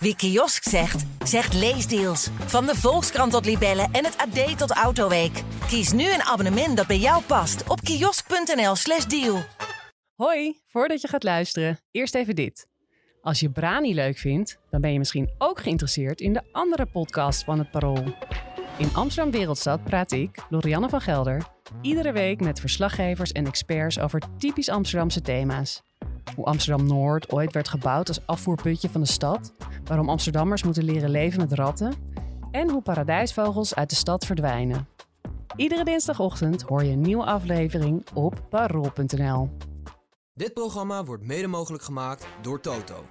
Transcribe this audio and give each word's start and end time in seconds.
Wie 0.00 0.16
kiosk 0.16 0.62
zegt, 0.62 1.04
zegt 1.24 1.54
leesdeals. 1.54 2.28
Van 2.46 2.66
de 2.66 2.74
Volkskrant 2.74 3.32
tot 3.32 3.44
Libellen 3.44 3.88
en 3.92 4.04
het 4.04 4.16
AD 4.16 4.58
tot 4.58 4.70
Autoweek. 4.70 5.42
Kies 5.66 5.92
nu 5.92 6.12
een 6.12 6.22
abonnement 6.22 6.76
dat 6.76 6.86
bij 6.86 6.98
jou 6.98 7.22
past 7.22 7.68
op 7.68 7.80
kiosk.nl/slash 7.80 9.04
deal. 9.04 9.42
Hoi, 10.14 10.60
voordat 10.66 11.00
je 11.00 11.08
gaat 11.08 11.22
luisteren, 11.22 11.78
eerst 11.90 12.14
even 12.14 12.34
dit. 12.34 12.66
Als 13.22 13.40
je 13.40 13.50
Brani 13.50 13.94
leuk 13.94 14.18
vindt, 14.18 14.58
dan 14.70 14.80
ben 14.80 14.92
je 14.92 14.98
misschien 14.98 15.30
ook 15.38 15.60
geïnteresseerd 15.60 16.20
in 16.20 16.32
de 16.32 16.42
andere 16.52 16.86
podcast 16.86 17.44
van 17.44 17.58
het 17.58 17.70
Parool. 17.70 18.04
In 18.78 18.94
Amsterdam 18.94 19.32
Wereldstad 19.32 19.84
praat 19.84 20.12
ik, 20.12 20.46
Lorianne 20.48 20.88
van 20.88 21.00
Gelder, 21.00 21.46
iedere 21.82 22.12
week 22.12 22.40
met 22.40 22.60
verslaggevers 22.60 23.32
en 23.32 23.46
experts 23.46 23.98
over 23.98 24.22
typisch 24.38 24.68
Amsterdamse 24.68 25.20
thema's. 25.20 25.82
Hoe 26.34 26.44
Amsterdam 26.44 26.86
Noord 26.86 27.32
ooit 27.32 27.52
werd 27.52 27.68
gebouwd 27.68 28.08
als 28.08 28.26
afvoerputje 28.26 28.88
van 28.88 29.00
de 29.00 29.06
stad, 29.06 29.52
waarom 29.84 30.08
Amsterdammers 30.08 30.62
moeten 30.62 30.84
leren 30.84 31.10
leven 31.10 31.40
met 31.40 31.52
ratten 31.52 31.94
en 32.50 32.70
hoe 32.70 32.82
paradijsvogels 32.82 33.74
uit 33.74 33.90
de 33.90 33.96
stad 33.96 34.26
verdwijnen. 34.26 34.88
Iedere 35.56 35.84
dinsdagochtend 35.84 36.62
hoor 36.62 36.84
je 36.84 36.92
een 36.92 37.00
nieuwe 37.00 37.24
aflevering 37.24 38.06
op 38.14 38.42
parool.nl. 38.50 39.50
Dit 40.34 40.54
programma 40.54 41.04
wordt 41.04 41.22
mede 41.22 41.46
mogelijk 41.46 41.82
gemaakt 41.82 42.26
door 42.42 42.60
Toto. 42.60 43.04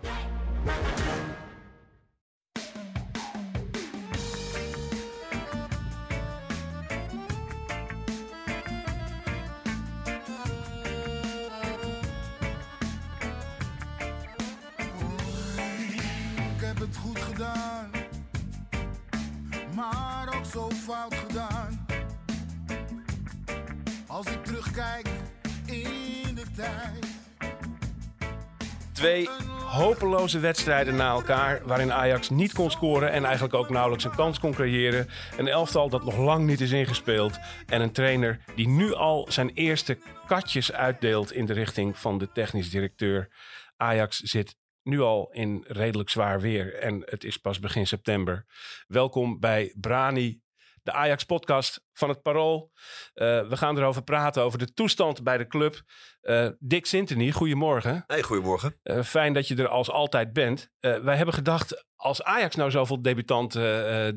Fout 20.87 21.13
gedaan. 21.13 21.85
Als 24.07 24.27
ik 24.27 24.43
terugkijk 24.43 25.07
in 25.65 26.35
de 26.35 26.45
tijd. 26.55 27.05
Twee 28.93 29.29
hopeloze 29.65 30.39
wedstrijden 30.39 30.95
na 30.95 31.09
elkaar. 31.09 31.61
Waarin 31.65 31.93
Ajax 31.93 32.29
niet 32.29 32.53
kon 32.53 32.71
scoren 32.71 33.11
en 33.11 33.23
eigenlijk 33.23 33.53
ook 33.53 33.69
nauwelijks 33.69 34.03
een 34.03 34.15
kans 34.15 34.39
kon 34.39 34.53
creëren. 34.53 35.07
Een 35.37 35.47
elftal 35.47 35.89
dat 35.89 36.03
nog 36.03 36.17
lang 36.17 36.45
niet 36.45 36.61
is 36.61 36.71
ingespeeld. 36.71 37.39
En 37.65 37.81
een 37.81 37.91
trainer 37.91 38.39
die 38.55 38.67
nu 38.67 38.93
al 38.93 39.25
zijn 39.29 39.49
eerste 39.49 39.97
katjes 40.27 40.71
uitdeelt 40.71 41.31
in 41.31 41.45
de 41.45 41.53
richting 41.53 41.97
van 41.97 42.17
de 42.17 42.31
technisch 42.31 42.69
directeur. 42.69 43.29
Ajax 43.77 44.19
zit 44.19 44.55
nu 44.83 45.01
al 45.01 45.29
in 45.31 45.63
redelijk 45.67 46.09
zwaar 46.09 46.41
weer 46.41 46.75
en 46.75 47.01
het 47.05 47.23
is 47.23 47.37
pas 47.37 47.59
begin 47.59 47.87
september. 47.87 48.45
Welkom 48.87 49.39
bij 49.39 49.73
Brani, 49.75 50.41
de 50.87 50.93
Ajax-podcast 50.93 51.85
van 51.93 52.09
het 52.09 52.21
Parool. 52.21 52.71
Eh, 53.13 53.47
we 53.47 53.57
gaan 53.57 53.77
erover 53.77 54.03
praten, 54.03 54.43
over 54.43 54.59
de 54.59 54.73
toestand 54.73 55.23
bij 55.23 55.37
de 55.37 55.47
club. 55.47 55.81
Eh, 56.21 56.49
Dick 56.59 56.85
Sintony, 56.85 57.31
goedemorgen. 57.31 58.03
Hey, 58.05 58.21
goedemorgen. 58.21 58.79
Eh, 58.83 59.03
fijn 59.03 59.33
dat 59.33 59.47
je 59.47 59.55
er 59.55 59.67
als 59.67 59.89
altijd 59.91 60.33
bent. 60.33 60.69
Wij 60.79 61.15
hebben 61.15 61.33
gedacht, 61.33 61.85
als 61.95 62.23
Ajax 62.23 62.55
nou 62.55 62.71
zoveel 62.71 63.01
debutanten 63.01 63.63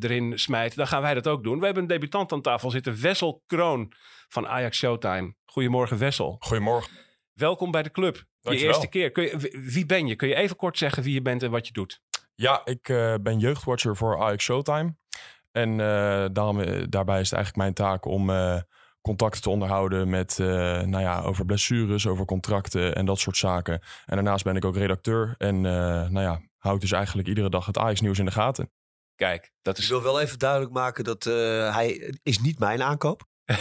erin 0.02 0.38
smijt, 0.38 0.76
dan 0.76 0.86
gaan 0.86 1.02
wij 1.02 1.14
dat 1.14 1.26
ook 1.28 1.42
doen. 1.42 1.58
We 1.58 1.64
hebben 1.64 1.82
een 1.82 1.88
debutant 1.88 2.32
aan 2.32 2.42
tafel 2.42 2.70
zitten, 2.70 3.00
Wessel 3.00 3.42
Kroon 3.46 3.92
van 4.28 4.48
Ajax 4.48 4.78
Showtime. 4.78 5.34
Goedemorgen 5.44 5.98
Wessel. 5.98 6.36
Goedemorgen. 6.38 6.90
Welkom 7.32 7.70
bij 7.70 7.82
de 7.82 7.90
club. 7.90 8.14
Je 8.16 8.24
Dankjewel. 8.40 8.72
eerste 8.72 8.88
keer. 8.88 9.10
Kun 9.10 9.22
je, 9.22 9.60
wie- 9.64 9.86
ben 9.86 10.06
je? 10.06 10.16
Kun 10.16 10.28
je 10.28 10.34
even 10.34 10.56
kort 10.56 10.78
zeggen 10.78 11.02
wie 11.02 11.14
je 11.14 11.22
bent 11.22 11.42
en 11.42 11.50
wat 11.50 11.66
je 11.66 11.72
doet? 11.72 12.00
Ja, 12.34 12.60
ik 12.64 12.82
ben 13.22 13.38
jeugdwatcher 13.38 13.96
voor 13.96 14.22
Ajax 14.22 14.44
Showtime. 14.44 14.98
En 15.52 15.70
eh, 15.70 16.24
daarom, 16.32 16.90
daarbij 16.90 17.20
is 17.20 17.30
het 17.30 17.38
eigenlijk 17.38 17.56
mijn 17.56 17.74
taak 17.74 18.04
om 18.04 18.30
eh, 18.30 18.56
contacten 19.00 19.42
te 19.42 19.50
onderhouden 19.50 20.08
met, 20.10 20.38
eh, 20.38 20.46
nou 20.80 21.00
ja, 21.00 21.20
over 21.20 21.44
blessures, 21.44 22.06
over 22.06 22.24
contracten 22.24 22.94
en 22.94 23.06
dat 23.06 23.18
soort 23.18 23.36
zaken. 23.36 23.80
En 24.06 24.14
daarnaast 24.14 24.44
ben 24.44 24.56
ik 24.56 24.64
ook 24.64 24.76
redacteur 24.76 25.34
en 25.38 25.54
eh, 25.56 25.72
nou 26.08 26.20
ja, 26.20 26.40
hou 26.58 26.74
ik 26.74 26.80
dus 26.80 26.92
eigenlijk 26.92 27.28
iedere 27.28 27.50
dag 27.50 27.66
het 27.66 27.78
Ajax 27.78 28.00
nieuws 28.00 28.18
in 28.18 28.24
de 28.24 28.30
gaten. 28.30 28.70
Kijk, 29.14 29.52
dat 29.62 29.76
Ik 29.76 29.82
is... 29.82 29.88
wil 29.88 30.02
wel 30.02 30.20
even 30.20 30.38
duidelijk 30.38 30.72
maken 30.72 31.04
dat 31.04 31.26
eh, 31.26 31.74
hij 31.74 32.14
is 32.22 32.38
niet 32.38 32.58
mijn 32.58 32.82
aankoop. 32.82 33.28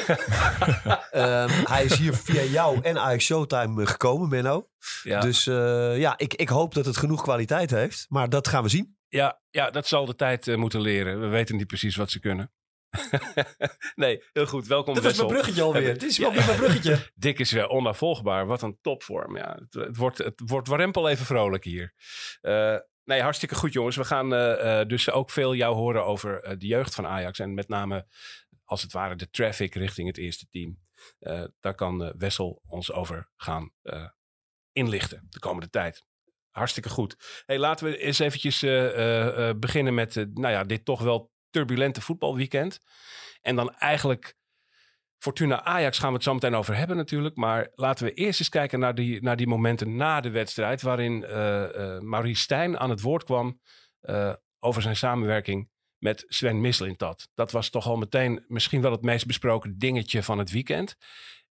Ehm, 1.11 1.49
hij 1.49 1.83
is 1.83 1.97
hier 1.97 2.13
via 2.13 2.43
jou 2.43 2.79
en 2.81 2.97
Ajax 2.97 3.25
Showtime 3.25 3.85
gekomen, 3.85 4.29
Menno. 4.29 4.69
Ja, 5.03 5.19
Dus 5.19 5.47
eh, 5.47 5.97
ja, 5.97 6.17
ik, 6.17 6.33
ik 6.33 6.49
hoop 6.49 6.73
dat 6.73 6.85
het 6.85 6.97
genoeg 6.97 7.21
kwaliteit 7.21 7.69
heeft. 7.71 8.05
Maar 8.09 8.29
dat 8.29 8.47
gaan 8.47 8.63
we 8.63 8.69
zien. 8.69 8.97
Ja, 9.09 9.41
ja, 9.49 9.69
dat 9.71 9.87
zal 9.87 10.05
de 10.05 10.15
tijd 10.15 10.47
eh, 10.47 10.55
moeten 10.55 10.81
leren. 10.81 11.21
We 11.21 11.27
weten 11.27 11.55
niet 11.55 11.67
precies 11.67 11.95
wat 11.95 12.11
ze 12.11 12.19
kunnen. 12.19 12.51
nee, 13.95 14.23
heel 14.33 14.45
goed. 14.45 14.67
Welkom 14.67 14.93
Dat 14.93 15.03
was 15.03 15.11
Wessel. 15.11 15.29
mijn 15.29 15.39
bruggetje 15.39 15.63
alweer. 15.63 15.87
Het 15.87 16.03
is 16.03 16.17
wel 16.17 16.33
weer 16.33 16.45
mijn 16.45 16.57
bruggetje. 16.57 17.11
Dick 17.15 17.39
is 17.39 17.51
weer 17.51 17.67
onafvolgbaar. 17.67 18.45
Wat 18.45 18.61
een 18.61 18.77
topvorm. 18.81 19.37
Ja, 19.37 19.59
het, 19.59 19.73
het 19.73 19.97
wordt, 19.97 20.17
het 20.17 20.41
wordt 20.45 20.67
warempel 20.67 21.09
even 21.09 21.25
vrolijk 21.25 21.63
hier. 21.63 21.93
Eh, 22.41 22.77
nee, 23.03 23.21
hartstikke 23.21 23.55
goed 23.55 23.73
jongens. 23.73 23.95
We 23.95 24.05
gaan 24.05 24.33
eh, 24.33 24.85
dus 24.87 25.11
ook 25.11 25.29
veel 25.29 25.55
jou 25.55 25.75
horen 25.75 26.05
over 26.05 26.59
de 26.59 26.67
jeugd 26.67 26.95
van 26.95 27.07
Ajax. 27.07 27.39
En 27.39 27.53
met 27.53 27.67
name, 27.67 28.07
als 28.63 28.81
het 28.81 28.91
ware, 28.91 29.15
de 29.15 29.29
traffic 29.29 29.75
richting 29.75 30.07
het 30.07 30.17
eerste 30.17 30.47
team. 30.49 30.79
Daar 31.59 31.75
kan 31.75 32.13
Wessel 32.17 32.61
ons 32.65 32.91
over 32.91 33.31
gaan 33.35 33.73
inlichten 34.71 35.27
de 35.29 35.39
komende 35.39 35.69
tijd. 35.69 36.05
Hartstikke 36.51 36.89
goed. 36.89 37.43
Hey, 37.45 37.59
laten 37.59 37.85
we 37.85 37.97
eens 37.97 38.19
eventjes 38.19 38.61
eh, 38.61 38.85
eh, 38.85 39.49
eh, 39.49 39.55
beginnen 39.57 39.93
met 39.93 40.15
nou 40.15 40.53
ja, 40.53 40.63
dit 40.63 40.85
toch 40.85 41.01
wel 41.01 41.31
turbulente 41.49 42.01
voetbalweekend. 42.01 42.79
En 43.41 43.55
dan 43.55 43.73
eigenlijk 43.73 44.37
Fortuna 45.17 45.63
Ajax 45.63 45.99
gaan 45.99 46.09
we 46.09 46.15
het 46.15 46.23
zo 46.23 46.33
meteen 46.33 46.55
over 46.55 46.75
hebben 46.75 46.97
natuurlijk. 46.97 47.35
Maar 47.35 47.71
laten 47.75 48.05
we 48.05 48.13
eerst 48.13 48.39
eens 48.39 48.49
kijken 48.49 48.79
naar 48.79 48.95
die, 48.95 49.21
naar 49.21 49.35
die 49.35 49.47
momenten 49.47 49.95
na 49.95 50.21
de 50.21 50.29
wedstrijd. 50.29 50.81
Waarin 50.81 51.23
eh 51.25 51.95
eh 51.95 52.01
Maurice 52.01 52.41
Stijn 52.41 52.79
aan 52.79 52.89
het 52.89 53.01
woord 53.01 53.23
kwam 53.23 53.61
over 54.59 54.81
zijn 54.81 54.95
samenwerking 54.95 55.69
met 55.97 56.25
Sven 56.27 56.61
Mislintat. 56.61 57.29
Dat 57.33 57.51
was 57.51 57.69
toch 57.69 57.87
al 57.87 57.97
meteen 57.97 58.45
misschien 58.47 58.81
wel 58.81 58.91
het 58.91 59.01
meest 59.01 59.25
besproken 59.25 59.77
dingetje 59.77 60.23
van 60.23 60.37
het 60.37 60.51
weekend. 60.51 60.95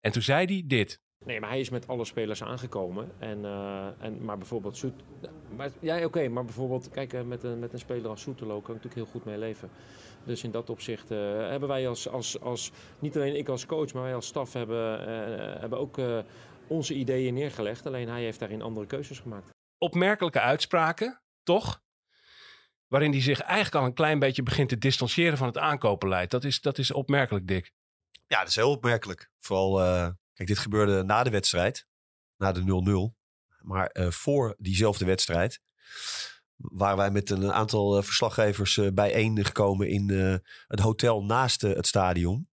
En 0.01 0.13
toen 0.13 0.23
zei 0.23 0.47
hij 0.47 0.63
dit. 0.67 1.01
Nee, 1.25 1.41
maar 1.41 1.49
hij 1.49 1.61
is 1.61 1.71
met 1.71 1.89
alle 1.89 2.05
spelers 2.05 2.43
aangekomen. 2.43 3.11
En, 3.19 3.45
eh, 3.45 3.87
en, 3.99 4.25
maar 4.25 4.39
bijvoorbeeld 4.39 4.77
Soet... 4.77 5.03
Maar, 5.57 5.71
ja, 5.81 6.05
oké, 6.05 6.29
maar 6.29 6.45
bijvoorbeeld... 6.45 6.91
Kijk, 6.91 7.13
eh, 7.13 7.23
met 7.23 7.43
een, 7.43 7.59
met 7.59 7.73
een 7.73 7.79
speler 7.79 8.11
als 8.11 8.23
Soetelo 8.23 8.61
kan 8.61 8.75
ik 8.75 8.83
natuurlijk 8.83 8.95
heel 8.95 9.21
goed 9.21 9.25
mee 9.25 9.39
leven. 9.39 9.71
Dus 10.25 10.45
in 10.45 10.51
dat 10.51 10.71
opzicht 10.71 11.11
eh, 11.11 11.19
hebben 11.49 11.69
wij 11.69 11.89
als, 11.89 12.09
als, 12.09 12.41
als... 12.41 12.73
Niet 12.99 13.17
alleen 13.17 13.37
ik 13.37 13.49
als 13.49 13.67
coach, 13.67 13.93
maar 13.93 14.03
wij 14.03 14.15
als 14.15 14.27
staf 14.27 14.53
hebben, 14.53 15.01
eh, 15.01 15.61
hebben 15.61 15.79
ook 15.79 15.99
eh, 15.99 16.19
onze 16.67 16.95
ideeën 16.95 17.35
neergelegd. 17.35 17.87
Alleen 17.87 18.09
hij 18.09 18.23
heeft 18.23 18.39
daarin 18.39 18.63
andere 18.63 18.87
keuzes 18.87 19.19
gemaakt. 19.19 19.51
Opmerkelijke 19.79 20.41
uitspraken, 20.41 21.23
toch? 21.43 21.83
Waarin 22.87 23.11
hij 23.11 23.21
zich 23.21 23.41
eigenlijk 23.41 23.75
al 23.75 23.85
een 23.85 23.95
klein 23.95 24.19
beetje 24.19 24.43
begint 24.43 24.69
te 24.69 24.79
distancieren 24.79 25.39
van 25.39 25.47
het 25.47 25.59
aankopenbeleid. 25.59 26.31
Dat 26.31 26.45
is, 26.45 26.61
dat 26.61 26.79
is 26.79 26.93
opmerkelijk, 26.93 27.47
Dick. 27.47 27.73
Ja, 28.27 28.39
dat 28.39 28.49
is 28.49 28.57
heel 28.57 28.71
opmerkelijk. 28.71 29.31
Vooral, 29.39 29.81
eh, 29.81 30.09
kijk, 30.39 30.49
dit 30.49 30.59
gebeurde 30.59 31.03
na 31.03 31.23
de 31.23 31.31
wedstrijd. 31.31 31.87
Na 32.37 32.53
de 32.53 33.13
0-0. 33.13 33.17
Maar 33.61 33.87
eh, 33.87 34.11
voor 34.11 34.55
diezelfde 34.59 35.05
wedstrijd 35.05 35.61
waren 36.57 36.97
wij 36.97 37.11
met 37.11 37.31
een 37.31 37.53
aantal 37.53 37.97
eh, 37.97 38.03
verslaggevers 38.03 38.77
eh, 38.77 38.93
bijeen 38.93 39.45
gekomen 39.45 39.89
in 39.89 40.09
het 40.67 40.81
hotel 40.81 41.25
naast 41.25 41.61
het 41.61 41.87
stadion. 41.87 42.49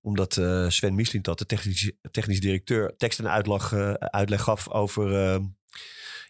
Omdat 0.00 0.32
Sven 0.68 0.94
Mislintat, 0.94 1.38
de 1.38 1.46
technisch, 1.46 1.92
technisch 2.10 2.40
directeur, 2.40 2.96
tekst 2.96 3.18
en 3.18 3.30
uitleg, 3.30 4.42
gaf 4.42 4.68
over 4.68 5.40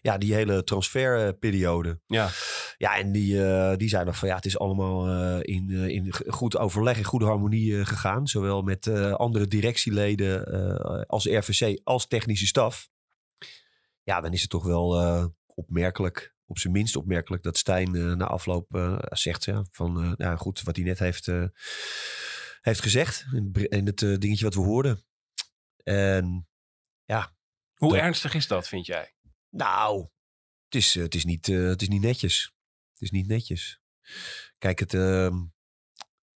ja, 0.01 0.17
die 0.17 0.33
hele 0.33 0.63
transferperiode. 0.63 1.99
Ja. 2.07 2.29
Ja, 2.77 2.97
en 2.97 3.11
die, 3.11 3.45
eh, 3.45 3.77
die 3.77 3.89
zei 3.89 4.05
nog 4.05 4.17
van 4.17 4.27
ja, 4.27 4.35
het 4.35 4.45
is 4.45 4.59
allemaal 4.59 5.07
eh, 5.07 5.39
in, 5.55 5.69
eh, 5.69 5.87
in 5.87 6.13
goed 6.27 6.57
overleg, 6.57 6.97
in 6.97 7.03
goede 7.03 7.25
harmonie 7.25 7.85
gegaan. 7.85 8.27
Zowel 8.27 8.61
met 8.61 8.87
andere 9.13 9.47
directieleden 9.47 10.45
als 11.07 11.25
RVC 11.25 11.79
als 11.83 12.07
technische 12.07 12.47
staf. 12.47 12.89
Ja, 14.03 14.21
dan 14.21 14.33
is 14.33 14.41
het 14.41 14.49
toch 14.49 14.65
wel 14.65 15.31
opmerkelijk, 15.45 16.35
op 16.45 16.59
zijn 16.59 16.73
minst 16.73 16.95
opmerkelijk, 16.95 17.43
dat 17.43 17.57
Stijn 17.57 18.17
na 18.17 18.25
afloop 18.25 18.97
zegt 19.09 19.43
ja, 19.45 19.63
van 19.71 20.15
ja, 20.17 20.35
goed, 20.35 20.61
wat 20.61 20.75
hij 20.75 20.85
net 20.85 20.99
heeft, 20.99 21.25
heeft 22.61 22.81
gezegd. 22.81 23.25
In, 23.33 23.43
het 23.43 23.51
bre- 23.51 23.77
in 23.77 23.85
het 23.85 23.99
dingetje 24.21 24.45
wat 24.45 24.53
we 24.53 24.61
hoorden. 24.61 25.03
En 25.83 26.47
ja, 27.05 27.35
Hoe 27.75 27.89
Dat- 27.89 27.99
ernstig 27.99 28.33
is 28.33 28.47
dat, 28.47 28.67
vind 28.67 28.85
jij? 28.85 29.13
Nou, 29.51 30.07
het 30.65 30.75
is, 30.75 30.95
eh, 30.95 31.03
het 31.03 31.15
is, 31.15 31.25
niet, 31.25 31.47
eh, 31.47 31.67
het 31.67 31.81
is 31.81 31.87
niet 31.87 32.01
netjes. 32.01 32.55
Het 32.91 33.01
is 33.01 33.11
niet 33.11 33.27
netjes. 33.27 33.81
Kijk, 34.57 34.79
het, 34.79 34.93
ehm, 34.93 35.45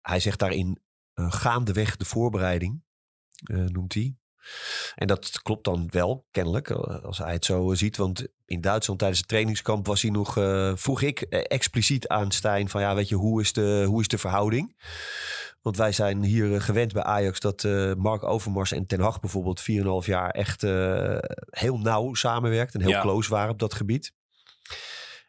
hij 0.01 0.21
zegt 0.21 0.39
daarin 0.39 0.83
eh, 1.13 1.33
gaandeweg 1.33 1.97
de 1.97 2.05
voorbereiding, 2.05 2.85
noemt 3.45 3.95
hij. 3.95 4.17
En 4.95 5.07
dat 5.07 5.43
klopt 5.43 5.65
dan 5.65 5.87
wel, 5.91 6.27
kennelijk, 6.31 6.71
eh, 6.71 7.05
als 7.05 7.19
hij 7.19 7.33
het 7.33 7.45
zo 7.45 7.75
ziet. 7.75 7.97
Want 7.97 8.27
in 8.47 8.61
Duitsland 8.61 8.99
tijdens 8.99 9.21
het 9.21 9.29
trainingskamp 9.29 9.87
was 9.87 10.03
hij 10.03 10.11
nog, 10.11 10.37
eh, 10.37 10.73
vroeg 10.75 11.03
ik 11.03 11.21
eh, 11.21 11.41
expliciet 11.47 12.09
aan 12.09 12.31
Stijn 12.31 12.69
van 12.69 12.81
ja, 12.81 12.95
weet 12.95 13.09
je, 13.09 13.15
hoe 13.15 13.41
is 13.41 13.53
de, 13.53 13.85
hoe 13.87 14.01
is 14.01 14.09
de 14.09 14.19
verhouding? 14.19 14.77
Want 15.63 15.77
wij 15.77 15.93
zijn 15.93 16.23
hier 16.23 16.55
eh, 16.55 16.61
gewend 16.61 16.93
bij 16.93 17.03
Ajax 17.03 17.41
dat 17.41 17.65
eh, 17.65 17.93
Mark 17.95 18.23
Overmars 18.25 18.73
en 18.73 18.87
Ten 18.87 19.01
Hag 19.01 19.21
bijvoorbeeld 19.21 19.61
4,5 19.61 20.07
jaar 20.07 20.31
echt 20.31 20.63
eh, 20.63 21.19
heel 21.51 21.79
nauw 21.79 22.15
samenwerkt 22.15 22.75
en 22.75 22.81
heel 22.81 22.91
Ja. 22.91 23.01
close 23.01 23.31
waren 23.31 23.51
op 23.51 23.59
dat 23.59 23.75
gebied. 23.75 24.13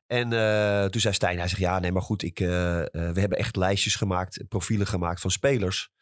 En 0.07 0.33
eh, 0.33 0.85
toen 0.85 1.01
zei 1.01 1.13
Stijn, 1.13 1.37
hij 1.37 1.47
zegt 1.47 1.61
ja, 1.61 1.79
nee, 1.79 1.91
maar 1.91 2.01
goed, 2.01 2.23
ik, 2.23 2.39
eh, 2.39 2.79
eh, 2.79 2.87
we 2.91 3.19
hebben 3.19 3.37
echt 3.37 3.55
lijstjes 3.55 3.95
gemaakt, 3.95 4.43
profielen 4.47 4.87
gemaakt 4.87 5.21
van 5.21 5.31
spelers 5.31 5.93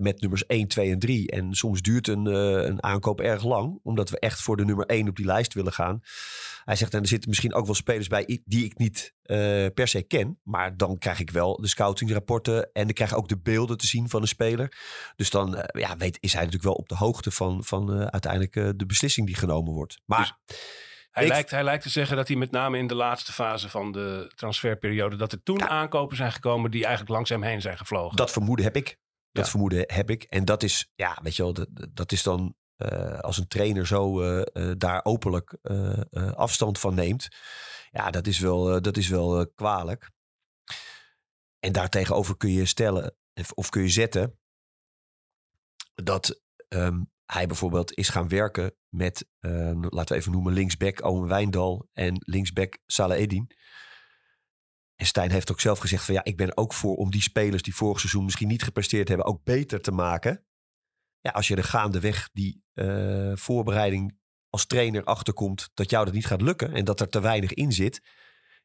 met 0.00 0.20
nummers 0.20 0.46
1, 0.46 0.68
2 0.68 0.90
en 0.90 0.98
3. 0.98 1.30
En 1.30 1.54
soms 1.54 1.82
duurt 1.82 2.08
een, 2.08 2.26
een 2.26 2.82
aankoop 2.82 3.20
erg 3.20 3.44
lang, 3.44 3.78
omdat 3.82 4.10
we 4.10 4.18
echt 4.18 4.40
voor 4.40 4.56
de 4.56 4.64
nummer 4.64 4.86
1 4.86 5.08
op 5.08 5.16
die 5.16 5.26
lijst 5.26 5.54
willen 5.54 5.72
gaan. 5.72 6.00
Hij 6.64 6.76
zegt, 6.76 6.94
en 6.94 7.00
er 7.00 7.08
zitten 7.08 7.28
misschien 7.28 7.54
ook 7.54 7.64
wel 7.64 7.74
spelers 7.74 8.08
bij 8.08 8.40
die 8.44 8.64
ik 8.64 8.78
niet 8.78 9.14
per 9.74 9.88
se 9.88 10.02
ken. 10.02 10.38
Maar 10.42 10.76
dan 10.76 10.98
krijg 10.98 11.20
ik 11.20 11.30
wel 11.30 11.60
de 11.60 11.68
scoutingrapporten 11.68 12.72
en 12.72 12.88
ik 12.88 12.94
krijg 12.94 13.14
ook 13.14 13.28
de 13.28 13.38
beelden 13.38 13.76
te 13.76 13.86
zien 13.86 14.08
van 14.08 14.22
een 14.22 14.28
speler. 14.28 14.78
Dus 15.16 15.30
dan 15.30 15.68
ja, 15.72 15.96
weet, 15.96 16.18
is 16.20 16.32
hij 16.32 16.44
natuurlijk 16.44 16.68
wel 16.68 16.82
op 16.82 16.88
de 16.88 16.96
hoogte 16.96 17.30
van, 17.30 17.64
van 17.64 18.10
uiteindelijk 18.10 18.78
de 18.78 18.86
beslissing 18.86 19.26
die 19.26 19.36
genomen 19.36 19.72
wordt. 19.72 20.00
Maar 20.04 20.38
Hij, 21.12 21.22
Ik- 21.24 21.28
lijkt, 21.30 21.50
hij 21.50 21.64
lijkt 21.64 21.82
te 21.82 21.88
zeggen 21.88 22.16
dat 22.16 22.28
hij 22.28 22.36
met 22.36 22.50
name 22.50 22.78
in 22.78 22.86
de 22.86 22.94
laatste 22.94 23.32
fase 23.32 23.68
van 23.68 23.92
de 23.92 24.32
transferperiode... 24.34 25.16
dat 25.16 25.32
er 25.32 25.42
toen 25.42 25.58
Ja. 25.58 25.68
aankopen 25.68 26.16
zijn 26.16 26.32
gekomen 26.32 26.70
die 26.70 26.80
eigenlijk 26.82 27.14
langs 27.14 27.30
hem 27.30 27.42
heen 27.42 27.60
zijn 27.60 27.76
gevlogen. 27.76 28.16
dat 28.16 28.30
vermoeden 28.30 28.64
heb 28.64 28.76
ik. 28.76 28.98
Dat 29.32 29.44
Ja. 29.44 29.50
vermoeden 29.50 29.84
heb 29.86 30.10
ik. 30.10 30.22
En 30.22 30.44
dat 30.44 30.62
is, 30.62 30.90
ja, 30.94 31.18
weet 31.22 31.36
je 31.36 31.42
wel, 31.42 31.52
dat, 31.52 31.68
dat 31.90 32.12
is 32.12 32.22
dan 32.22 32.54
eh, 32.76 33.18
als 33.18 33.38
een 33.38 33.48
trainer 33.48 33.86
zo 33.86 34.20
eh, 34.20 34.40
eh, 34.70 34.74
daar 34.78 35.04
openlijk 35.04 35.56
afstand 36.34 36.78
van 36.78 36.94
neemt. 36.94 37.28
Ja, 37.90 38.10
dat 38.10 38.26
is 38.26 38.38
wel, 38.38 38.80
dat 38.82 38.96
is 38.96 39.08
wel 39.08 39.46
kwalijk. 39.54 40.10
En 41.60 41.72
daartegenover 41.72 42.36
kun 42.36 42.50
je 42.52 42.66
stellen, 42.66 43.16
of- 43.34 43.52
of 43.52 43.68
kun 43.68 43.82
je 43.82 43.88
zetten, 43.88 44.38
dat 45.94 46.40
ehm, 46.68 47.00
hij 47.26 47.46
bijvoorbeeld 47.46 47.94
is 47.94 48.08
gaan 48.08 48.28
werken 48.28 48.74
met, 48.88 49.28
eh, 49.40 49.72
laten 49.74 50.14
we 50.14 50.20
even 50.20 50.32
noemen, 50.32 50.52
linksback 50.52 51.04
Owen 51.04 51.28
Wijndal 51.28 51.88
en 51.92 52.14
linksback 52.18 52.78
Salah 52.86 53.18
Eddin. 53.18 53.50
En 54.94 55.06
Stijn 55.06 55.30
heeft 55.30 55.50
ook 55.50 55.60
zelf 55.60 55.78
gezegd 55.78 56.04
van 56.04 56.14
ja, 56.14 56.24
ik 56.24 56.36
ben 56.36 56.56
ook 56.56 56.72
voor 56.72 56.96
om 56.96 57.10
die 57.10 57.22
spelers 57.22 57.62
die 57.62 57.74
vorig 57.74 58.00
seizoen 58.00 58.24
misschien 58.24 58.48
niet 58.48 58.62
gepresteerd 58.62 59.08
hebben, 59.08 59.26
ook 59.26 59.44
beter 59.44 59.80
te 59.80 59.92
maken. 59.92 60.44
Ja, 61.20 61.30
als 61.30 61.48
je 61.48 61.56
er 61.56 61.64
gaandeweg 61.64 62.30
die 62.32 62.64
eh, 62.72 63.32
voorbereiding 63.34 64.18
als 64.48 64.66
trainer 64.66 65.04
achterkomt 65.04 65.70
dat 65.74 65.90
jou 65.90 66.04
dat 66.04 66.14
niet 66.14 66.26
gaat 66.26 66.42
lukken 66.42 66.72
en 66.72 66.84
dat 66.84 67.00
er 67.00 67.08
te 67.08 67.20
weinig 67.20 67.52
in 67.52 67.72
zit, 67.72 68.02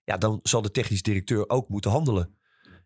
ja, 0.03 0.17
dan 0.17 0.39
zal 0.43 0.61
de 0.61 0.71
technisch 0.71 1.01
directeur 1.01 1.49
ook 1.49 1.69
moeten 1.69 1.91
handelen. 1.91 2.37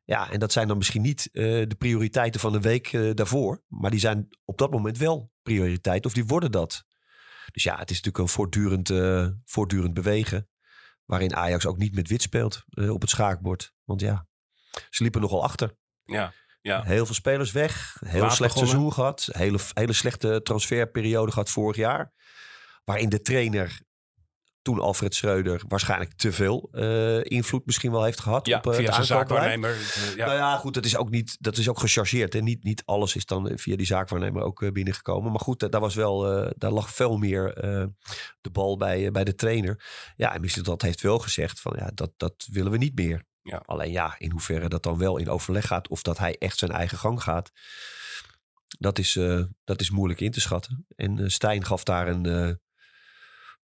Ja, 0.04 0.32
en 0.32 0.40
dat 0.40 0.52
zijn 0.52 0.68
dan 0.68 0.78
misschien 0.78 1.02
niet 1.02 1.30
eh, 1.32 1.44
de 1.44 1.76
prioriteiten 1.78 2.40
van 2.40 2.54
een 2.54 2.62
week 2.62 3.16
daarvoor, 3.16 3.64
maar 3.68 3.92
die 3.92 4.00
zijn 4.00 4.28
op 4.46 4.58
dat 4.58 4.72
moment 4.72 4.98
wel 4.98 5.31
prioriteit 5.44 6.06
of 6.06 6.14
die 6.14 6.26
worden 6.26 6.52
dat. 6.52 6.84
Dus 7.52 7.64
ja, 7.64 7.78
het 7.78 7.90
is 7.90 7.96
natuurlijk 7.96 8.24
een 8.24 8.34
voortdurend, 8.34 8.90
eh, 8.90 9.28
voortdurend 9.46 9.94
bewegen. 9.94 10.50
Waarin 11.06 11.36
Ajax 11.36 11.66
ook 11.66 11.78
niet 11.78 11.96
met 11.96 12.08
wit 12.08 12.22
speelt 12.22 12.64
eh, 12.70 12.90
op 12.90 13.02
het 13.02 13.10
schaakbord. 13.10 13.74
Want 13.84 14.02
ja, 14.02 14.28
ze 14.90 15.04
liepen 15.04 15.22
nogal 15.22 15.44
achter. 15.44 15.76
Ja, 16.04 16.34
ja. 16.62 16.84
Heel 16.84 17.06
veel 17.06 17.16
spelers 17.16 17.52
weg. 17.52 17.98
Heel 18.06 18.22
Laat 18.22 18.36
slecht 18.36 18.54
begonnen. 18.54 18.70
seizoen 18.70 18.94
gehad. 18.94 19.30
Hele, 19.32 19.60
hele 19.74 19.94
slechte 19.94 20.42
transferperiode 20.42 21.32
gehad 21.32 21.50
vorig 21.50 21.76
jaar. 21.76 22.14
Waarin 22.84 23.10
de 23.10 23.22
trainer, 23.22 23.82
toen 24.62 24.80
Alfred 24.80 25.16
Schreuder, 25.16 25.62
waarschijnlijk 25.68 26.14
te 26.14 26.32
veel 26.32 26.70
eh, 26.72 27.24
invloed 27.24 27.66
misschien 27.66 27.92
wel 27.92 28.04
heeft 28.04 28.20
gehad. 28.20 28.48
ja 28.48 28.58
op 28.58 28.68
eh, 28.68 28.74
via 28.74 28.82
het 28.86 28.92
aankoopbeleid. 29.12 29.28
zaakwaarnemer. 29.28 29.76
Ja. 30.16 30.26
Nou 30.26 30.38
ja, 30.38 30.58
goed, 30.58 30.74
dat 30.74 30.86
is 30.86 30.98
ook 30.98 31.10
niet, 31.10 31.38
dat 31.40 31.58
is 31.58 31.70
ook 31.70 31.80
gechargeerd. 31.80 32.36
En 32.36 32.44
niet, 32.44 32.64
niet 32.64 32.84
alles 32.86 33.16
is 33.16 33.26
dan 33.26 33.52
via 33.56 33.76
die 33.76 33.86
zaakwaarnemer 33.86 34.42
ook 34.44 34.62
eh, 34.62 34.72
binnengekomen. 34.72 35.32
Maar 35.32 35.40
goed, 35.42 35.64
eh, 35.64 35.70
daar 35.70 35.82
was 35.82 35.96
wel, 35.96 36.32
eh, 36.44 36.52
daar 36.58 36.72
lag 36.72 36.90
veel 36.94 37.18
meer 37.18 37.54
eh, 37.54 37.86
de 38.42 38.50
bal 38.50 38.78
bij, 38.78 39.06
eh, 39.06 39.12
bij 39.12 39.24
de 39.24 39.36
trainer. 39.36 39.84
Ja, 40.16 40.34
en 40.34 40.42
misschien 40.42 40.64
dat 40.64 40.82
heeft 40.82 41.02
wel 41.02 41.20
gezegd 41.20 41.60
van 41.60 41.74
ja, 41.78 41.92
dat, 41.94 42.12
dat 42.18 42.48
willen 42.52 42.72
we 42.72 42.78
niet 42.78 42.96
meer. 42.96 43.24
Ja. 43.44 43.64
Alleen 43.66 43.92
ja, 43.92 44.16
in 44.18 44.32
hoeverre 44.32 44.70
dat 44.70 44.84
dan 44.84 44.98
wel 44.98 45.18
in 45.18 45.30
overleg 45.30 45.68
gaat 45.68 45.88
of 45.88 46.02
dat 46.02 46.18
hij 46.18 46.36
echt 46.38 46.58
zijn 46.58 46.72
eigen 46.72 46.98
gang 46.98 47.24
gaat. 47.24 47.52
Dat 48.80 49.00
is, 49.00 49.16
eh, 49.16 49.42
dat 49.64 49.82
is 49.82 49.90
moeilijk 49.90 50.20
in 50.20 50.32
te 50.32 50.42
schatten. 50.42 50.86
En 50.96 51.20
eh, 51.20 51.28
Stijn 51.28 51.66
gaf 51.66 51.84
daar 51.84 52.08
een. 52.08 52.60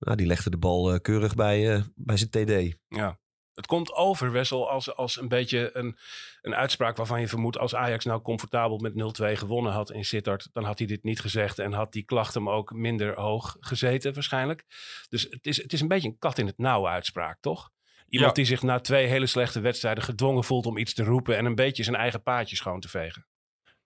Nou, 0.05 0.17
die 0.17 0.27
legde 0.27 0.51
de 0.51 0.57
bal 0.57 0.93
eh, 0.93 1.01
keurig 1.01 1.35
bij, 1.35 1.75
eh, 1.75 1.83
bij 1.95 2.17
zijn 2.17 2.31
TD. 2.31 2.77
Ja. 2.89 3.19
Het 3.55 3.67
komt 3.67 3.93
over, 3.93 4.33
Wessel, 4.33 4.71
als, 4.71 4.97
als 4.97 5.21
een 5.21 5.29
beetje 5.29 5.71
een, 5.73 5.97
een 6.43 6.55
uitspraak 6.55 6.97
waarvan 6.97 7.21
je 7.21 7.29
vermoedt... 7.29 7.59
als 7.59 7.75
Ajax 7.75 8.05
nou 8.05 8.23
comfortabel 8.23 8.79
met 8.79 8.93
0-2 8.93 9.33
gewonnen 9.33 9.73
had 9.73 9.91
in 9.91 10.05
Sittard... 10.05 10.49
dan 10.53 10.65
had 10.65 10.79
hij 10.79 10.87
dit 10.87 11.03
niet 11.03 11.21
gezegd 11.21 11.59
en 11.59 11.73
had 11.73 11.93
die 11.93 12.03
klacht 12.03 12.35
hem 12.35 12.49
ook 12.51 12.73
minder 12.73 13.21
hoog 13.21 13.57
gezeten 13.61 14.15
waarschijnlijk. 14.15 14.65
Dus 15.09 15.27
het 15.31 15.47
is, 15.47 15.63
het 15.63 15.73
is 15.73 15.81
een 15.81 15.89
beetje 15.89 16.09
een 16.09 16.19
kat 16.19 16.39
in 16.39 16.47
het 16.47 16.59
nauw 16.59 16.89
uitspraak, 16.89 17.39
toch? 17.41 17.71
Iemand 18.09 18.37
Ja. 18.37 18.43
die 18.43 18.45
zich 18.45 18.63
na 18.63 18.81
twee 18.81 19.07
hele 19.07 19.27
slechte 19.27 19.61
wedstrijden 19.61 20.05
gedwongen 20.05 20.45
voelt 20.45 20.67
om 20.67 20.77
iets 20.77 20.95
te 20.95 21.05
roepen... 21.05 21.37
en 21.37 21.45
een 21.45 21.55
beetje 21.55 21.83
zijn 21.83 21.97
eigen 21.97 22.23
paadje 22.23 22.57
schoon 22.57 22.81
te 22.81 22.89
vegen. 22.89 23.27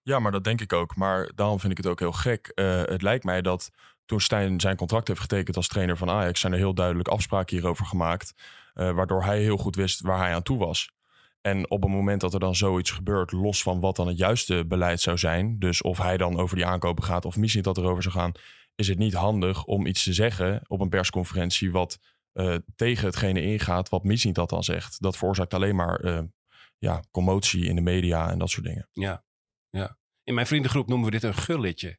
Ja, 0.02 0.18
maar 0.18 0.32
dat 0.32 0.44
denk 0.44 0.60
ik 0.60 0.72
ook. 0.72 0.96
Maar 0.96 1.30
daarom 1.34 1.60
vind 1.60 1.72
ik 1.72 1.78
het 1.78 1.86
ook 1.86 1.98
heel 1.98 2.12
gek. 2.12 2.46
Eh, 2.54 2.82
het 2.82 3.02
lijkt 3.02 3.24
mij 3.24 3.42
dat 3.42 3.70
toen 4.08 4.20
Stijn 4.20 4.60
zijn 4.60 4.76
contract 4.76 5.08
heeft 5.08 5.20
getekend 5.20 5.56
als 5.56 5.68
trainer 5.68 5.96
van 5.96 6.10
Ajax, 6.10 6.40
zijn 6.40 6.52
er 6.52 6.58
heel 6.58 6.74
duidelijk 6.74 7.08
afspraken 7.08 7.56
hierover 7.56 7.86
gemaakt. 7.86 8.34
eh, 8.74 8.90
waardoor 8.90 9.24
hij 9.24 9.40
heel 9.40 9.56
goed 9.56 9.76
wist 9.76 10.00
waar 10.00 10.18
hij 10.18 10.34
aan 10.34 10.42
toe 10.42 10.58
was. 10.58 10.90
En 11.40 11.70
op 11.70 11.82
het 11.82 11.90
moment 11.90 12.20
dat 12.20 12.34
er 12.34 12.40
dan 12.40 12.54
zoiets 12.54 12.90
gebeurt, 12.90 13.32
los 13.32 13.62
van 13.62 13.80
wat 13.80 13.96
dan 13.96 14.06
het 14.06 14.18
juiste 14.18 14.64
beleid 14.66 15.00
zou 15.00 15.18
zijn, 15.18 15.58
dus 15.58 15.82
of 15.82 15.98
hij 15.98 16.16
dan 16.16 16.38
over 16.38 16.56
die 16.56 16.66
aankopen 16.66 17.04
gaat 17.04 17.24
of 17.24 17.36
misschien 17.36 17.62
dat 17.62 17.76
erover 17.78 18.02
zou 18.02 18.14
gaan, 18.14 18.32
is 18.74 18.88
het 18.88 18.98
niet 18.98 19.14
handig 19.14 19.64
om 19.64 19.86
iets 19.86 20.02
te 20.02 20.12
zeggen 20.12 20.60
op 20.66 20.80
een 20.80 20.88
persconferentie 20.88 21.70
wat 21.72 21.98
eh, 22.32 22.54
tegen 22.76 23.06
hetgene 23.06 23.42
ingaat 23.42 23.88
wat 23.88 24.04
Missie 24.04 24.32
dat 24.32 24.48
dan 24.50 24.64
zegt. 24.64 25.02
Dat 25.02 25.16
veroorzaakt 25.16 25.54
alleen 25.54 25.76
maar 25.76 26.00
eh, 26.00 26.20
ja, 26.78 27.02
commotie 27.10 27.64
in 27.64 27.74
de 27.74 27.80
media 27.80 28.30
en 28.30 28.38
dat 28.38 28.50
soort 28.50 28.66
dingen. 28.66 28.88
Ja, 28.92 29.24
ja. 29.70 29.96
In 30.24 30.34
mijn 30.34 30.46
vriendengroep 30.46 30.88
noemen 30.88 31.06
we 31.06 31.12
dit 31.12 31.22
een 31.22 31.34
gullitje. 31.34 31.98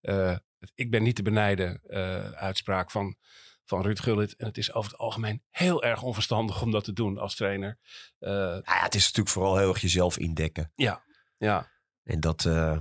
Eh, 0.00 0.36
ik 0.74 0.90
ben 0.90 1.02
niet 1.02 1.16
te 1.16 1.22
benijden 1.22 1.80
eh, 1.82 2.30
uitspraak 2.30 2.90
van, 2.90 3.16
van 3.64 3.82
Ruud 3.82 4.00
Gullit. 4.00 4.36
En 4.36 4.46
het 4.46 4.58
is 4.58 4.72
over 4.72 4.90
het 4.90 5.00
algemeen 5.00 5.42
heel 5.50 5.82
erg 5.82 6.02
onverstandig 6.02 6.62
om 6.62 6.70
dat 6.70 6.84
te 6.84 6.92
doen 6.92 7.18
als 7.18 7.36
trainer. 7.36 7.78
Eh, 8.18 8.30
Nou 8.30 8.62
ja, 8.64 8.82
het 8.82 8.94
is 8.94 9.02
natuurlijk 9.02 9.28
vooral 9.28 9.56
heel 9.56 9.68
erg 9.68 9.80
jezelf 9.80 10.18
indekken. 10.18 10.72
ja, 10.74 11.04
ja, 11.38 11.70
En 12.02 12.20
dat, 12.20 12.44
eh, 12.44 12.78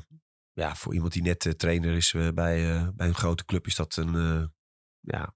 ja, 0.53 0.75
voor 0.75 0.93
iemand 0.93 1.13
die 1.13 1.22
net 1.22 1.60
trainer 1.60 1.93
is 1.93 2.12
bij, 2.12 2.34
bij 2.34 3.07
een 3.07 3.15
grote 3.15 3.46
club, 3.46 3.67
is 3.67 3.75
dat 3.75 3.96
een, 3.96 4.53
ja, 5.00 5.36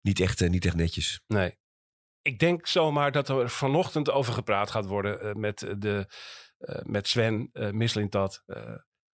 niet 0.00 0.20
echt, 0.20 0.48
niet 0.48 0.64
echt 0.64 0.76
netjes. 0.76 1.20
nee. 1.26 1.58
Ik 2.22 2.38
denk 2.38 2.66
zomaar 2.66 3.12
dat 3.12 3.28
er 3.28 3.50
vanochtend 3.50 4.10
over 4.10 4.32
gepraat 4.32 4.70
gaat 4.70 4.86
worden 4.86 5.40
met, 5.40 5.58
de, 5.58 6.06
met 6.82 7.08
Sven 7.08 7.50
uh, 7.52 7.70
Mislintat, 7.70 8.42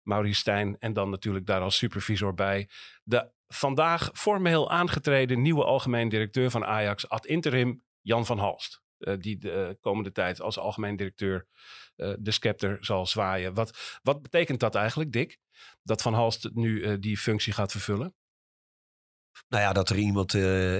Maurice 0.02 0.40
Stijn 0.40 0.78
en 0.78 0.92
dan 0.92 1.11
natuurlijk 1.11 1.47
daar 1.47 1.61
als 1.61 1.76
supervisor 1.76 2.35
bij. 2.35 2.68
De 3.02 3.30
vandaag 3.54 4.11
formeel 4.12 4.71
aangetreden 4.71 5.42
nieuwe 5.42 5.64
algemeen 5.64 6.09
directeur 6.09 6.50
van 6.50 6.64
Ajax 6.64 7.09
ad 7.09 7.26
interim, 7.26 7.82
Jan 8.00 8.26
van 8.26 8.38
Halst. 8.38 8.80
eh, 8.99 9.14
die 9.18 9.38
de 9.38 9.50
eh, 9.50 9.75
komende 9.80 10.12
tijd 10.12 10.40
als 10.40 10.59
algemeen 10.59 10.97
directeur 10.97 11.47
eh, 11.97 12.12
de 12.18 12.30
scepter 12.30 12.85
zal 12.85 13.06
zwaaien. 13.06 13.54
Wat, 13.54 13.99
wat 14.02 14.23
betekent 14.23 14.61
dat 14.61 14.75
eigenlijk, 14.75 15.12
Dick? 15.12 15.38
Dat 15.82 16.02
Van 16.02 16.14
Halst 16.14 16.50
nu 16.52 16.99
die 16.99 17.18
functie 17.18 17.52
gaat 17.52 17.73
vervullen? 17.73 18.14
Nou 19.49 19.62
ja, 19.62 19.73
dat 19.73 19.90
er 19.90 19.97
iemand 19.97 20.35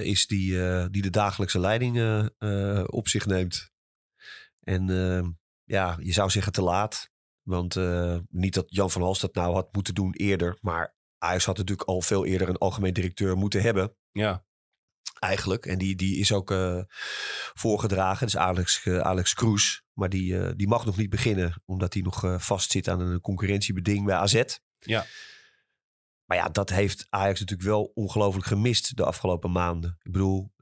is 0.05 0.26
die, 0.26 0.50
die 0.91 1.02
de 1.02 1.11
dagelijkse 1.11 1.59
leiding 1.59 1.97
op 2.87 3.09
zich 3.09 3.26
neemt. 3.26 3.71
En 4.61 4.87
ja, 5.64 5.97
je 6.00 6.12
zou 6.12 6.31
zeggen 6.31 6.52
te 6.52 6.62
laat. 6.62 7.12
Want 7.43 7.77
eh, 7.77 8.17
niet 8.29 8.55
dat 8.55 8.65
Jan 8.69 8.91
van 8.91 9.03
Hals 9.03 9.21
dat 9.21 9.35
nou 9.35 9.55
had 9.55 9.73
moeten 9.73 9.95
doen 9.95 10.13
eerder. 10.13 10.59
Maar 10.61 10.97
Ajax 11.19 11.45
had 11.45 11.57
natuurlijk 11.57 11.89
al 11.89 12.01
veel 12.01 12.25
eerder 12.25 12.49
een 12.49 12.59
algemeen 12.59 12.93
directeur 12.93 13.37
moeten 13.37 13.63
hebben. 13.63 13.97
Ja, 14.13 14.45
Eigenlijk. 15.23 15.67
En 15.67 15.79
die, 15.79 15.97
die 15.97 16.19
is 16.19 16.33
ook 16.33 16.51
eh, 16.51 16.83
voorgedragen. 17.55 18.27
Is 18.27 18.37
Alex, 18.37 18.85
eh, 18.85 18.99
Alex 18.99 19.35
Kroes. 19.35 19.83
Maar 19.93 20.09
die, 20.09 20.57
die 20.57 20.69
mag 20.69 20.85
nog 20.85 20.97
niet 20.97 21.11
beginnen. 21.11 21.63
Omdat 21.65 21.93
hij 21.93 22.03
nog 22.03 22.25
eh, 22.25 22.39
vastzit 22.39 22.89
aan 22.89 23.01
een 23.01 23.21
concurrentiebeding 23.21 24.05
bij 24.07 24.17
AZ. 24.17 24.43
Ja. 24.79 25.07
Maar 26.25 26.37
ja, 26.37 26.49
dat 26.49 26.71
heeft 26.71 27.07
Ajax 27.09 27.41
natuurlijk 27.41 27.69
wel 27.69 27.91
ongelooflijk 27.95 28.47
gemist 28.47 28.97
de 28.97 29.05
afgelopen 29.05 29.53
maanden. 29.53 29.97
Ik 30.03 30.13
bedoel, 30.13 30.53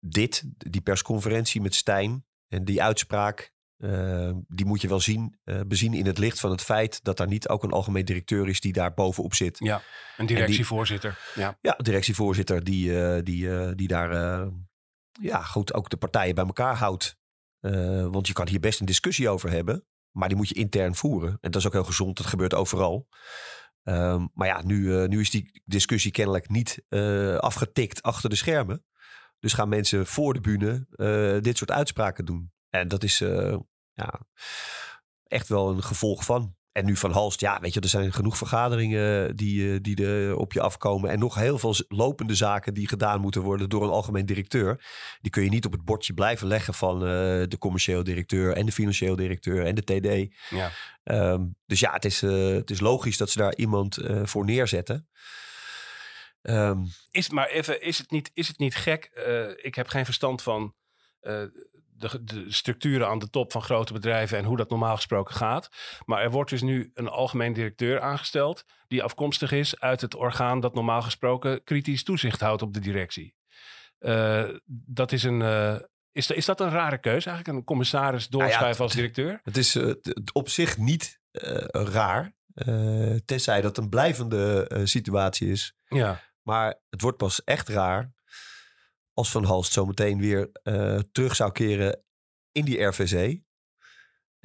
dit, 0.00 0.44
die 0.56 0.80
persconferentie 0.80 1.60
met 1.60 1.74
Stijn 1.74 2.26
en 2.48 2.64
die 2.64 2.82
uitspraak 2.82 3.52
Eh, 3.76 4.30
die 4.48 4.66
moet 4.66 4.80
je 4.80 4.88
wel 4.88 5.00
zien, 5.00 5.38
eh, 5.44 5.60
bezien 5.66 5.94
in 5.94 6.06
het 6.06 6.18
licht 6.18 6.40
van 6.40 6.50
het 6.50 6.62
feit 6.62 7.04
dat 7.04 7.16
daar 7.16 7.26
niet 7.26 7.48
ook 7.48 7.62
een 7.62 7.70
algemeen 7.70 8.04
directeur 8.04 8.48
is 8.48 8.60
die 8.60 8.72
daar 8.72 8.94
bovenop 8.94 9.34
zit. 9.34 9.58
Ja, 9.58 9.82
een 10.16 10.26
directievoorzitter. 10.26 11.18
Ja. 11.34 11.58
Ja, 11.60 11.74
directievoorzitter 11.82 12.64
die, 12.64 13.00
eh, 13.00 13.22
die, 13.22 13.58
eh, 13.58 13.70
die 13.74 13.88
daar 13.88 14.48
ja, 15.20 15.42
goed 15.42 15.74
ook 15.74 15.88
de 15.88 15.96
partijen 15.96 16.34
bij 16.34 16.44
elkaar 16.44 16.76
houdt. 16.76 17.16
Want 18.10 18.26
je 18.26 18.32
kan 18.32 18.48
hier 18.48 18.60
best 18.60 18.80
een 18.80 18.86
discussie 18.86 19.28
over 19.28 19.50
hebben, 19.50 19.86
maar 20.10 20.28
die 20.28 20.36
moet 20.36 20.48
je 20.48 20.54
intern 20.54 20.94
voeren. 20.94 21.38
En 21.40 21.50
dat 21.50 21.60
is 21.60 21.66
ook 21.66 21.72
heel 21.72 21.84
gezond, 21.84 22.16
dat 22.16 22.26
gebeurt 22.26 22.54
overal. 22.54 23.08
Ehm, 23.82 24.26
maar 24.34 24.46
ja, 24.46 24.62
nu, 24.62 25.08
nu 25.08 25.20
is 25.20 25.30
die 25.30 25.62
discussie 25.64 26.10
kennelijk 26.10 26.48
niet 26.48 26.84
afgetikt 27.38 28.02
achter 28.02 28.30
de 28.30 28.36
schermen. 28.36 28.84
Dus 29.38 29.52
gaan 29.52 29.68
mensen 29.68 30.06
voor 30.06 30.34
de 30.34 30.40
bühne 30.40 30.86
dit 31.40 31.56
soort 31.56 31.70
uitspraken 31.70 32.24
doen. 32.24 32.54
En 32.78 32.88
dat 32.88 33.02
is 33.02 33.20
eh, 33.20 33.56
ja, 33.94 34.20
echt 35.26 35.48
wel 35.48 35.70
een 35.70 35.82
gevolg 35.82 36.24
van. 36.24 36.54
En 36.72 36.84
nu 36.84 36.96
van 36.96 37.10
Halst, 37.10 37.40
ja, 37.40 37.60
weet 37.60 37.74
je, 37.74 37.80
er 37.80 37.88
zijn 37.88 38.12
genoeg 38.12 38.36
vergaderingen 38.36 39.36
die, 39.36 39.72
eh, 39.72 39.78
die 39.82 40.06
er 40.06 40.36
op 40.36 40.52
je 40.52 40.60
afkomen. 40.60 41.10
En 41.10 41.18
nog 41.18 41.34
heel 41.34 41.58
veel 41.58 41.74
lopende 41.88 42.34
zaken 42.34 42.74
die 42.74 42.88
gedaan 42.88 43.20
moeten 43.20 43.42
worden 43.42 43.68
door 43.68 43.82
een 43.82 43.90
algemeen 43.90 44.26
directeur. 44.26 44.84
Die 45.20 45.30
kun 45.30 45.42
je 45.42 45.48
niet 45.48 45.66
op 45.66 45.72
het 45.72 45.84
bordje 45.84 46.14
blijven 46.14 46.46
leggen 46.46 46.74
van 46.74 46.94
eh, 46.96 47.08
de 47.48 47.56
commercieel 47.58 48.04
directeur 48.04 48.52
en 48.52 48.66
de 48.66 48.72
financieel 48.72 49.16
directeur 49.16 49.66
en 49.66 49.74
de 49.74 49.82
TD. 49.82 50.34
Ja. 50.50 50.70
Ehm, 51.02 51.46
dus 51.66 51.80
ja, 51.80 51.92
het 51.92 52.04
is, 52.04 52.20
het 52.20 52.70
is 52.70 52.80
logisch 52.80 53.16
dat 53.16 53.30
ze 53.30 53.38
daar 53.38 53.54
iemand 53.54 53.98
voor 54.22 54.44
neerzetten. 54.44 55.08
Ehm, 56.42 56.84
Is, 57.10 57.30
maar 57.30 57.48
even, 57.48 57.82
is 57.82 57.98
het 57.98 58.10
niet, 58.10 58.30
is 58.34 58.48
het 58.48 58.58
niet 58.58 58.74
gek? 58.74 59.10
Ik 59.62 59.74
heb 59.74 59.88
geen 59.88 60.04
verstand 60.04 60.42
van 60.42 60.74
de, 61.98 62.24
de 62.24 62.44
structuren 62.52 63.08
aan 63.08 63.18
de 63.18 63.30
top 63.30 63.52
van 63.52 63.62
grote 63.62 63.92
bedrijven 63.92 64.38
en 64.38 64.44
hoe 64.44 64.56
dat 64.56 64.70
normaal 64.70 64.96
gesproken 64.96 65.34
gaat. 65.34 65.68
Maar 66.04 66.22
er 66.22 66.30
wordt 66.30 66.50
dus 66.50 66.62
nu 66.62 66.90
een 66.94 67.08
algemeen 67.08 67.52
directeur 67.52 68.00
aangesteld 68.00 68.64
die 68.88 69.02
afkomstig 69.02 69.52
is 69.52 69.80
uit 69.80 70.00
het 70.00 70.14
orgaan 70.14 70.60
dat 70.60 70.74
normaal 70.74 71.02
gesproken 71.02 71.64
kritisch 71.64 72.02
toezicht 72.04 72.40
houdt 72.40 72.62
op 72.62 72.74
de 72.74 72.80
directie. 72.80 73.34
Eh, 73.98 74.44
dat 74.86 75.12
is 75.12 75.22
een. 75.22 75.42
eh, 75.42 75.76
is, 76.12 76.30
is 76.30 76.44
dat 76.44 76.60
een 76.60 76.70
rare 76.70 76.98
keuze 76.98 77.28
eigenlijk? 77.28 77.58
Een 77.58 77.64
commissaris 77.64 78.28
doorschuiven 78.28 78.68
het- 78.68 78.80
als 78.80 78.92
directeur? 78.92 79.40
Het 79.42 79.56
is 79.56 79.74
eh, 79.74 79.92
op 80.32 80.48
zich 80.48 80.78
niet 80.78 81.20
raar. 81.70 82.34
tenzij 83.24 83.60
dat 83.60 83.76
een 83.78 83.88
blijvende 83.88 84.68
situatie 84.84 85.50
is. 85.50 85.74
Ja. 85.88 86.20
Maar 86.42 86.74
het 86.90 87.00
wordt 87.00 87.16
pas 87.16 87.44
echt 87.44 87.68
raar 87.68 88.12
als 89.18 89.30
Van 89.30 89.44
Halst 89.44 89.72
zometeen 89.72 90.20
weer 90.20 90.50
eh, 90.62 90.98
terug 91.12 91.36
zou 91.36 91.52
keren 91.52 92.02
in 92.52 92.64
die 92.64 92.82
RVC. 92.82 93.40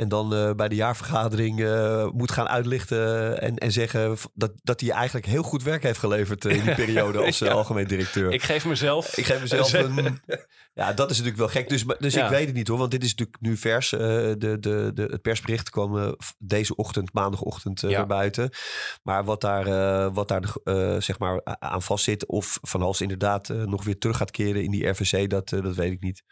En 0.01 0.09
dan 0.09 0.35
eh, 0.35 0.51
bij 0.53 0.67
de 0.67 0.75
jaarvergadering 0.75 1.63
eh, 1.63 2.07
moet 2.11 2.31
gaan 2.31 2.47
uitlichten 2.47 3.41
en, 3.41 3.57
en 3.57 3.71
zeggen 3.71 4.17
dat, 4.33 4.51
dat 4.63 4.81
hij 4.81 4.89
eigenlijk 4.89 5.25
heel 5.25 5.43
goed 5.43 5.63
werk 5.63 5.83
heeft 5.83 5.99
geleverd 5.99 6.45
eh, 6.45 6.55
in 6.55 6.63
die 6.63 6.75
periode 6.85 7.19
als 7.25 7.39
Ja. 7.39 7.51
algemeen 7.51 7.87
directeur. 7.87 8.31
Ik 8.31 8.43
geef 8.43 8.65
mezelf. 8.65 9.17
Ik 9.17 9.25
geef 9.25 9.41
mezelf 9.41 9.73
een. 9.73 10.21
Ja, 10.73 10.93
dat 10.93 11.09
is 11.09 11.17
natuurlijk 11.17 11.37
wel 11.37 11.47
gek. 11.47 11.69
Dus, 11.69 11.85
dus 11.99 12.13
Ja. 12.13 12.23
ik 12.23 12.29
weet 12.29 12.45
het 12.45 12.55
niet 12.55 12.67
hoor, 12.67 12.77
want 12.77 12.91
dit 12.91 13.03
is 13.03 13.09
natuurlijk 13.09 13.37
nu 13.41 13.57
vers. 13.57 13.89
De, 13.89 14.35
de, 14.39 14.91
de, 14.93 15.03
het 15.11 15.21
persbericht 15.21 15.69
kwam 15.69 16.17
deze 16.37 16.75
ochtend, 16.75 17.13
maandagochtend, 17.13 17.81
naar 17.81 18.07
buiten. 18.07 18.49
Maar 19.03 19.23
wat 19.23 19.41
daar, 19.41 19.65
wat 20.13 20.27
daar 20.27 20.43
zeg 21.01 21.19
maar 21.19 21.41
aan 21.43 21.81
vastzit, 21.81 22.25
of 22.25 22.59
Van 22.61 22.81
Hals 22.81 23.01
inderdaad 23.01 23.47
nog 23.47 23.83
weer 23.83 23.97
terug 23.97 24.17
gaat 24.17 24.31
keren 24.31 24.63
in 24.63 24.71
die 24.71 24.87
RVC, 24.87 25.29
dat, 25.29 25.49
dat 25.49 25.75
weet 25.75 25.91
ik 25.91 26.01
niet. 26.01 26.23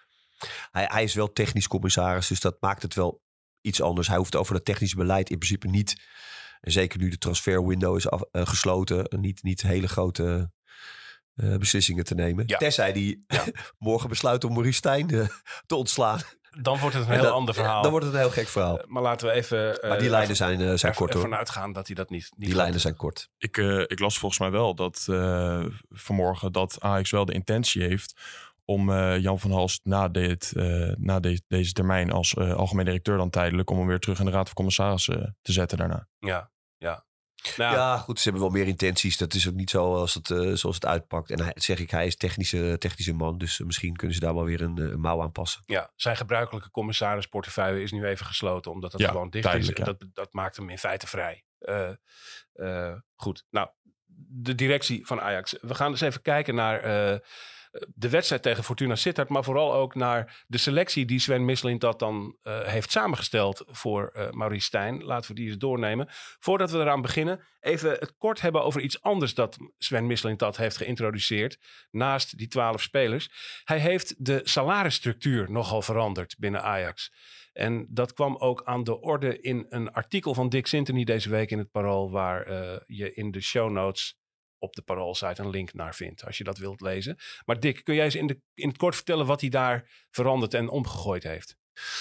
Hij, 0.72 0.86
hij 0.92 1.04
is 1.04 1.14
wel 1.14 1.32
technisch 1.32 1.68
commissaris, 1.68 2.28
dus 2.28 2.40
dat 2.40 2.58
maakt 2.60 2.82
het 2.82 2.96
wel 2.96 3.22
iets 3.62 3.82
anders. 3.82 4.08
Hij 4.08 4.18
hoeft 4.18 4.36
over 4.36 4.56
het 4.56 4.66
technische 4.66 4.96
beleid 4.96 5.30
in 5.30 5.38
principe 5.38 5.68
niet. 5.68 6.02
En 6.62 6.72
zeker 6.72 7.00
nu 7.00 7.10
de 7.10 7.18
transferwindow 7.18 7.96
is 7.98 8.10
af, 8.10 8.22
eh, 8.32 8.46
gesloten, 8.46 9.20
niet, 9.20 9.44
niet 9.44 9.62
hele 9.62 9.88
grote 9.88 10.52
eh, 11.36 11.56
beslissingen 11.56 12.04
te 12.04 12.16
nemen. 12.16 12.44
Ja. 12.48 12.58
Tenzij 12.58 12.94
die 12.94 13.24
Ja. 13.28 13.44
morgen 13.78 14.10
besluit 14.10 14.44
om 14.44 14.52
Maurice 14.54 14.78
Stijn 14.78 15.10
eh, 15.10 15.28
te 15.66 15.76
ontslaan. 15.76 16.20
Dan 16.62 16.80
wordt 16.80 16.96
het 16.96 17.04
een 17.06 17.10
En 17.12 17.16
heel 17.20 17.24
dan- 17.28 17.34
ander 17.34 17.54
verhaal. 17.54 17.82
Dan 17.82 17.92
wordt 17.92 18.06
het 18.06 18.16
een 18.16 18.22
heel 18.22 18.30
gek 18.32 18.48
verhaal. 18.48 18.80
Maar 18.88 19.02
laten 19.04 19.28
we 19.28 19.34
even. 19.34 19.82
eh, 19.82 19.90
maar 19.90 20.00
die 20.00 20.10
lijnen 20.10 20.36
zijn, 20.36 20.62
eh, 20.62 20.74
zijn 20.74 20.94
kort 20.96 21.14
hoor. 21.14 21.24
Ervan 21.24 21.38
uitgaan 21.38 21.74
dat 21.74 21.88
hij 21.88 21.96
dat 21.96 22.10
niet. 22.10 22.22
niet 22.22 22.34
Die 22.38 22.46
gaat 22.48 22.56
lijnen 22.56 22.72
doen. 22.74 22.82
zijn 22.82 22.96
kort. 22.96 23.30
Ik, 23.38 23.58
eh, 23.58 23.80
ik 23.80 24.00
las 24.00 24.18
volgens 24.20 24.40
mij 24.42 24.52
wel 24.52 24.76
dat 24.76 25.06
eh, 25.10 25.66
vanmorgen 25.90 26.52
dat 26.52 26.78
Ajax 26.82 27.12
wel 27.12 27.26
de 27.26 27.34
intentie 27.34 27.82
heeft 27.84 28.14
om 28.70 28.90
eh, 28.92 29.18
Jan 29.20 29.40
van 29.40 29.52
Halst 29.52 29.80
na, 29.84 30.08
dit, 30.08 30.52
eh, 30.56 30.92
na 30.98 31.20
de- 31.20 31.42
deze 31.48 31.74
termijn 31.74 32.12
als 32.12 32.34
eh, 32.34 32.54
algemeen 32.54 32.86
directeur 32.86 33.18
dan 33.18 33.30
tijdelijk 33.30 33.70
om 33.70 33.78
hem 33.78 33.88
weer 33.88 34.00
terug 34.00 34.20
in 34.20 34.26
de 34.26 34.32
Raad 34.32 34.46
van 34.46 34.54
Commissarissen 34.56 35.38
te 35.42 35.52
zetten 35.52 35.78
daarna. 35.78 36.08
Ja, 36.20 36.52
ja. 36.78 37.06
Nou, 37.58 37.76
Ja. 37.76 37.98
goed, 37.98 38.18
ze 38.20 38.24
hebben 38.30 38.42
wel 38.42 38.52
meer 38.52 38.68
intenties. 38.68 39.18
Dat 39.18 39.34
is 39.34 39.48
ook 39.48 39.54
niet 39.54 39.70
zo 39.70 39.96
als 39.96 40.14
het, 40.14 40.30
eh, 40.32 40.38
zoals 40.54 40.76
het 40.76 40.86
uitpakt. 40.86 41.32
En 41.32 41.42
hij, 41.42 41.52
zeg 41.56 41.80
ik, 41.80 41.90
hij 41.92 42.06
is 42.08 42.16
technische, 42.18 42.76
technische 42.80 43.14
man. 43.14 43.38
Dus 43.38 43.60
misschien 43.60 43.96
kunnen 43.96 44.16
ze 44.16 44.22
daar 44.22 44.34
wel 44.34 44.44
weer 44.44 44.62
een, 44.62 44.78
een 44.78 45.00
mouw 45.00 45.22
aan 45.22 45.32
passen. 45.32 45.62
Ja, 45.66 45.92
zijn 45.96 46.16
gebruikelijke 46.18 46.72
commissarisportefeuille 46.72 47.82
is 47.82 47.92
nu 47.92 48.06
even 48.06 48.26
gesloten, 48.26 48.72
omdat 48.72 48.92
het 48.92 49.02
Ja, 49.02 49.08
gewoon 49.08 49.30
dicht 49.30 49.54
is. 49.54 49.68
ja. 49.68 49.84
Dat, 49.84 50.06
dat 50.14 50.34
maakt 50.34 50.56
hem 50.56 50.70
in 50.70 50.78
feite 50.78 51.08
vrij. 51.08 51.44
Eh, 51.60 51.92
eh, 52.54 52.96
goed, 53.16 53.46
nou, 53.50 53.70
de 54.28 54.56
directie 54.56 55.06
van 55.06 55.22
Ajax. 55.22 55.56
We 55.62 55.76
gaan 55.76 55.92
dus 55.92 56.02
even 56.02 56.22
kijken 56.22 56.56
naar 56.56 56.80
eh, 56.80 57.20
de 57.88 58.10
wedstrijd 58.10 58.42
tegen 58.42 58.64
Fortuna 58.64 58.96
Sittard, 58.96 59.30
maar 59.30 59.44
vooral 59.44 59.74
ook 59.74 59.96
naar 59.96 60.44
de 60.48 60.58
selectie 60.58 61.06
die 61.06 61.20
Sven 61.20 61.46
Mislintat 61.46 62.00
dan 62.00 62.38
eh, 62.42 62.62
heeft 62.62 62.92
samengesteld 62.92 63.64
voor 63.68 64.08
eh 64.08 64.30
Maurice 64.32 64.66
Stijn. 64.66 65.04
Laten 65.04 65.30
we 65.30 65.36
die 65.36 65.48
eens 65.48 65.58
doornemen. 65.58 66.08
Voordat 66.40 66.72
we 66.72 66.78
eraan 66.78 67.02
beginnen, 67.02 67.44
even 67.60 67.92
het 67.92 68.18
kort 68.18 68.42
hebben 68.42 68.64
over 68.64 68.82
iets 68.82 69.02
anders 69.02 69.34
dat 69.34 69.58
Sven 69.78 70.08
Mislintat 70.08 70.58
heeft 70.58 70.78
geïntroduceerd, 70.78 71.60
naast 71.92 72.38
die 72.38 72.48
twaalf 72.48 72.82
spelers. 72.82 73.30
Hij 73.64 73.80
heeft 73.80 74.26
de 74.26 74.42
salarisstructuur 74.44 75.52
nogal 75.52 75.82
veranderd 75.82 76.36
binnen 76.38 76.64
Ajax. 76.64 77.12
En 77.54 77.88
dat 77.90 78.14
kwam 78.14 78.36
ook 78.36 78.62
aan 78.64 78.84
de 78.84 79.02
orde 79.02 79.42
in 79.42 79.66
een 79.70 79.92
artikel 79.92 80.34
van 80.34 80.50
Dick 80.50 80.68
Sintony 80.68 81.04
deze 81.04 81.30
week 81.30 81.52
in 81.52 81.58
het 81.58 81.72
Parool, 81.72 82.12
waar 82.12 82.42
eh, 82.42 82.80
je 82.86 83.14
in 83.14 83.32
de 83.32 83.42
show 83.42 83.72
notes 83.72 84.19
op 84.60 84.76
de 84.76 84.82
Parool-site 84.82 85.42
een 85.42 85.50
link 85.50 85.74
naar 85.74 85.96
vindt, 85.96 86.26
als 86.26 86.38
je 86.38 86.44
dat 86.44 86.58
wilt 86.58 86.82
lezen. 86.82 87.18
Maar 87.46 87.60
Dick, 87.60 87.84
kun 87.84 87.96
jij 87.96 88.06
eens 88.06 88.16
in, 88.16 88.28
de, 88.28 88.42
in 88.54 88.68
het 88.68 88.78
kort 88.78 88.96
vertellen 88.96 89.26
wat 89.26 89.42
hij 89.42 89.50
daar 89.50 90.06
veranderd 90.12 90.54
en 90.54 90.70
omgegooid 90.70 91.24
heeft? 91.24 91.58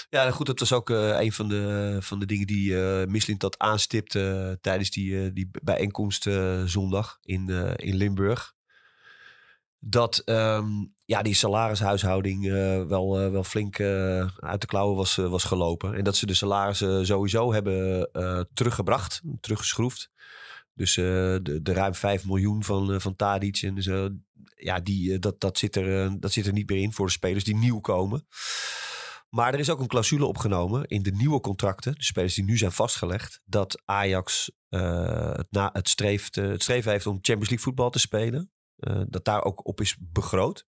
Ja, 0.09 0.31
goed, 0.31 0.45
dat 0.45 0.59
was 0.59 0.73
ook 0.73 0.89
eh, 0.89 1.19
een 1.19 1.31
van 1.31 1.49
de, 1.49 1.97
van 1.99 2.19
de 2.19 2.25
dingen 2.25 2.47
die 2.47 2.75
Mislint 3.07 3.39
dat 3.39 3.59
aanstipte 3.59 4.47
eh, 4.49 4.61
tijdens 4.61 4.89
die, 4.89 5.33
die 5.33 5.49
bijeenkomst 5.61 6.29
zondag 6.65 7.17
in, 7.21 7.49
in 7.75 7.95
Limburg. 7.95 8.53
Dat 9.79 10.17
ehm, 10.17 10.67
ja, 11.05 11.21
die 11.21 11.33
salarishuishouding 11.33 12.51
wel, 12.87 13.31
wel 13.31 13.43
flink 13.43 13.79
uit 14.39 14.61
de 14.61 14.67
klauwen 14.67 14.95
was, 14.95 15.15
was 15.15 15.43
gelopen. 15.43 15.93
En 15.93 16.03
dat 16.03 16.15
ze 16.15 16.25
de 16.25 16.33
salarissen 16.33 17.05
sowieso 17.05 17.53
hebben 17.53 18.09
teruggebracht, 18.53 19.21
teruggeschroefd. 19.41 20.11
Dus 20.79 20.97
eh, 20.97 21.03
de, 21.41 21.59
de 21.61 21.73
ruim 21.73 21.93
5 21.93 22.25
miljoen 22.25 22.63
van, 22.63 22.93
eh, 22.93 22.99
van 22.99 23.15
Tadic 23.15 23.61
en 23.61 23.83
zo, 23.83 24.09
ja, 24.55 24.79
die, 24.79 25.13
eh, 25.13 25.19
dat, 25.19 25.39
dat, 25.39 25.57
zit 25.57 25.75
er, 25.75 26.19
dat 26.19 26.31
zit 26.31 26.47
er 26.47 26.53
niet 26.53 26.69
meer 26.69 26.81
in 26.81 26.93
voor 26.93 27.05
de 27.05 27.11
spelers 27.11 27.43
die 27.43 27.55
nieuw 27.55 27.79
komen. 27.79 28.27
Maar 29.29 29.53
er 29.53 29.59
is 29.59 29.69
ook 29.69 29.79
een 29.79 29.87
clausule 29.87 30.25
opgenomen 30.25 30.85
in 30.87 31.03
de 31.03 31.11
nieuwe 31.11 31.39
contracten, 31.39 31.93
de 31.93 32.03
spelers 32.03 32.33
die 32.33 32.43
nu 32.43 32.57
zijn 32.57 32.71
vastgelegd, 32.71 33.41
dat 33.45 33.81
Ajax 33.85 34.51
het, 34.69 35.47
na, 35.49 35.69
het, 35.73 35.89
streeft, 35.89 36.35
het 36.35 36.61
streven 36.61 36.91
heeft 36.91 37.05
om 37.05 37.13
Champions 37.13 37.49
League 37.49 37.65
voetbal 37.65 37.89
te 37.89 37.99
spelen. 37.99 38.51
Dat 39.07 39.25
daar 39.25 39.43
ook 39.43 39.67
op 39.67 39.81
is 39.81 39.95
begroot. 39.99 40.65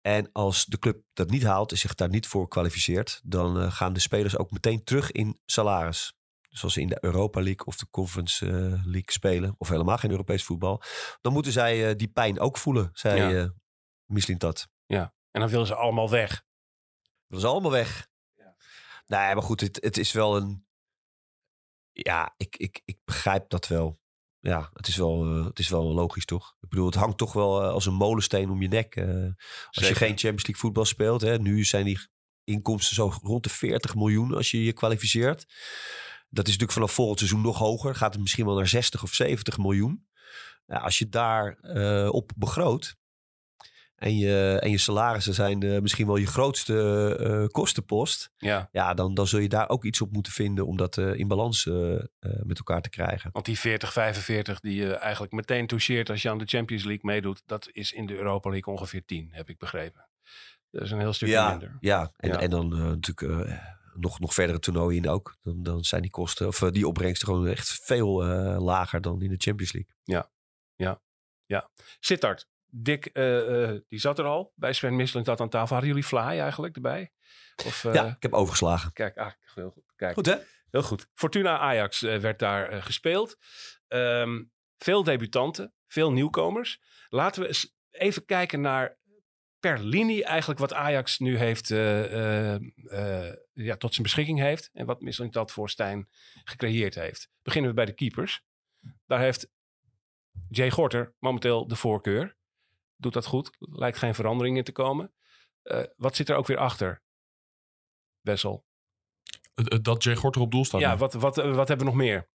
En 0.00 0.32
als 0.32 0.64
de 0.64 0.78
club 0.78 1.02
dat 1.12 1.30
niet 1.30 1.42
haalt 1.42 1.70
en 1.70 1.78
zich 1.78 1.94
daar 1.94 2.08
niet 2.08 2.26
voor 2.26 2.48
kwalificeert, 2.48 3.20
dan 3.24 3.72
gaan 3.72 3.92
de 3.92 4.00
spelers 4.00 4.36
ook 4.36 4.50
meteen 4.50 4.84
terug 4.84 5.12
in 5.12 5.40
salaris. 5.44 6.19
Dus 6.50 6.62
als 6.62 6.72
ze 6.72 6.80
in 6.80 6.88
de 6.88 6.98
Europa 7.00 7.40
League 7.42 7.64
of 7.66 7.76
de 7.76 7.86
Conference 7.90 8.46
eh, 8.46 8.52
League 8.84 9.12
spelen, 9.12 9.54
of 9.58 9.68
helemaal 9.68 9.96
geen 9.98 10.10
Europees 10.10 10.44
voetbal, 10.44 10.82
dan 11.20 11.32
moeten 11.32 11.52
zij 11.52 11.88
eh, 11.88 11.96
die 11.96 12.08
pijn 12.08 12.40
ook 12.40 12.58
voelen, 12.58 12.90
zei 12.92 13.20
Ja. 13.20 13.28
ja. 13.28 13.52
Mislintat. 14.06 14.68
Ja, 14.86 15.14
en 15.30 15.40
dan 15.40 15.50
willen 15.50 15.66
ze 15.66 15.74
allemaal 15.74 16.10
weg. 16.10 16.44
Dat 17.28 17.38
is 17.38 17.44
allemaal 17.44 17.70
weg. 17.70 18.08
Nee, 19.06 19.34
maar 19.34 19.42
goed, 19.42 19.60
het, 19.60 19.78
het 19.82 19.98
is 19.98 20.12
wel 20.12 20.36
een. 20.36 20.66
Ja, 21.92 22.34
ik, 22.36 22.56
ik, 22.56 22.80
ik 22.84 22.98
begrijp 23.04 23.50
dat 23.50 23.66
wel. 23.66 24.00
Ja, 24.40 24.70
het 24.72 24.86
is 24.86 24.96
wel, 24.96 25.24
eh, 25.24 25.44
het 25.44 25.58
is 25.58 25.68
wel 25.68 25.82
logisch, 25.92 26.24
toch? 26.24 26.56
Ik 26.60 26.68
bedoel, 26.68 26.86
het 26.86 26.94
hangt 26.94 27.18
toch 27.18 27.32
wel 27.32 27.62
eh, 27.62 27.68
als 27.68 27.86
een 27.86 27.94
molensteen 27.94 28.50
om 28.50 28.62
je 28.62 28.68
nek. 28.68 28.96
eh, 28.96 29.04
als 29.70 29.88
je 29.88 29.94
geen 29.94 30.08
Champions 30.08 30.42
League 30.46 30.56
voetbal 30.56 30.84
speelt. 30.84 31.20
Hè, 31.20 31.38
nu 31.38 31.64
zijn 31.64 31.84
die 31.84 32.08
inkomsten 32.44 32.94
zo 32.94 33.12
rond 33.22 33.42
de 33.42 33.50
40 33.50 33.94
miljoen 33.94 34.34
als 34.34 34.50
je 34.50 34.64
je 34.64 34.72
kwalificeert. 34.72 35.46
Dat 36.30 36.44
is 36.44 36.50
natuurlijk 36.52 36.72
vanaf 36.72 36.92
volgend 36.92 37.18
seizoen 37.18 37.40
nog 37.40 37.58
hoger. 37.58 37.94
Gaat 37.94 38.12
het 38.12 38.22
misschien 38.22 38.44
wel 38.44 38.56
naar 38.56 38.68
60 38.68 39.02
of 39.02 39.14
70 39.14 39.58
miljoen. 39.58 40.08
Ja, 40.66 40.76
als 40.76 40.98
je 40.98 41.08
daar 41.08 41.58
eh, 41.60 42.08
op 42.12 42.32
begroot. 42.36 42.98
en 43.96 44.16
je, 44.16 44.58
en 44.60 44.70
je 44.70 44.78
salarissen 44.78 45.34
zijn 45.34 45.62
eh, 45.62 45.80
misschien 45.80 46.06
wel 46.06 46.16
je 46.16 46.26
grootste 46.26 47.16
eh, 47.20 47.46
kostenpost. 47.46 48.30
Ja, 48.36 48.68
Ja, 48.72 48.94
dan, 48.94 49.14
dan 49.14 49.26
zul 49.26 49.38
je 49.38 49.48
daar 49.48 49.68
ook 49.68 49.84
iets 49.84 50.00
op 50.00 50.12
moeten 50.12 50.32
vinden 50.32 50.66
om 50.66 50.76
dat 50.76 50.96
in 50.96 51.28
balans 51.28 51.64
met 52.20 52.58
elkaar 52.58 52.80
te 52.80 52.90
krijgen. 52.90 53.30
want 53.32 53.44
die 53.44 53.58
40, 53.58 53.92
45 53.92 54.60
die 54.60 54.74
je 54.74 54.94
eigenlijk 54.94 55.32
meteen 55.32 55.66
toucheert 55.66 56.10
als 56.10 56.22
je 56.22 56.30
aan 56.30 56.38
de 56.38 56.46
Champions 56.46 56.84
League 56.84 57.04
meedoet, 57.10 57.42
dat 57.46 57.68
is 57.72 57.92
in 57.92 58.06
de 58.06 58.16
Europa 58.16 58.50
League 58.50 58.74
ongeveer 58.74 59.04
10, 59.04 59.28
heb 59.32 59.48
ik 59.48 59.58
begrepen. 59.58 60.08
Dat 60.70 60.82
is 60.82 60.90
een 60.90 60.98
heel 60.98 61.12
stukje 61.12 61.34
ja, 61.34 61.50
minder. 61.50 61.76
ja. 61.80 62.12
En, 62.16 62.28
Ja. 62.28 62.38
en 62.38 62.50
dan 62.50 62.68
natuurlijk 62.68 63.22
nog, 63.94 64.20
nog 64.20 64.34
verdere 64.34 64.58
toernooien 64.58 65.02
in 65.02 65.10
ook. 65.10 65.36
Dan, 65.42 65.62
dan 65.62 65.84
zijn 65.84 66.02
die 66.02 66.10
kosten, 66.10 66.46
of 66.46 66.62
eh, 66.62 66.70
die 66.70 66.88
opbrengsten 66.88 67.28
gewoon 67.28 67.46
echt 67.46 67.68
veel 67.68 68.24
eh, 68.24 68.62
lager 68.62 69.00
dan 69.00 69.22
in 69.22 69.30
de 69.30 69.38
Champions 69.38 69.72
League. 69.72 69.92
Sittard, 72.00 72.48
Dick, 72.72 73.06
eh, 73.06 73.62
eh, 73.62 73.80
die 73.88 73.98
zat 73.98 74.18
er 74.18 74.24
al 74.24 74.52
bij 74.54 74.72
Sven 74.72 74.96
Misseling 74.96 75.26
dat 75.26 75.40
aan 75.40 75.48
tafel. 75.48 75.68
Hadden 75.68 75.88
jullie 75.88 76.04
Fly 76.04 76.18
eigenlijk 76.18 76.74
erbij? 76.74 77.12
Of, 77.66 77.84
eh, 77.84 77.94
ja, 77.94 78.06
ik 78.06 78.22
heb 78.22 78.32
overgeslagen. 78.32 78.92
Kijk, 78.92 79.16
ah, 79.16 79.32
heel 79.54 79.70
goed. 79.70 79.92
Kijk, 79.96 80.14
Goed 80.14 80.26
hè? 80.26 80.36
Heel 80.70 80.82
goed. 80.82 81.06
Fortuna 81.14 81.58
Ajax 81.58 82.00
werd 82.00 82.38
daar 82.38 82.82
gespeeld. 82.82 83.36
Ehm, 83.88 84.42
veel 84.78 85.04
debutanten, 85.04 85.74
veel 85.86 86.12
nieuwkomers. 86.12 86.80
Laten 87.08 87.42
we 87.42 87.48
eens 87.48 87.74
even 87.90 88.24
kijken 88.24 88.60
naar 88.60 88.98
per 89.60 89.78
linie 89.78 90.24
eigenlijk 90.24 90.60
wat 90.60 90.72
Ajax 90.72 91.18
nu 91.18 91.36
heeft, 91.36 91.70
eh, 91.70 92.54
eh, 92.54 92.60
eh, 92.86 93.34
ja, 93.52 93.76
tot 93.76 93.90
zijn 93.90 94.02
beschikking 94.02 94.38
heeft. 94.38 94.70
En 94.72 94.86
wat 94.86 95.00
Misseling 95.00 95.32
dat 95.32 95.52
voor 95.52 95.70
Stijn 95.70 96.08
gecreëerd 96.44 96.94
heeft. 96.94 97.30
Beginnen 97.42 97.70
we 97.70 97.76
bij 97.76 97.84
de 97.84 97.94
keepers. 97.94 98.44
Daar 99.06 99.20
heeft 99.20 99.50
Jay 100.48 100.70
Gorter 100.70 101.14
momenteel 101.18 101.68
de 101.68 101.76
voorkeur. 101.76 102.36
Doet 102.96 103.12
dat 103.12 103.26
goed. 103.26 103.56
Lijkt 103.58 103.98
geen 103.98 104.14
verandering 104.14 104.56
in 104.56 104.64
te 104.64 104.72
komen. 104.72 105.12
Wat 105.96 106.16
zit 106.16 106.28
er 106.28 106.36
ook 106.36 106.46
weer 106.46 106.58
achter? 106.58 107.02
Wessel. 108.20 108.66
Dat 109.82 110.02
Jay 110.02 110.16
Gorter 110.16 110.40
op 110.40 110.50
doel 110.50 110.64
staat. 110.64 110.80
Ja, 110.80 110.96
wat, 110.96 111.12
wat, 111.12 111.36
wat 111.36 111.68
hebben 111.68 111.86
we 111.86 111.92
nog 111.92 111.94
meer? 111.94 112.28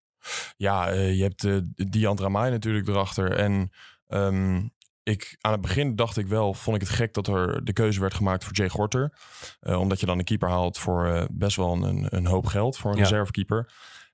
Ja, 0.58 0.92
je 0.92 1.24
hebt 1.24 1.44
eh 1.44 1.58
Dian 1.76 2.18
Ramai 2.18 2.52
natuurlijk 2.52 2.88
erachter. 2.88 3.32
En 3.32 3.72
ehm, 4.08 4.68
ik, 5.06 5.38
aan 5.42 5.52
het 5.52 5.62
begin 5.62 5.96
dacht 5.96 6.18
ik 6.18 6.28
wel, 6.28 6.54
vond 6.54 6.76
ik 6.76 6.82
het 6.82 6.92
gek 6.92 7.14
dat 7.14 7.28
er 7.28 7.66
de 7.66 7.74
keuze 7.74 8.00
werd 8.00 8.14
gemaakt 8.14 8.44
voor 8.44 8.54
Jay 8.54 8.70
Gorter. 8.70 9.14
Eh, 9.60 9.80
omdat 9.80 10.00
je 10.00 10.06
dan 10.06 10.18
een 10.18 10.24
keeper 10.24 10.50
haalt 10.50 10.78
voor 10.78 11.08
eh, 11.08 11.24
best 11.32 11.56
wel 11.56 11.74
een, 11.84 12.08
een 12.10 12.26
hoop 12.26 12.46
geld 12.46 12.78
voor 12.78 12.92
een 12.92 12.98
Ja. 12.98 13.04
reservekeeper. 13.04 13.74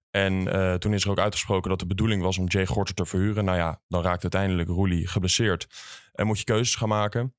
En 0.10 0.48
eh, 0.54 0.74
toen 0.74 0.94
is 0.94 1.04
er 1.04 1.10
ook 1.10 1.20
uitgesproken 1.20 1.70
dat 1.70 1.80
de 1.80 1.86
bedoeling 1.86 2.22
was 2.22 2.38
om 2.38 2.48
Jay 2.48 2.66
Gorter 2.66 2.96
te 2.96 3.06
verhuren. 3.06 3.46
Nou 3.46 3.58
ja, 3.58 3.82
dan 3.88 4.04
raakt 4.04 4.22
uiteindelijk 4.22 4.70
Roelie 4.70 5.08
geblesseerd. 5.08 5.68
En 6.14 6.26
moet 6.26 6.38
je 6.40 6.44
keuzes 6.44 6.76
gaan 6.76 6.90
maken. 6.90 7.36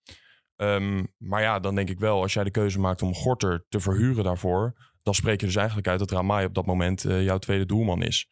Ehm, 0.57 1.05
maar 1.19 1.43
ja, 1.43 1.61
dan 1.61 1.75
denk 1.75 1.89
ik 1.91 1.99
wel, 1.99 2.23
als 2.23 2.33
jij 2.33 2.45
de 2.45 2.51
keuze 2.51 2.81
maakt 2.81 3.03
om 3.03 3.15
Gorter 3.15 3.65
te 3.69 3.81
verhuren 3.81 4.25
daarvoor... 4.25 4.91
dan 5.03 5.15
spreek 5.15 5.41
je 5.41 5.47
dus 5.47 5.57
eigenlijk 5.57 5.89
uit 5.89 5.99
dat 5.99 6.11
Ramai 6.11 6.47
op 6.47 6.55
dat 6.55 6.67
moment 6.67 7.03
jouw 7.03 7.39
tweede 7.39 7.67
doelman 7.67 8.03
is. 8.03 8.29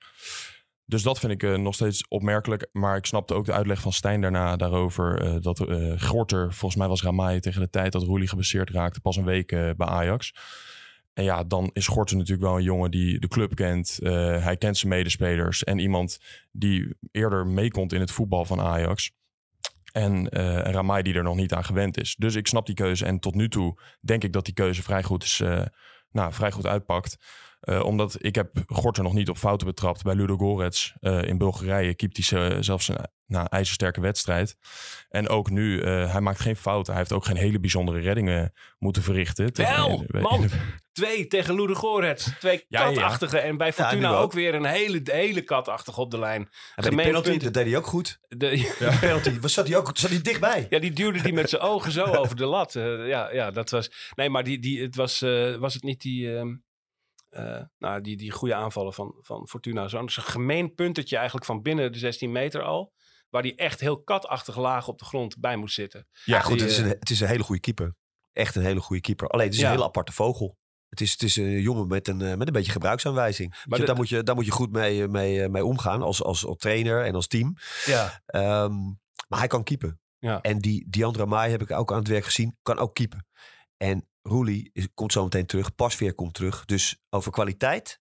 Dus 0.90 1.02
dat 1.02 1.18
vind 1.18 1.32
ik 1.32 1.42
eh, 1.42 1.56
nog 1.56 1.74
steeds 1.74 2.08
opmerkelijk. 2.08 2.68
Maar 2.72 2.96
ik 2.96 3.06
snapte 3.06 3.34
ook 3.34 3.44
de 3.44 3.52
uitleg 3.52 3.80
van 3.80 3.92
Stijn 3.92 4.20
daarna 4.20 4.56
daarover. 4.56 5.22
eh, 5.22 5.36
dat 5.40 5.68
eh 5.68 6.00
Gorter, 6.00 6.52
volgens 6.52 6.80
mij 6.80 6.88
was 6.88 7.02
Ramai 7.02 7.40
tegen 7.40 7.60
de 7.60 7.70
tijd 7.70 7.92
dat 7.92 8.02
Roelie 8.02 8.28
geblesseerd 8.28 8.70
raakte, 8.70 9.00
pas 9.00 9.16
een 9.16 9.24
week 9.24 9.48
bij 9.48 9.86
Ajax. 9.86 10.34
En 11.12 11.24
ja, 11.24 11.44
dan 11.44 11.70
is 11.72 11.86
Gorter 11.86 12.16
natuurlijk 12.16 12.46
wel 12.46 12.56
een 12.56 12.62
jongen 12.62 12.90
die 12.90 13.18
de 13.18 13.28
club 13.28 13.54
kent. 13.54 13.98
Hij 14.02 14.56
kent 14.56 14.76
zijn 14.76 14.92
medespelers. 14.92 15.64
En 15.64 15.78
iemand 15.78 16.18
die 16.52 16.96
eerder 17.10 17.46
meekomt 17.46 17.92
in 17.92 18.00
het 18.00 18.10
voetbal 18.10 18.44
van 18.44 18.60
Ajax. 18.60 19.10
En 19.92 20.28
Ramai 20.72 21.02
die 21.02 21.14
er 21.14 21.22
nog 21.22 21.36
niet 21.36 21.52
aan 21.52 21.64
gewend 21.64 22.00
is. 22.00 22.16
Dus 22.18 22.34
ik 22.34 22.46
snap 22.46 22.66
die 22.66 22.74
keuze. 22.74 23.04
En 23.04 23.18
tot 23.18 23.34
nu 23.34 23.48
toe 23.48 23.80
denk 24.00 24.24
ik 24.24 24.32
dat 24.32 24.44
die 24.44 24.54
keuze 24.54 24.82
vrij 24.82 25.02
goed, 25.02 25.22
is, 25.22 25.42
nou, 26.10 26.32
vrij 26.32 26.50
goed 26.50 26.66
uitpakt. 26.66 27.16
Eh, 27.60 27.84
omdat 27.84 28.16
ik 28.18 28.34
heb 28.34 28.50
Gorter 28.66 29.02
nog 29.02 29.12
niet 29.12 29.28
op 29.28 29.36
fouten 29.38 29.66
betrapt. 29.66 30.02
Bij 30.02 30.14
Ludo 30.14 30.36
Gorets 30.36 30.92
eh, 31.00 31.22
in 31.22 31.38
Bulgarije 31.38 31.94
keept 31.94 32.16
hij 32.16 32.24
ze- 32.24 32.56
zelfs 32.62 32.88
een 32.88 32.96
nou, 33.26 33.46
ijzersterke 33.50 34.00
wedstrijd. 34.00 34.56
En 35.08 35.28
ook 35.28 35.50
nu, 35.50 35.80
eh, 35.80 36.12
hij 36.12 36.20
maakt 36.20 36.40
geen 36.40 36.56
fouten. 36.56 36.92
Hij 36.92 37.02
heeft 37.02 37.12
ook 37.14 37.24
geen 37.24 37.36
hele 37.36 37.60
bijzondere 37.60 37.98
reddingen 38.00 38.52
moeten 38.78 39.02
verrichten. 39.02 39.50
Wel, 39.54 40.04
man. 40.08 40.48
Twee 40.92 41.26
tegen 41.26 41.54
Lude 41.54 41.74
Gorets. 41.74 42.30
Twee 42.38 42.64
Ja, 42.68 42.88
ja. 42.88 42.92
katachtige. 42.94 43.38
En 43.38 43.56
bij 43.56 43.72
Fortuna 43.72 44.10
ook. 44.10 44.22
ook. 44.22 44.32
weer 44.32 44.54
een 44.54 44.64
hele, 44.64 45.00
hele 45.04 45.40
katachtige 45.40 46.00
op 46.00 46.10
de 46.10 46.18
lijn. 46.18 46.48
En 46.74 46.84
Gemeen 46.84 47.06
penalty, 47.06 47.38
dat 47.38 47.54
deed 47.54 47.66
hij 47.66 47.76
ook 47.76 47.86
goed. 47.86 48.20
De, 48.28 48.36
De 48.78 48.96
penalty, 49.00 49.40
was, 49.40 49.52
zat 49.52 49.68
hij 49.68 49.76
ook 49.76 49.90
zat 49.94 50.10
hij 50.10 50.20
dichtbij? 50.20 50.66
ja, 50.70 50.78
die 50.78 50.92
duwde 50.92 51.22
die 51.22 51.32
met 51.32 51.48
zijn 51.50 51.62
ogen 51.62 51.92
zo 51.92 52.04
over 52.04 52.36
de 52.36 52.46
lat. 52.46 52.72
Ja, 52.72 53.32
ja, 53.32 53.50
dat 53.50 53.70
was... 53.70 54.10
Nee, 54.14 54.30
maar 54.30 54.44
die, 54.44 54.58
die, 54.58 54.82
het 54.82 54.96
was, 54.96 55.22
eh, 55.22 55.54
was 55.56 55.74
het 55.74 55.82
niet 55.82 56.00
die... 56.00 56.36
ehm, 56.36 56.54
eh, 57.30 57.64
nou, 57.78 58.00
die, 58.00 58.16
die 58.16 58.30
goede 58.30 58.54
aanvallen 58.54 58.92
van, 58.92 59.14
van 59.20 59.48
Fortuna. 59.48 59.88
Zo'n 59.88 60.10
gemeen 60.10 60.74
puntetje 60.74 61.16
eigenlijk 61.16 61.46
van 61.46 61.62
binnen 61.62 61.92
de 61.92 61.98
16 61.98 62.32
meter 62.32 62.62
al. 62.62 62.92
Waar 63.28 63.42
die 63.42 63.54
echt 63.54 63.80
heel 63.80 64.02
katachtig 64.02 64.56
laag 64.56 64.88
op 64.88 64.98
de 64.98 65.04
grond 65.04 65.38
bij 65.40 65.56
moest 65.56 65.74
zitten. 65.74 66.06
Ja, 66.24 66.40
Goed, 66.40 66.52
die, 66.58 66.62
het 66.62 66.70
is, 66.70 66.78
eh, 66.78 66.84
een, 66.84 66.90
het 66.98 67.10
is 67.10 67.20
een 67.20 67.28
hele 67.28 67.42
goede 67.42 67.60
keeper. 67.60 67.94
Echt 68.32 68.54
een 68.56 68.62
hele 68.64 68.80
goede 68.80 69.02
keeper. 69.02 69.28
Alleen, 69.28 69.44
het 69.46 69.54
is 69.54 69.60
Ja. 69.60 69.66
een 69.66 69.72
hele 69.72 69.84
aparte 69.84 70.12
vogel. 70.12 70.58
Het 70.88 71.00
is, 71.00 71.12
het 71.12 71.22
is 71.22 71.36
een 71.36 71.60
jongen 71.60 71.86
met 71.86 72.08
een, 72.08 72.20
eh, 72.20 72.34
met 72.36 72.46
een 72.46 72.52
beetje 72.52 72.72
gebruiksaanwijzing. 72.72 73.54
Je, 73.64 73.76
de- 73.76 73.84
daar, 73.84 73.96
moet 73.96 74.08
je, 74.08 74.22
daar 74.22 74.34
moet 74.34 74.44
je 74.44 74.50
goed 74.50 74.72
mee, 74.72 75.08
mee, 75.08 75.48
mee 75.48 75.64
omgaan 75.64 76.02
als, 76.02 76.22
als, 76.22 76.46
als 76.46 76.56
trainer 76.56 77.04
en 77.04 77.14
als 77.14 77.26
team. 77.26 77.56
Ja. 77.84 78.22
Ehm, 78.26 78.74
maar 79.28 79.38
hij 79.38 79.46
kan 79.48 79.62
keepen. 79.64 80.00
Ja. 80.18 80.40
En 80.40 80.58
die 80.58 80.86
Diandra 80.88 81.24
Maai 81.24 81.50
heb 81.50 81.62
ik 81.62 81.70
ook 81.70 81.92
aan 81.92 81.98
het 81.98 82.08
werk 82.08 82.24
gezien. 82.24 82.56
Kan 82.62 82.78
ook 82.78 82.94
keepen. 82.94 83.26
En 83.76 84.08
Roelie 84.22 84.70
is- 84.72 84.88
komt 84.94 85.12
zo 85.12 85.22
meteen 85.22 85.46
terug. 85.46 85.74
Pasveer 85.74 86.14
komt 86.14 86.34
terug. 86.34 86.64
Dus 86.64 87.02
over 87.10 87.32
kwaliteit 87.32 88.00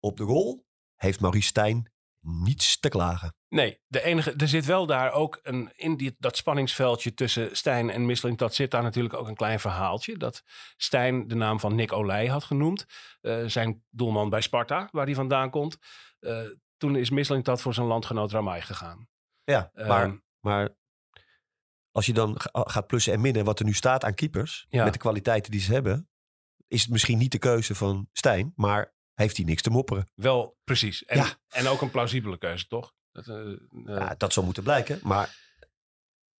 op 0.00 0.16
de 0.16 0.24
rol 0.24 0.66
heeft 0.96 1.20
Maurice 1.20 1.48
Stijn 1.48 1.92
niets 2.22 2.80
te 2.80 2.88
klagen. 2.88 3.34
Nee, 3.48 3.80
de 3.86 4.02
enige, 4.02 4.32
er 4.36 4.48
zit 4.48 4.64
wel 4.64 4.86
daar 4.86 5.12
ook 5.12 5.38
een, 5.42 5.72
in 5.76 5.96
die, 5.96 6.14
dat 6.18 6.36
spanningsveldje 6.36 7.14
tussen 7.14 7.56
Stijn 7.56 7.90
en 7.90 8.06
Misseling. 8.06 8.38
Dat 8.38 8.54
zit 8.54 8.70
daar 8.70 8.82
natuurlijk 8.82 9.14
ook 9.14 9.28
een 9.28 9.34
klein 9.36 9.60
verhaaltje. 9.60 10.16
Dat 10.16 10.42
Stijn 10.76 11.28
de 11.28 11.34
naam 11.34 11.60
van 11.60 11.74
Nick 11.74 11.92
Olij 11.92 12.26
had 12.26 12.44
genoemd. 12.44 12.86
eh, 13.20 13.44
zijn 13.46 13.84
doelman 13.90 14.30
bij 14.30 14.40
Sparta, 14.40 14.88
waar 14.92 15.04
hij 15.06 15.14
vandaan 15.14 15.50
komt. 15.50 15.76
Eh, 16.18 16.42
toen 16.76 16.96
is 16.96 17.10
Misseling 17.10 17.44
dat 17.44 17.60
voor 17.60 17.74
zijn 17.74 17.86
landgenoot 17.86 18.30
Ramai 18.32 18.60
gegaan. 18.60 19.08
Ja, 19.44 19.70
Ehm, 19.74 19.88
maar, 19.88 20.20
maar 20.40 20.76
als 21.92 22.06
je 22.06 22.12
dan 22.12 22.40
ga- 22.40 22.50
gaat 22.68 22.86
plussen 22.86 23.12
en 23.12 23.20
minnen 23.20 23.44
wat 23.44 23.58
er 23.58 23.64
nu 23.64 23.72
staat 23.74 24.04
aan 24.04 24.14
keepers... 24.14 24.66
Ja. 24.68 24.84
met 24.84 24.92
de 24.92 24.98
kwaliteiten 24.98 25.50
die 25.50 25.60
ze 25.60 25.72
hebben... 25.72 26.08
is 26.68 26.82
het 26.82 26.90
misschien 26.90 27.18
niet 27.18 27.32
de 27.32 27.38
keuze 27.38 27.74
van 27.74 28.08
Stijn... 28.12 28.52
maar 28.56 28.94
heeft 29.14 29.36
hij 29.36 29.46
niks 29.46 29.62
te 29.62 29.70
mopperen. 29.70 30.10
Wel, 30.14 30.58
precies. 30.64 31.04
En, 31.04 31.16
Ja. 31.16 31.26
en 31.48 31.66
ook 31.66 31.80
een 31.80 31.90
plausibele 31.90 32.38
keuze, 32.38 32.66
toch? 32.66 32.92
Dat, 33.12 33.26
eh, 33.28 33.50
eh, 33.50 33.56
Ja, 33.84 34.14
dat 34.14 34.32
zou 34.32 34.44
moeten 34.46 34.62
blijken, 34.62 35.00
maar 35.02 35.26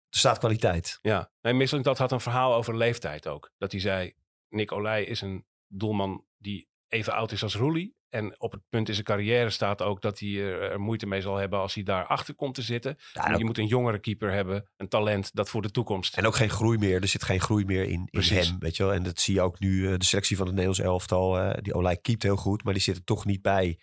er 0.09 0.19
staat 0.19 0.39
kwaliteit. 0.39 0.99
Ja, 1.03 1.31
nee, 1.41 1.53
Misseling 1.55 1.87
dat 1.87 1.99
had 1.99 2.13
een 2.13 2.21
verhaal 2.21 2.55
over 2.55 2.77
leeftijd 2.77 3.27
ook. 3.27 3.53
Dat 3.59 3.73
hij 3.73 3.81
zei, 3.81 4.15
Nick 4.49 4.73
Olij 4.73 5.05
is 5.05 5.21
een 5.21 5.47
doelman 5.67 6.25
die 6.39 6.69
even 6.89 7.13
oud 7.13 7.33
is 7.33 7.43
als 7.43 7.55
Roelie. 7.55 7.97
En 8.11 8.41
op 8.41 8.53
het 8.53 8.61
punt 8.69 8.89
in 8.89 8.95
zijn 8.95 9.07
carrière 9.07 9.51
staat 9.51 9.83
ook 9.83 10.03
dat 10.03 10.19
hij 10.19 10.29
er, 10.43 10.81
moeite 10.81 11.07
mee 11.07 11.21
zal 11.21 11.37
hebben 11.37 11.59
als 11.59 11.75
hij 11.75 11.83
daar 11.83 12.07
achter 12.07 12.35
komt 12.35 12.55
te 12.55 12.63
zitten. 12.63 12.97
Ja, 13.13 13.37
je 13.37 13.45
moet 13.45 13.59
een 13.59 13.67
jongere 13.67 13.99
keeper 13.99 14.33
hebben, 14.33 14.71
een 14.77 14.89
talent 14.89 15.35
dat 15.35 15.49
voor 15.49 15.63
de 15.63 15.71
toekomst. 15.71 16.17
en 16.17 16.27
ook 16.27 16.35
geen 16.37 16.51
groei 16.51 16.79
meer. 16.79 17.03
Er 17.03 17.09
zit 17.09 17.23
geen 17.25 17.41
groei 17.41 17.65
meer 17.65 17.85
in, 17.85 18.09
in 18.11 18.21
hem, 18.23 18.59
weet 18.59 18.77
je 18.77 18.83
wel. 18.83 18.93
En 18.93 19.03
dat 19.03 19.21
zie 19.21 19.35
je 19.35 19.41
ook 19.41 19.59
nu, 19.59 19.93
eh, 19.93 19.99
de 19.99 20.05
selectie 20.05 20.37
van 20.37 20.47
het 20.47 20.55
Nederlands 20.55 20.87
elftal. 20.89 21.39
eh, 21.39 21.63
die 21.63 21.75
Olij 21.75 21.97
keept 21.97 22.23
heel 22.23 22.37
goed, 22.37 22.65
maar 22.65 22.73
die 22.73 22.83
zit 22.83 22.97
er 22.97 23.05
toch 23.05 23.25
niet 23.25 23.43
bij. 23.43 23.81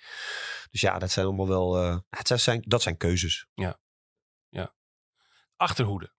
Dus 0.69 0.81
ja, 0.81 0.99
dat 0.99 1.11
zijn 1.11 1.25
allemaal 1.25 1.47
wel... 1.47 1.77
eh, 1.77 1.97
het 2.09 2.41
zijn, 2.41 2.61
dat 2.67 2.81
zijn 2.81 2.97
keuzes. 2.97 3.47
Achterhoede. 5.55 6.15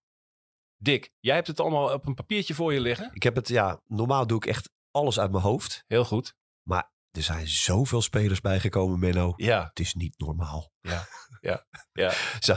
Dick, 0.77 1.11
jij 1.19 1.35
hebt 1.35 1.47
het 1.47 1.59
allemaal 1.59 1.93
op 1.93 2.05
een 2.07 2.13
papiertje 2.13 2.53
voor 2.53 2.73
je 2.73 2.79
liggen. 2.79 3.09
Ik 3.13 3.23
heb 3.23 3.35
het, 3.35 3.47
ja, 3.47 3.81
normaal 3.85 4.27
doe 4.27 4.37
ik 4.37 4.45
echt 4.45 4.69
alles 4.91 5.19
uit 5.19 5.31
mijn 5.31 5.43
hoofd. 5.43 5.83
Heel 5.87 6.05
goed. 6.05 6.35
Maar 6.63 6.91
er 7.11 7.23
zijn 7.23 7.47
zoveel 7.47 8.01
spelers 8.01 8.41
bijgekomen, 8.41 8.99
Menno. 8.99 9.33
Ja, 9.35 9.63
Het 9.69 9.79
is 9.79 9.93
niet 9.93 10.13
normaal. 10.19 10.71
ja, 10.81 11.07
ja, 11.41 11.65
ja. 11.91 12.13
Zo, 12.39 12.53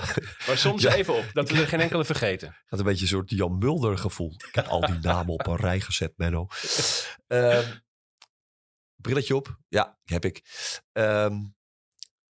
Maar 0.47 0.59
soms 0.59 0.83
Ja. 0.83 0.95
even 0.95 1.15
op, 1.15 1.31
dat 1.33 1.51
we 1.51 1.61
er 1.61 1.69
geen 1.69 1.81
enkele 1.81 2.05
vergeten. 2.05 2.57
gaat 2.67 2.79
een 2.79 2.85
beetje 2.85 3.03
een 3.03 3.09
soort 3.09 3.31
Jan 3.31 3.59
Mulder 3.59 3.99
gevoel. 3.99 4.35
Ik 4.49 4.55
heb 4.55 4.67
al 4.67 4.81
die 4.81 4.99
namen 5.11 5.33
op 5.35 5.47
een 5.47 5.57
rij 5.57 5.81
gezet, 5.81 6.13
Menno. 6.17 6.47
Ehm, 7.27 7.77
brilletje 8.97 9.37
op. 9.37 9.59
Ja, 9.69 9.99
heb 10.05 10.25
ik. 10.25 10.43
Ehm, 10.93 11.33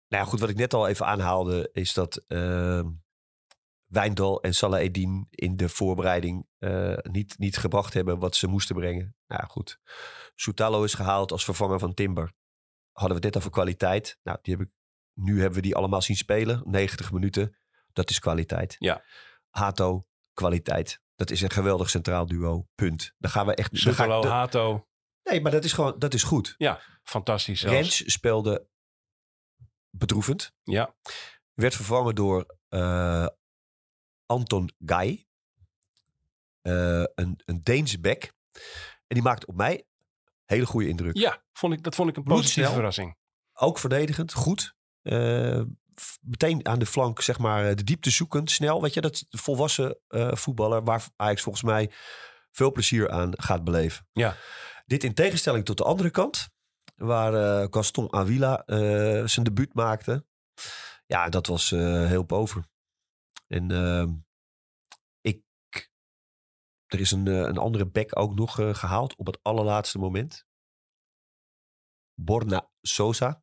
nou 0.09 0.23
ja, 0.23 0.25
goed, 0.25 0.41
wat 0.41 0.49
ik 0.49 0.57
net 0.57 0.75
al 0.75 0.89
even 0.89 1.07
aanhaalde, 1.07 1.69
is 1.73 1.93
dat 1.93 2.17
ehm 2.27 2.87
Wijndal 3.89 4.43
en 4.43 4.55
Salah 4.55 4.81
Eddin 4.81 5.27
in 5.31 5.57
de 5.57 5.69
voorbereiding 5.69 6.47
eh, 6.59 6.97
niet, 7.03 7.39
niet 7.39 7.57
gebracht 7.57 7.95
hebben 7.95 8.19
wat 8.19 8.37
ze 8.37 8.47
moesten 8.47 8.77
brengen. 8.77 9.17
Nou 9.27 9.43
ja, 9.43 9.49
goed. 9.49 9.79
Soutalo 10.35 10.85
is 10.85 10.95
gehaald 10.95 11.33
als 11.33 11.45
vervanger 11.45 11.79
van 11.79 11.95
Timber. 11.95 12.33
Hadden 12.93 13.17
we 13.17 13.23
dit 13.23 13.37
over 13.37 13.51
kwaliteit? 13.51 14.19
Nou, 14.23 14.39
die 14.43 14.57
heb 14.57 14.67
ik, 14.67 14.73
nu 15.15 15.37
hebben 15.41 15.55
we 15.59 15.63
die 15.65 15.75
allemaal 15.77 16.03
zien 16.03 16.17
spelen. 16.17 16.63
90 16.65 17.13
minuten. 17.13 17.57
Dat 17.93 18.11
is 18.11 18.19
kwaliteit. 18.19 18.77
Ja. 18.79 19.05
Hato, 19.51 20.07
kwaliteit. 20.33 21.01
Dat 21.15 21.31
is 21.31 21.41
een 21.41 21.51
geweldig 21.51 21.91
centraal 21.91 22.27
duo. 22.27 22.67
Punt. 22.75 23.15
Dan 23.19 23.31
gaan 23.31 23.47
we 23.47 23.55
echt. 23.55 23.71
de- 23.85 23.93
Hato. 24.29 24.89
nee, 25.23 25.41
maar 25.41 25.53
dat 25.53 25.65
is 25.65 25.73
gewoon 25.73 25.99
dat 25.99 26.15
is 26.15 26.23
goed. 26.23 26.55
Ja, 26.59 26.81
fantastisch 27.03 27.61
zelfs. 27.61 27.77
Rens 27.77 28.13
speelde 28.13 28.69
bedroevend. 29.91 30.53
Ja, 30.63 30.95
Werd 31.55 31.75
vervangen 31.75 32.15
door 32.15 32.57
eh, 32.69 33.27
Anton 34.29 34.71
Guy. 34.85 35.27
Eh, 36.63 37.05
een, 37.15 37.41
een 37.45 37.61
Deense 37.63 38.01
back. 38.01 38.33
En 39.07 39.15
die 39.15 39.23
maakte 39.23 39.47
op 39.47 39.57
mij 39.57 39.85
hele 40.45 40.67
goede 40.67 40.89
indruk. 40.89 41.17
ja 41.17 41.43
vond 41.53 41.73
ik, 41.73 41.83
dat 41.83 41.95
vond 41.95 42.09
ik 42.09 42.17
een 42.17 42.23
positieve 42.23 42.73
verrassing. 42.73 43.17
Ook 43.53 43.79
verdedigend, 43.79 44.33
goed. 44.33 44.75
Eh, 45.03 45.63
meteen 46.21 46.67
aan 46.67 46.79
de 46.79 46.87
flank, 46.87 47.21
zeg 47.21 47.39
maar, 47.39 47.77
de 47.77 47.85
diepte 47.85 48.11
zoekend, 48.11 48.51
snel. 48.51 48.83
Weet 48.83 48.95
je, 48.95 49.01
dat 49.01 49.27
volwassen 49.29 49.99
eh, 50.09 50.35
voetballer 50.35 50.85
waar 50.85 51.09
Ajax 51.17 51.43
volgens 51.43 51.65
mij 51.65 51.91
veel 52.51 52.73
plezier 52.73 53.11
aan 53.11 53.31
gaat 53.37 53.65
beleven. 53.65 54.07
Ja. 54.13 54.37
Dit 54.87 55.05
in 55.05 55.15
tegenstelling 55.15 55.65
tot 55.65 55.77
de 55.77 55.85
andere 55.85 56.11
kant, 56.11 56.49
waar 56.97 57.35
eh, 57.35 57.67
Gaston 57.71 58.13
Avila 58.13 58.63
eh, 58.67 59.27
zijn 59.27 59.45
debuut 59.45 59.75
maakte. 59.75 60.27
Ja, 61.07 61.29
dat 61.29 61.47
was 61.47 61.73
eh, 61.73 62.07
heel 62.07 62.25
boven. 62.25 62.71
En 63.49 63.71
ehm, 63.71 64.13
ik, 65.21 65.43
er 66.87 67.01
is 67.01 67.11
een, 67.11 67.27
eh, 67.27 67.35
een 67.35 67.59
andere 67.59 67.87
back 67.87 68.19
ook 68.19 68.35
nog 68.35 68.61
eh, 68.61 68.75
gehaald 68.75 69.17
op 69.17 69.27
het 69.27 69.39
allerlaatste 69.43 69.99
moment. 69.99 70.47
Borna 72.15 72.71
Sosa. 72.81 73.43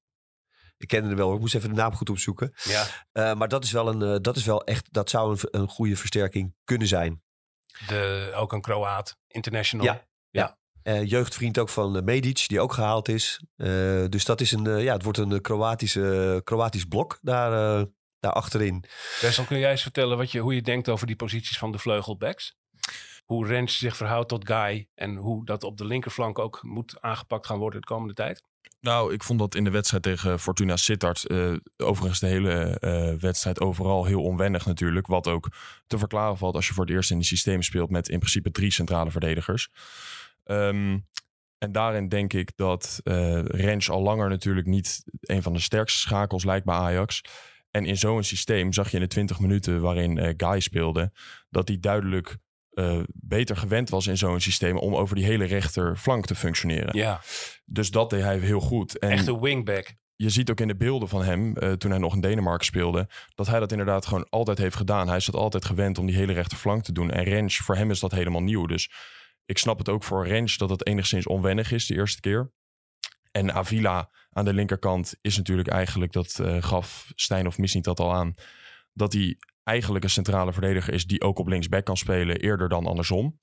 Ik 0.77 0.87
kende 0.87 1.07
hem 1.07 1.17
wel, 1.17 1.33
ik 1.33 1.39
moest 1.39 1.55
even 1.55 1.69
de 1.69 1.75
naam 1.75 1.93
goed 1.93 2.09
opzoeken. 2.09 2.53
Ja, 2.63 3.07
Eh, 3.11 3.33
maar 3.35 3.47
dat 3.47 3.63
is 3.63 3.71
wel 3.71 3.87
een, 3.87 4.21
dat 4.21 4.35
is 4.35 4.45
wel 4.45 4.63
echt, 4.63 4.93
dat 4.93 5.09
zou 5.09 5.31
een, 5.31 5.61
een 5.61 5.67
goede 5.67 5.95
versterking 5.95 6.55
kunnen 6.63 6.87
zijn. 6.87 7.23
de, 7.87 8.31
ook 8.35 8.53
een 8.53 8.61
Kroaat, 8.61 9.17
international. 9.27 9.85
Ja. 10.29 10.57
Eh, 10.81 11.09
jeugdvriend 11.09 11.57
ook 11.59 11.69
van 11.69 12.03
Medic, 12.03 12.47
die 12.47 12.59
ook 12.59 12.73
gehaald 12.73 13.07
is. 13.07 13.43
Dus 14.09 14.25
dat 14.25 14.41
is 14.41 14.51
een, 14.51 14.79
ja, 14.79 14.93
het 14.93 15.03
wordt 15.03 15.17
een 15.17 15.41
Kroatische, 15.41 16.41
Kroatisch 16.43 16.85
blok 16.85 17.19
daar, 17.21 17.85
daar 18.25 18.33
achterin. 18.33 18.83
Wessel, 19.21 19.43
kun 19.43 19.59
jij 19.59 19.71
eens 19.71 19.81
vertellen 19.81 20.17
wat 20.17 20.31
je, 20.31 20.39
hoe 20.39 20.55
je 20.55 20.61
denkt 20.61 20.89
over 20.89 21.07
die 21.07 21.15
posities 21.15 21.57
van 21.57 21.71
de 21.71 21.77
vleugelbacks? 21.77 22.55
Hoe 23.25 23.47
Rens 23.47 23.77
zich 23.77 23.97
verhoudt 23.97 24.29
tot 24.29 24.47
Guy 24.47 24.87
en 24.95 25.15
hoe 25.15 25.45
dat 25.45 25.63
op 25.63 25.77
de 25.77 25.85
linkerflank 25.85 26.39
ook 26.39 26.63
moet 26.63 27.01
aangepakt 27.01 27.45
gaan 27.45 27.57
worden 27.57 27.81
de 27.81 27.87
komende 27.87 28.13
tijd? 28.13 28.43
Nou, 28.79 29.13
ik 29.13 29.23
vond 29.23 29.39
dat 29.39 29.55
in 29.55 29.63
de 29.63 29.69
wedstrijd 29.69 30.03
tegen 30.03 30.39
Fortuna 30.39 30.77
Sittard, 30.77 31.25
eh, 31.25 31.53
overigens 31.77 32.19
de 32.19 32.27
hele 32.27 32.79
eh, 32.79 33.13
wedstrijd 33.21 33.59
overal 33.59 34.05
heel 34.05 34.23
onwennig 34.23 34.65
natuurlijk. 34.65 35.07
Wat 35.07 35.27
ook 35.27 35.49
te 35.87 35.97
verklaren 35.97 36.37
valt 36.37 36.55
als 36.55 36.67
je 36.67 36.73
voor 36.73 36.85
het 36.85 36.93
eerst 36.93 37.11
in 37.11 37.17
die 37.17 37.25
systeem 37.25 37.61
speelt 37.61 37.89
met 37.89 38.09
in 38.09 38.19
principe 38.19 38.51
drie 38.51 38.71
centrale 38.71 39.11
verdedigers. 39.11 39.69
Ehm, 40.43 40.97
en 41.57 41.71
daarin 41.71 42.09
denk 42.09 42.33
ik 42.33 42.51
dat 42.55 42.99
eh 43.03 43.43
Rens 43.43 43.89
al 43.89 44.01
langer 44.01 44.29
natuurlijk 44.29 44.67
niet 44.67 45.03
een 45.19 45.41
van 45.41 45.53
de 45.53 45.59
sterkste 45.59 45.99
schakels 45.99 46.43
lijkt 46.43 46.65
bij 46.65 46.75
Ajax. 46.75 47.21
En 47.75 47.85
in 47.85 47.97
zo'n 47.97 48.23
systeem 48.23 48.73
zag 48.73 48.89
je 48.89 48.95
in 48.95 49.01
de 49.01 49.07
20 49.07 49.39
minuten 49.39 49.81
waarin 49.81 50.17
eh, 50.17 50.33
Guy 50.37 50.59
speelde, 50.59 51.11
dat 51.49 51.67
hij 51.67 51.77
duidelijk 51.79 52.37
eh, 52.69 52.99
beter 53.13 53.57
gewend 53.57 53.89
was 53.89 54.07
in 54.07 54.17
zo'n 54.17 54.39
systeem 54.39 54.77
om 54.77 54.95
over 54.95 55.15
die 55.15 55.25
hele 55.25 55.45
rechterflank 55.45 56.25
te 56.25 56.35
functioneren. 56.35 56.97
Ja, 56.97 57.21
Dus 57.65 57.91
dat 57.91 58.09
deed 58.09 58.21
hij 58.21 58.37
heel 58.37 58.59
goed. 58.59 58.97
En 58.97 59.09
echte 59.09 59.39
wingback. 59.39 59.93
je 60.15 60.29
ziet 60.29 60.49
ook 60.49 60.59
in 60.59 60.67
de 60.67 60.75
beelden 60.75 61.09
van 61.09 61.23
hem, 61.23 61.57
eh, 61.57 61.71
toen 61.71 61.91
hij 61.91 61.99
nog 61.99 62.13
in 62.13 62.21
Denemarken 62.21 62.65
speelde, 62.65 63.07
dat 63.35 63.47
hij 63.47 63.59
dat 63.59 63.71
inderdaad 63.71 64.05
gewoon 64.05 64.29
altijd 64.29 64.57
heeft 64.57 64.75
gedaan. 64.75 65.07
Hij 65.07 65.17
is 65.17 65.25
dat 65.25 65.35
altijd 65.35 65.65
gewend 65.65 65.97
om 65.97 66.05
die 66.05 66.15
hele 66.15 66.33
rechterflank 66.33 66.83
te 66.83 66.91
doen. 66.91 67.11
En 67.11 67.23
Rens, 67.23 67.57
voor 67.57 67.75
hem 67.75 67.91
is 67.91 67.99
dat 67.99 68.11
helemaal 68.11 68.43
nieuw. 68.43 68.65
Dus 68.65 68.91
ik 69.45 69.57
snap 69.57 69.77
het 69.77 69.89
ook 69.89 70.03
voor 70.03 70.27
Rens 70.27 70.57
dat 70.57 70.69
het 70.69 70.87
enigszins 70.87 71.27
onwennig 71.27 71.71
is 71.71 71.85
de 71.85 71.95
eerste 71.95 72.21
keer. 72.21 72.51
En 73.35 73.53
Avila 73.53 74.09
aan 74.31 74.45
de 74.45 74.53
linkerkant 74.53 75.15
is 75.21 75.37
natuurlijk 75.37 75.67
eigenlijk, 75.67 76.11
dat 76.11 76.39
eh, 76.39 76.63
gaf 76.63 77.11
Stijn 77.15 77.47
of 77.47 77.57
Mis 77.57 77.73
niet 77.73 77.83
dat 77.83 77.99
al 77.99 78.13
aan, 78.13 78.33
dat 78.93 79.13
hij 79.13 79.37
eigenlijk 79.63 80.03
een 80.03 80.09
centrale 80.09 80.53
verdediger 80.53 80.93
is 80.93 81.05
die 81.05 81.21
ook 81.21 81.39
op 81.39 81.47
linksback 81.47 81.85
kan 81.85 81.97
spelen, 81.97 82.37
eerder 82.37 82.69
dan 82.69 82.85
andersom. 82.85 83.39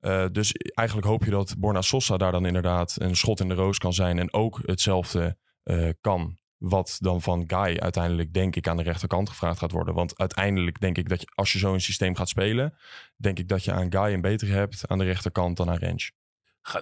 Eh, 0.00 0.26
dus 0.32 0.52
eigenlijk 0.52 1.06
hoop 1.08 1.24
je 1.24 1.30
dat 1.30 1.54
Borna 1.58 1.82
Sosa 1.82 2.16
daar 2.16 2.32
dan 2.32 2.46
inderdaad 2.46 2.96
een 2.98 3.16
schot 3.16 3.40
in 3.40 3.48
de 3.48 3.54
roos 3.54 3.78
kan 3.78 3.92
zijn 3.92 4.18
en 4.18 4.32
ook 4.32 4.60
hetzelfde 4.62 5.36
eh, 5.62 5.88
kan. 6.00 6.38
Wat 6.56 6.96
dan 7.00 7.22
van 7.22 7.44
Guy 7.46 7.76
uiteindelijk, 7.76 8.32
denk 8.32 8.56
ik, 8.56 8.68
aan 8.68 8.76
de 8.76 8.82
rechterkant 8.82 9.28
gevraagd 9.28 9.58
gaat 9.58 9.72
worden. 9.72 9.94
Want 9.94 10.18
uiteindelijk 10.18 10.80
denk 10.80 10.98
ik 10.98 11.08
dat 11.08 11.24
als 11.34 11.52
je 11.52 11.58
zo'n 11.58 11.80
systeem 11.80 12.16
gaat 12.16 12.28
spelen, 12.28 12.74
denk 13.16 13.38
ik 13.38 13.48
dat 13.48 13.64
je 13.64 13.72
aan 13.72 13.92
Guy 13.92 14.12
een 14.12 14.20
betere 14.20 14.52
hebt 14.52 14.88
aan 14.88 14.98
de 14.98 15.04
rechterkant 15.04 15.56
dan 15.56 15.70
aan 15.70 15.76
Rens. 15.76 16.12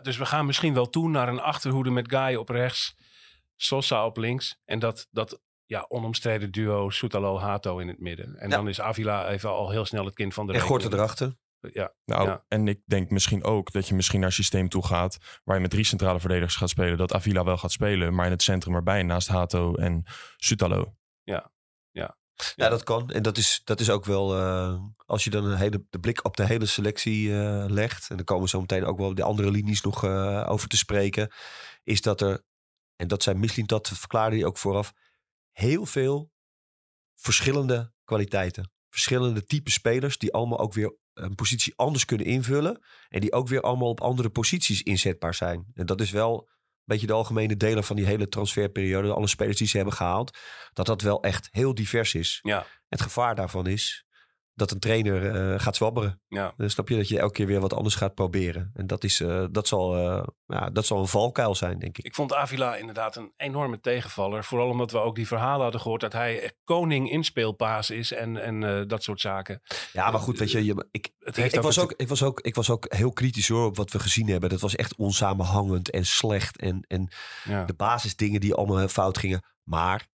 Dus 0.03 0.17
we 0.17 0.27
gaan 0.27 0.47
misschien 0.47 0.75
wel 0.75 0.89
toe 0.89 1.09
naar 1.09 1.29
een 1.29 1.41
achterhoede 1.41 1.91
met 1.91 2.09
Guy 2.09 2.35
op 2.35 2.49
rechts, 2.49 2.97
Sosa 3.57 4.07
op 4.07 4.17
links 4.17 4.61
en 4.65 4.79
dat, 4.79 5.07
dat 5.11 5.41
ja, 5.65 5.85
onomstreden 5.89 6.51
duo 6.53 6.91
Soetalo-Hato 6.91 7.79
in 7.79 7.89
het 7.89 8.01
midden. 8.01 8.37
En 8.37 8.51
Ja. 8.51 8.57
dan 8.57 8.69
is 8.69 8.81
Avila 8.81 9.29
even 9.29 9.51
al 9.51 9.71
heel 9.71 9.85
snel 9.85 10.05
het 10.05 10.15
kind 10.15 10.35
van 10.35 10.47
de 10.47 10.53
En. 10.53 10.61
Gorten 10.61 10.93
erachter. 10.93 11.37
Ja, 11.73 11.93
Nou, 12.05 12.27
Ja. 12.29 12.45
en 12.49 12.69
ik 12.69 12.81
denk 12.85 13.11
misschien 13.11 13.45
ook 13.45 13.73
dat 13.73 13.89
je 13.89 13.95
misschien 13.95 14.19
naar 14.21 14.29
een 14.29 14.35
systeem 14.35 14.69
toe 14.69 14.87
gaat 14.87 15.41
waar 15.45 15.55
je 15.57 15.63
met 15.63 15.71
drie 15.71 15.85
centrale 15.85 16.21
verdedigers 16.21 16.57
gaat 16.57 16.69
spelen. 16.69 16.99
Dat 16.99 17.15
Avila 17.15 17.45
wel 17.45 17.57
gaat 17.57 17.73
spelen, 17.73 18.15
maar 18.15 18.25
in 18.27 18.31
het 18.33 18.43
centrum 18.43 18.75
erbij 18.75 19.03
naast 19.03 19.29
Hato 19.29 19.75
en 19.75 20.05
Sutalo. 20.37 20.95
Ja, 21.23 21.51
dat 22.57 22.83
kan. 22.83 23.11
En 23.11 23.23
dat 23.23 23.37
is, 23.37 23.61
dat 23.65 23.81
is 23.81 23.91
ook 23.91 24.05
wel, 24.05 24.37
eh, 24.37 24.79
als 25.07 25.25
je 25.25 25.31
dan 25.31 25.45
een 25.45 25.57
hele, 25.57 25.87
de 25.91 25.99
blik 25.99 26.25
op 26.25 26.37
de 26.37 26.47
hele 26.47 26.67
selectie 26.67 27.33
eh, 27.33 27.65
legt, 27.69 28.11
en 28.11 28.17
dan 28.17 28.25
komen 28.25 28.45
we 28.45 28.49
zo 28.49 28.61
meteen 28.61 28.85
ook 28.85 28.99
wel 28.99 29.15
de 29.15 29.23
andere 29.23 29.51
linies 29.51 29.81
nog 29.81 30.05
eh, 30.05 30.47
over 30.49 30.69
te 30.69 30.77
spreken, 30.77 31.33
is 31.83 32.01
dat 32.01 32.21
er, 32.21 32.45
en 32.97 33.09
dat 33.09 33.23
zijn 33.23 33.41
misschien 33.41 33.67
dat 33.67 33.89
verklaarde 33.89 34.37
hij 34.37 34.45
ook 34.45 34.59
vooraf, 34.59 34.93
heel 35.51 35.87
veel 35.87 36.31
verschillende 37.15 37.93
kwaliteiten. 38.05 38.71
Verschillende 38.89 39.45
type 39.45 39.71
spelers 39.71 40.19
die 40.19 40.33
allemaal 40.33 40.59
ook 40.59 40.73
weer 40.73 40.97
een 41.15 41.35
positie 41.35 41.73
anders 41.77 42.05
kunnen 42.05 42.27
invullen. 42.27 42.85
En 43.09 43.21
die 43.21 43.33
ook 43.33 43.49
weer 43.49 43.61
allemaal 43.61 43.89
op 43.89 44.01
andere 44.01 44.31
posities 44.31 44.83
inzetbaar 44.83 45.35
zijn. 45.35 45.67
En 45.75 45.87
dat 45.87 46.01
is 46.01 46.11
wel 46.11 46.49
beetje 46.87 47.07
de 47.07 47.13
algemene 47.13 47.57
deler 47.57 47.83
van 47.83 47.97
die 47.97 48.07
hele 48.07 48.29
transferperiode. 48.29 49.13
Alle 49.13 49.27
spelers 49.27 49.57
die 49.57 49.67
ze 49.67 49.77
hebben 49.77 49.95
gehaald. 49.95 50.39
Dat 50.73 50.87
dat 50.87 51.03
wel 51.03 51.23
echt 51.23 51.49
heel 51.51 51.75
divers 51.75 52.15
is. 52.15 52.39
ja, 52.43 52.67
Het 52.89 53.01
gevaar 53.01 53.35
daarvan 53.35 53.67
is 53.67 54.06
dat 54.57 54.71
een 54.71 54.79
trainer 54.79 55.35
eh, 55.35 55.61
gaat 55.61 55.77
zwabberen. 55.77 56.21
ja. 56.29 56.53
Dan 56.57 56.71
snap 56.71 56.89
je 56.89 56.97
dat 56.97 57.09
je 57.09 57.19
elke 57.19 57.33
keer 57.33 57.47
weer 57.47 57.61
wat 57.61 57.73
anders 57.73 57.95
gaat 57.95 58.15
proberen. 58.15 58.71
En 58.75 58.87
dat, 58.87 59.05
is, 59.05 59.21
eh, 59.21 59.45
dat, 59.51 59.69
zal, 59.69 59.97
eh, 59.97 60.27
ja, 60.47 60.71
dat 60.71 60.87
zal 60.87 60.99
een 60.99 61.07
valkuil 61.07 61.55
zijn, 61.55 61.79
denk 61.79 61.99
ik. 61.99 62.05
Ik 62.05 62.15
vond 62.15 62.35
Avila 62.35 62.77
inderdaad 62.77 63.17
een 63.17 63.33
enorme 63.37 63.81
tegenvaller. 63.81 64.45
Vooral 64.45 64.69
omdat 64.69 64.91
we 64.91 64.99
ook 64.99 65.15
die 65.15 65.27
verhalen 65.27 65.63
hadden 65.63 65.81
gehoord 65.81 66.01
dat 66.01 66.13
hij 66.13 66.53
koning 66.65 67.11
in 67.11 67.25
speelpaas 67.25 67.91
is 67.91 68.13
en, 68.13 68.37
en 68.37 68.89
dat 68.89 69.03
soort 69.03 69.21
zaken. 69.21 69.63
Ja, 69.93 70.11
maar 70.11 70.21
goed, 70.21 70.39
weet 70.39 70.51
je, 70.51 70.65
je 70.65 70.87
ik, 70.91 71.11
Het 71.19 71.37
ik, 71.37 71.43
heeft 71.43 71.53
ik 71.53 71.59
ook 71.59 71.65
was 71.65 71.79
ook, 71.79 71.93
ik, 71.97 72.09
was 72.09 72.23
ook, 72.23 72.41
ik 72.41 72.55
was 72.55 72.71
ook 72.71 72.95
heel 72.95 73.13
kritisch 73.13 73.49
hoor 73.49 73.67
op 73.67 73.77
wat 73.77 73.91
we 73.91 73.99
gezien 73.99 74.29
hebben. 74.29 74.51
Dat 74.51 74.61
was 74.61 74.77
echt 74.77 74.97
onsamenhangend 74.97 75.91
en 75.91 76.07
slecht. 76.07 76.61
En, 76.61 76.85
en 76.89 77.09
Ja. 77.45 77.65
de 77.65 77.75
basisdingen 77.75 78.41
die 78.41 78.55
allemaal 78.55 78.89
fout 78.89 79.19
gingen. 79.19 79.43
Maar 79.63 80.07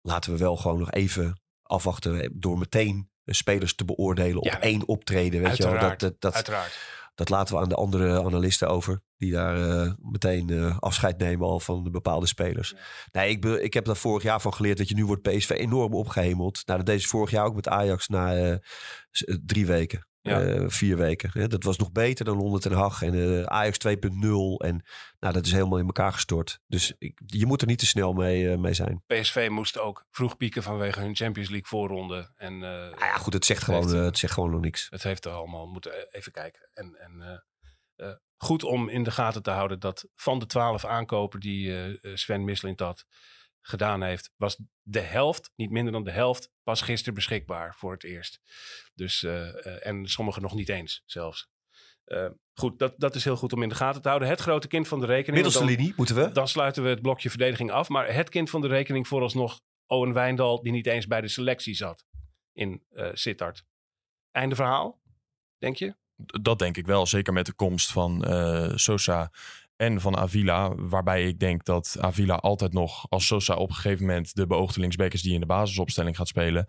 laten 0.00 0.32
we 0.32 0.38
wel 0.38 0.56
gewoon 0.56 0.78
nog 0.78 0.90
even 0.90 1.41
afwachten 1.62 2.30
door 2.34 2.58
meteen 2.58 3.10
de 3.22 3.34
spelers 3.34 3.74
te 3.74 3.84
beoordelen 3.84 4.36
op 4.38 4.44
Ja, 4.44 4.60
één 4.60 4.88
optreden. 4.88 5.42
Weet 5.42 5.56
je 5.56 5.62
wel. 5.70 5.80
Dat, 5.80 5.98
dat, 6.00 6.14
dat, 6.20 6.34
Uiteraard. 6.34 6.78
dat 7.14 7.28
laten 7.28 7.54
we 7.54 7.60
aan 7.60 7.68
de 7.68 7.74
andere 7.74 8.24
analisten 8.24 8.68
over. 8.68 9.02
Die 9.16 9.32
daar 9.32 9.70
eh, 9.70 9.92
meteen 9.98 10.50
eh, 10.50 10.78
afscheid 10.78 11.18
nemen 11.18 11.46
al 11.46 11.60
van 11.60 11.84
de 11.84 11.90
bepaalde 11.90 12.26
spelers. 12.26 12.74
Nee, 13.12 13.30
ik, 13.30 13.40
be- 13.40 13.62
ik 13.62 13.74
heb 13.74 13.84
daar 13.84 13.96
vorig 13.96 14.22
jaar 14.22 14.40
van 14.40 14.54
geleerd. 14.54 14.78
Dat 14.78 14.88
je 14.88 14.94
nu 14.94 15.04
wordt 15.06 15.22
PSV 15.22 15.50
enorm 15.50 15.94
opgehemeld. 15.94 16.62
Nou, 16.66 16.78
dat 16.78 16.86
deed 16.86 17.02
ze 17.02 17.08
vorig 17.08 17.30
jaar 17.30 17.44
ook 17.44 17.54
met 17.54 17.68
Ajax 17.68 18.08
na 18.08 18.34
eh, 18.34 18.52
eh, 18.52 18.58
drie 19.46 19.66
weken. 19.66 20.06
Ja. 20.22 20.40
eh, 20.42 20.64
vier 20.68 20.96
weken. 20.96 21.30
Hè. 21.32 21.46
Dat 21.48 21.62
was 21.62 21.76
nog 21.78 21.92
beter 21.92 22.24
dan 22.24 22.38
onder 22.40 22.60
Ten 22.60 22.72
Hag. 22.72 23.02
En 23.02 23.14
eh, 23.14 23.42
Ajax 23.42 23.78
2.0. 23.88 23.92
En 24.58 24.84
nou, 25.20 25.32
dat 25.34 25.46
is 25.46 25.52
helemaal 25.52 25.78
in 25.78 25.86
elkaar 25.86 26.12
gestort. 26.12 26.58
Dus 26.66 26.94
ik, 26.98 27.20
je 27.26 27.46
moet 27.46 27.60
er 27.60 27.66
niet 27.66 27.78
te 27.78 27.86
snel 27.86 28.12
mee, 28.12 28.50
eh, 28.50 28.58
mee 28.58 28.74
zijn. 28.74 29.02
PSV 29.06 29.48
moest 29.50 29.78
ook 29.78 30.06
vroeg 30.10 30.36
pieken 30.36 30.62
vanwege 30.62 31.00
hun 31.00 31.16
Champions 31.16 31.48
League 31.50 31.68
voorronde. 31.68 32.32
En 32.36 32.58
Nou 32.58 32.98
ja, 32.98 33.16
goed, 33.16 33.32
het 33.32 33.44
zegt, 33.44 33.62
gewoon, 33.62 33.80
Heeft- 33.90 34.04
het 34.04 34.18
zegt 34.18 34.32
gewoon 34.32 34.50
nog 34.50 34.60
niks. 34.60 34.86
het 34.90 35.02
heeft 35.02 35.24
er 35.24 35.32
allemaal 35.32 35.66
moeten 35.66 36.08
even 36.10 36.32
kijken. 36.32 36.70
En, 36.74 36.96
en 36.96 37.44
goed 38.36 38.62
om 38.64 38.88
in 38.88 39.02
de 39.02 39.10
gaten 39.10 39.42
te 39.42 39.50
houden 39.50 39.80
dat 39.80 40.08
van 40.14 40.38
de 40.38 40.46
twaalf 40.46 40.84
aankopen 40.84 41.40
die 41.40 41.98
Sven 42.14 42.44
Mislintat 42.44 43.04
gedaan 43.60 44.02
heeft, 44.02 44.30
was 44.36 44.58
de 44.82 45.00
helft, 45.00 45.52
niet 45.56 45.70
minder 45.70 45.92
dan 45.92 46.04
de 46.04 46.10
helft, 46.10 46.50
pas 46.62 46.80
gisteren 46.82 47.14
beschikbaar 47.14 47.74
voor 47.76 47.92
het 47.92 48.04
eerst. 48.04 48.40
Dus, 48.94 49.22
eh, 49.22 49.66
eh, 49.66 49.86
en 49.86 50.06
sommigen 50.06 50.42
nog 50.42 50.54
niet 50.54 50.68
eens 50.68 51.02
zelfs. 51.06 51.50
Eh, 52.04 52.28
goed, 52.54 52.78
dat, 52.78 52.94
dat 52.96 53.14
is 53.14 53.24
heel 53.24 53.36
goed 53.36 53.52
om 53.52 53.62
in 53.62 53.68
de 53.68 53.74
gaten 53.74 54.02
te 54.02 54.08
houden. 54.08 54.28
Het 54.28 54.40
grote 54.40 54.68
kind 54.68 54.88
van 54.88 55.00
de 55.00 55.06
rekening. 55.06 55.34
Middelste 55.34 55.58
dan- 55.58 55.68
linie 55.68 55.92
moeten 55.96 56.14
we. 56.14 56.32
Dan 56.32 56.48
sluiten 56.48 56.82
we 56.82 56.88
het 56.88 57.02
blokje 57.02 57.28
verdediging 57.30 57.70
af. 57.70 57.88
Maar 57.88 58.14
het 58.14 58.28
kind 58.28 58.50
van 58.50 58.60
de 58.60 58.68
rekening 58.68 59.08
vooralsnog 59.08 59.60
Owen 59.86 60.12
Wijndal, 60.12 60.62
die 60.62 60.72
niet 60.72 60.86
eens 60.86 61.06
bij 61.06 61.20
de 61.20 61.28
selectie 61.28 61.74
zat 61.74 62.04
in 62.52 62.84
eh 62.90 63.08
Sittard. 63.12 63.64
Einde 64.30 64.54
verhaal? 64.54 65.00
denk 65.58 65.76
je? 65.76 65.94
Dat 66.16 66.58
denk 66.58 66.76
ik 66.76 66.86
wel. 66.86 67.06
Zeker 67.06 67.32
met 67.32 67.46
de 67.46 67.52
komst 67.52 67.92
van 67.92 68.24
eh, 68.24 68.70
Sosa 68.74 69.30
en 69.76 70.00
van 70.00 70.16
Avila. 70.16 70.74
Waarbij 70.74 71.26
ik 71.26 71.38
denk 71.38 71.64
dat 71.64 71.96
Avila 72.00 72.34
altijd 72.34 72.72
nog, 72.72 73.06
als 73.08 73.26
Sosa 73.26 73.54
op 73.54 73.68
een 73.68 73.74
gegeven 73.74 74.06
moment 74.06 74.34
de 74.34 74.46
beoogde 74.46 74.80
linksback 74.80 75.12
is 75.12 75.22
die 75.22 75.34
in 75.34 75.40
de 75.40 75.46
basisopstelling 75.46 76.16
gaat 76.16 76.28
spelen, 76.28 76.66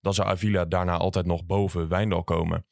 dan 0.00 0.14
zou 0.14 0.28
Avila 0.28 0.64
daarna 0.64 0.96
altijd 0.96 1.26
nog 1.26 1.44
boven 1.44 1.88
Wijndal 1.88 2.24
komen. 2.24 2.66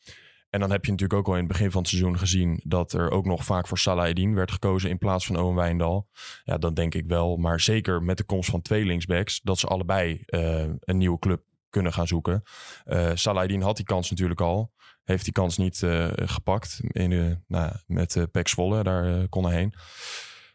En 0.55 0.61
dan 0.61 0.71
heb 0.71 0.85
je 0.85 0.91
natuurlijk 0.91 1.19
ook 1.19 1.27
al 1.27 1.33
in 1.33 1.39
het 1.45 1.53
begin 1.53 1.71
van 1.71 1.81
het 1.81 1.91
seizoen 1.91 2.19
gezien 2.19 2.61
dat 2.65 2.93
er 2.93 3.11
ook 3.11 3.25
nog 3.25 3.45
vaak 3.45 3.67
voor 3.67 3.79
Salah 3.79 4.09
Eddin 4.09 4.35
werd 4.35 4.51
gekozen 4.51 4.91
in 4.91 4.99
plaats 4.99 5.27
van 5.27 5.37
Owen 5.37 5.55
Wijndal. 5.55 6.09
Ja, 6.45 6.59
dan 6.59 6.75
denk 6.75 6.95
ik 6.95 7.07
wel. 7.07 7.37
Maar 7.37 7.61
zeker 7.61 8.03
met 8.03 8.17
de 8.17 8.25
komst 8.25 8.51
van 8.51 8.63
twee 8.63 8.85
linksbacks, 8.85 9.41
dat 9.41 9.59
ze 9.59 9.67
allebei 9.67 10.23
eh, 10.27 10.65
een 10.81 10.99
nieuwe 10.99 11.19
club 11.19 11.43
kunnen 11.75 11.93
gaan 11.93 12.07
zoeken. 12.07 12.43
Eh 12.85 13.11
Salah 13.15 13.43
Eddin 13.43 13.63
had 13.63 13.77
die 13.77 13.85
kans 13.85 14.11
natuurlijk 14.11 14.41
al. 14.41 14.73
Heeft 15.03 15.25
die 15.25 15.33
kans 15.33 15.57
niet 15.57 15.83
eh, 15.83 16.11
gepakt 16.15 16.81
in 16.83 17.11
de, 17.11 17.39
nou, 17.47 17.65
ja, 17.65 17.81
met 17.87 18.15
uh, 18.15 18.25
Pek 18.31 18.49
Zwolle. 18.49 18.83
Daar 18.83 19.29
kon 19.29 19.45
hij 19.45 19.55
heen. 19.55 19.75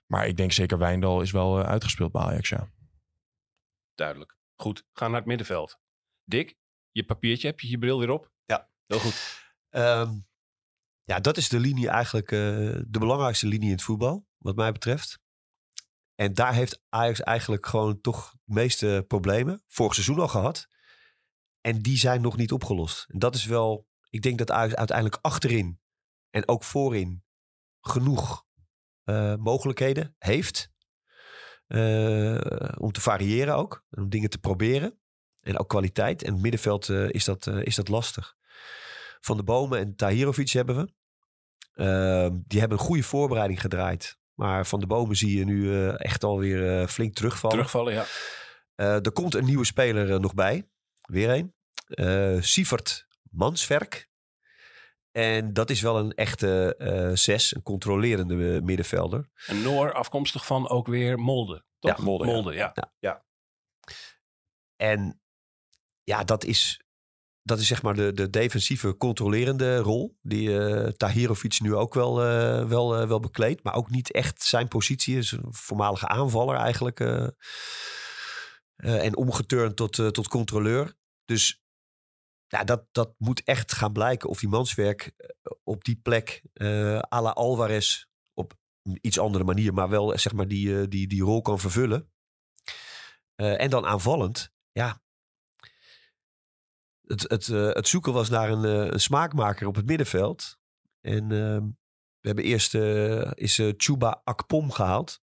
Maar 0.06 0.28
ik 0.28 0.38
denk 0.38 0.52
zeker 0.52 0.78
Wijndal 0.78 1.22
is 1.22 1.32
wel 1.32 1.64
uitgespeeld 1.64 2.12
bij 2.12 2.22
Ajax, 2.22 2.50
ja. 2.50 2.70
Duidelijk. 3.96 4.38
Goed, 4.56 4.86
ga 4.94 5.08
naar 5.08 5.18
het 5.18 5.26
middenveld. 5.26 5.80
Dick, 6.24 6.58
je 6.92 7.06
papiertje, 7.06 7.48
heb 7.48 7.60
je 7.60 7.70
je 7.70 7.78
bril 7.78 8.00
weer 8.00 8.10
op? 8.10 8.32
Ja. 8.46 8.70
Heel 8.86 9.00
goed. 9.00 9.48
Ehm, 9.70 10.20
ja, 11.04 11.20
dat 11.20 11.38
is 11.38 11.50
de 11.50 11.60
linie 11.60 11.90
eigenlijk, 11.90 12.32
eh, 12.32 12.40
de 12.88 13.00
belangrijkste 13.00 13.48
linie 13.48 13.66
in 13.66 13.74
het 13.74 13.84
voetbal, 13.84 14.28
wat 14.38 14.56
mij 14.56 14.72
betreft. 14.72 15.20
En 16.16 16.34
daar 16.34 16.54
heeft 16.54 16.82
Ajax 16.90 17.22
eigenlijk 17.22 17.66
gewoon 17.66 18.02
toch 18.02 18.32
de 18.32 18.54
meeste 18.54 19.06
problemen 19.08 19.64
vorig 19.68 19.94
seizoen 19.94 20.20
al 20.20 20.28
gehad. 20.28 20.68
En 21.62 21.80
die 21.82 21.98
zijn 21.98 22.22
nog 22.22 22.38
niet 22.38 22.52
opgelost. 22.52 23.06
En 23.10 23.20
dat 23.20 23.36
is 23.36 23.46
wel, 23.46 23.88
ik 24.10 24.22
denk 24.22 24.38
dat 24.38 24.52
Ajax 24.52 24.76
uiteindelijk 24.76 25.18
achterin 25.22 25.80
en 26.30 26.48
ook 26.48 26.64
voorin 26.64 27.24
genoeg 27.82 28.46
eh, 29.04 29.36
mogelijkheden 29.36 30.16
heeft. 30.18 30.72
eh, 31.68 32.38
om 32.78 32.92
te 32.92 33.02
variëren 33.02 33.56
ook. 33.56 33.84
Om 33.92 34.10
dingen 34.10 34.30
te 34.30 34.38
proberen. 34.38 35.00
En 35.40 35.58
ook 35.60 35.70
kwaliteit. 35.70 36.22
En 36.22 36.28
in 36.28 36.34
het 36.34 36.42
middenveld 36.42 36.90
eh, 36.90 37.10
is, 37.10 37.24
dat, 37.26 37.48
is 37.48 37.76
dat 37.76 37.88
lastig. 37.88 38.36
Van 39.20 39.38
de 39.38 39.44
Bomen 39.44 39.80
en 39.80 39.96
Tahirovic 39.96 40.50
hebben 40.50 40.76
we. 40.76 40.94
Ehm, 41.74 42.38
die 42.48 42.60
hebben 42.60 42.78
een 42.78 42.84
goede 42.86 43.04
voorbereiding 43.04 43.62
gedraaid. 43.62 44.18
Maar 44.34 44.66
Van 44.68 44.80
de 44.80 44.88
Bomen 44.88 45.16
zie 45.16 45.38
je 45.38 45.46
nu 45.46 45.88
echt 45.90 46.24
alweer 46.24 46.80
eh, 46.80 46.88
flink 46.88 47.14
terugvallen. 47.16 47.58
Terugvallen, 47.58 47.94
ja. 47.94 48.06
Er 48.76 49.12
komt 49.12 49.36
een 49.36 49.46
nieuwe 49.46 49.66
speler 49.66 50.20
nog 50.20 50.34
bij. 50.34 50.70
Weer 51.10 51.30
een. 51.30 51.54
Eh 51.88 52.42
Sievert 52.42 53.08
Mansverk. 53.32 54.10
En 55.12 55.54
dat 55.54 55.70
is 55.70 55.82
wel 55.82 55.98
een 55.98 56.14
echte 56.14 56.76
eh 56.78 57.16
zes. 57.16 57.56
Een 57.56 57.64
controlerende 57.64 58.56
eh, 58.56 58.62
middenvelder. 58.62 59.30
En 59.46 59.62
Noor 59.62 59.94
afkomstig 59.94 60.46
van 60.46 60.70
ook 60.70 60.88
weer 60.88 61.20
Molde. 61.20 61.66
Toch? 61.80 61.98
Ja, 61.98 62.04
Molde, 62.04 62.26
ja. 62.26 62.32
Molde, 62.32 62.54
ja. 62.54 62.74
Ja. 63.00 63.26
En 64.76 65.22
ja, 66.04 66.24
dat 66.24 66.44
is, 66.44 66.82
dat 67.42 67.60
is 67.60 67.68
zeg 67.68 67.82
maar 67.82 67.96
de, 67.96 68.14
de 68.14 68.30
defensieve 68.30 68.98
controlerende 68.98 69.78
rol. 69.78 70.18
Die 70.22 70.60
eh 70.60 70.88
Tahirovic 70.88 71.60
nu 71.60 71.76
ook 71.76 71.94
wel, 71.94 72.24
eh, 72.24 72.66
wel, 72.66 73.08
wel 73.08 73.20
bekleedt. 73.20 73.64
Maar 73.64 73.76
ook 73.76 73.90
niet 73.90 74.12
echt 74.12 74.44
zijn 74.44 74.68
positie. 74.68 75.18
Is 75.18 75.32
een 75.32 75.54
voormalige 75.54 76.08
aanvaller 76.08 76.56
eigenlijk. 76.56 77.00
Eh, 78.80 79.06
en 79.06 79.16
omgeturnd 79.16 79.76
tot, 79.76 80.00
eh, 80.00 80.08
tot 80.08 80.28
controleur. 80.28 80.98
Dus 81.26 81.64
ja, 82.48 82.64
dat, 82.64 82.88
dat 82.92 83.14
moet 83.18 83.44
echt 83.44 83.74
gaan 83.74 83.94
blijken 83.94 84.30
of 84.30 84.40
die 84.40 84.50
manswerk 84.50 85.14
eh, 85.18 85.30
op 85.64 85.84
die 85.84 85.96
plek 85.96 86.42
eh 86.54 87.00
à 87.00 87.22
la 87.22 87.30
Alvarez 87.30 88.06
op 88.34 88.54
een 88.84 88.98
iets 89.02 89.20
andere 89.20 89.44
manier, 89.44 89.74
maar 89.74 89.90
wel 89.90 90.18
zeg 90.18 90.34
maar 90.34 90.48
die, 90.48 90.88
die, 90.88 91.08
die 91.08 91.24
rol 91.24 91.42
kan 91.42 91.60
vervullen. 91.60 92.12
En 93.36 93.70
dan 93.70 93.86
aanvallend, 93.86 94.52
ja. 94.72 95.02
Het, 97.02 97.22
het, 97.22 97.46
het 97.48 97.88
zoeken 97.88 98.14
was 98.14 98.30
naar 98.30 98.50
een, 98.50 98.64
een 98.94 99.00
smaakmaker 99.00 99.68
op 99.68 99.76
het 99.76 99.86
middenveld. 99.86 100.58
En 101.02 101.32
ehm, 101.32 101.66
we 102.20 102.28
hebben 102.28 102.44
eerst 102.44 102.74
is 103.34 103.62
Chuba 103.78 104.22
Akpom 104.24 104.72
gehaald. 104.72 105.22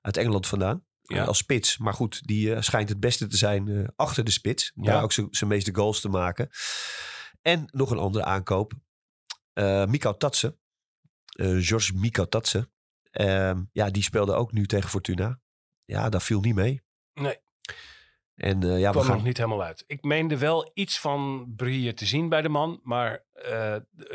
Uit 0.00 0.16
Engeland 0.16 0.46
vandaan. 0.46 0.89
Ja. 1.10 1.20
Eh, 1.22 1.26
als 1.28 1.38
spits. 1.38 1.78
Maar 1.78 1.94
goed, 1.94 2.26
die 2.26 2.54
eh, 2.54 2.60
schijnt 2.62 2.88
het 2.88 3.00
beste 3.00 3.26
te 3.26 3.36
zijn 3.36 3.68
eh, 3.68 3.88
achter 3.96 4.24
de 4.24 4.30
spits. 4.30 4.72
Om 4.76 4.84
Ja. 4.84 4.92
daar 4.92 5.02
ook 5.02 5.12
zijn 5.12 5.50
meeste 5.50 5.74
goals 5.74 6.00
te 6.00 6.08
maken. 6.08 6.48
En 7.42 7.64
nog 7.72 7.90
een 7.90 7.98
andere 7.98 8.24
aankoop. 8.24 8.72
Eh 9.52 9.84
Mikau 9.86 10.18
Tatse. 10.18 10.56
Eh 11.32 11.56
George 11.60 11.94
Mikau 11.94 12.28
Tatse. 12.28 12.70
Ehm, 13.10 13.62
ja, 13.72 13.90
die 13.90 14.02
speelde 14.02 14.34
ook 14.34 14.52
nu 14.52 14.66
tegen 14.66 14.90
Fortuna. 14.90 15.40
Ja, 15.84 16.08
dat 16.08 16.22
viel 16.22 16.40
niet 16.40 16.54
mee. 16.54 16.82
Nee. 17.14 17.38
En 18.34 18.62
eh, 18.62 18.78
ja, 18.78 18.86
we 18.86 18.92
kwam 18.92 19.04
gaan... 19.04 19.14
nog 19.16 19.24
niet 19.24 19.36
helemaal 19.36 19.62
uit. 19.62 19.84
Ik 19.86 20.02
meende 20.02 20.38
wel 20.38 20.70
iets 20.74 21.00
van 21.00 21.52
brieën 21.56 21.94
te 21.94 22.06
zien 22.06 22.28
bij 22.28 22.42
de 22.42 22.48
man, 22.48 22.80
maar 22.82 23.24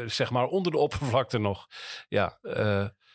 zeg 0.05 0.31
maar 0.31 0.45
onder 0.47 0.71
de 0.71 0.77
oppervlakte 0.77 1.37
nog. 1.37 1.67
Ja, 2.07 2.37
eh, 2.41 2.55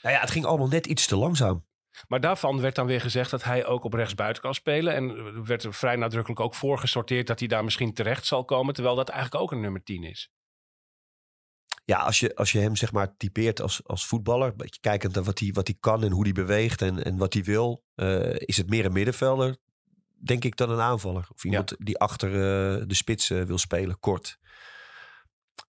Nou 0.03 0.15
ja, 0.15 0.21
het 0.21 0.31
ging 0.31 0.45
allemaal 0.45 0.69
net 0.69 0.87
iets 0.87 1.07
te 1.07 1.17
langzaam. 1.17 1.67
Maar 2.09 2.21
daarvan 2.21 2.61
werd 2.61 2.75
dan 2.75 2.87
weer 2.87 3.01
gezegd 3.01 3.31
dat 3.31 3.45
hij 3.45 3.67
ook 3.67 3.85
op 3.85 3.95
rechtsbuiten 3.95 4.43
kan 4.43 4.55
spelen. 4.55 4.95
En 4.95 5.11
er 5.11 5.45
werd 5.45 5.65
er 5.65 5.75
vrij 5.75 5.97
nadrukkelijk 5.97 6.41
ook 6.41 6.55
voor 6.55 6.79
gesorteerd 6.79 7.27
dat 7.27 7.39
hij 7.39 7.49
daar 7.49 7.65
misschien 7.65 7.95
terecht 7.95 8.27
zal 8.27 8.45
komen, 8.45 8.75
terwijl 8.75 8.97
dat 8.97 9.09
eigenlijk 9.09 9.43
ook 9.43 9.53
een 9.53 9.61
nummer 9.61 9.83
10 9.83 10.05
is. 10.05 10.31
Ja, 11.85 11.99
als 11.99 12.21
je, 12.21 12.35
als 12.35 12.53
je 12.53 12.59
hem 12.59 12.77
zeg 12.77 12.93
maar 12.93 13.17
typeert 13.17 13.61
als, 13.61 13.81
als 13.87 14.07
voetballer, 14.07 14.49
een 14.49 14.57
beetje 14.57 14.81
kijkend 14.81 15.15
naar 15.15 15.25
wat 15.25 15.39
hij, 15.39 15.51
wat 15.53 15.67
hij 15.67 15.77
kan 15.81 16.05
en 16.05 16.11
hoe 16.11 16.25
hij 16.25 16.33
beweegt 16.33 16.83
en, 16.83 17.05
en 17.05 17.17
wat 17.17 17.33
hij 17.33 17.45
wil, 17.45 17.85
eh, 17.95 18.35
is 18.35 18.57
het 18.57 18.71
meer 18.71 18.85
een 18.85 18.93
middenvelder, 18.93 19.57
denk 20.25 20.45
ik, 20.45 20.57
dan 20.57 20.71
een 20.71 20.81
aanvaller. 20.81 21.29
Of 21.35 21.45
iemand 21.45 21.75
die 21.79 21.99
achter 21.99 22.29
eh, 22.29 22.87
de 22.87 22.95
spits 22.95 23.31
eh, 23.31 23.43
wil 23.43 23.59
spelen, 23.59 23.99
kort. 23.99 24.39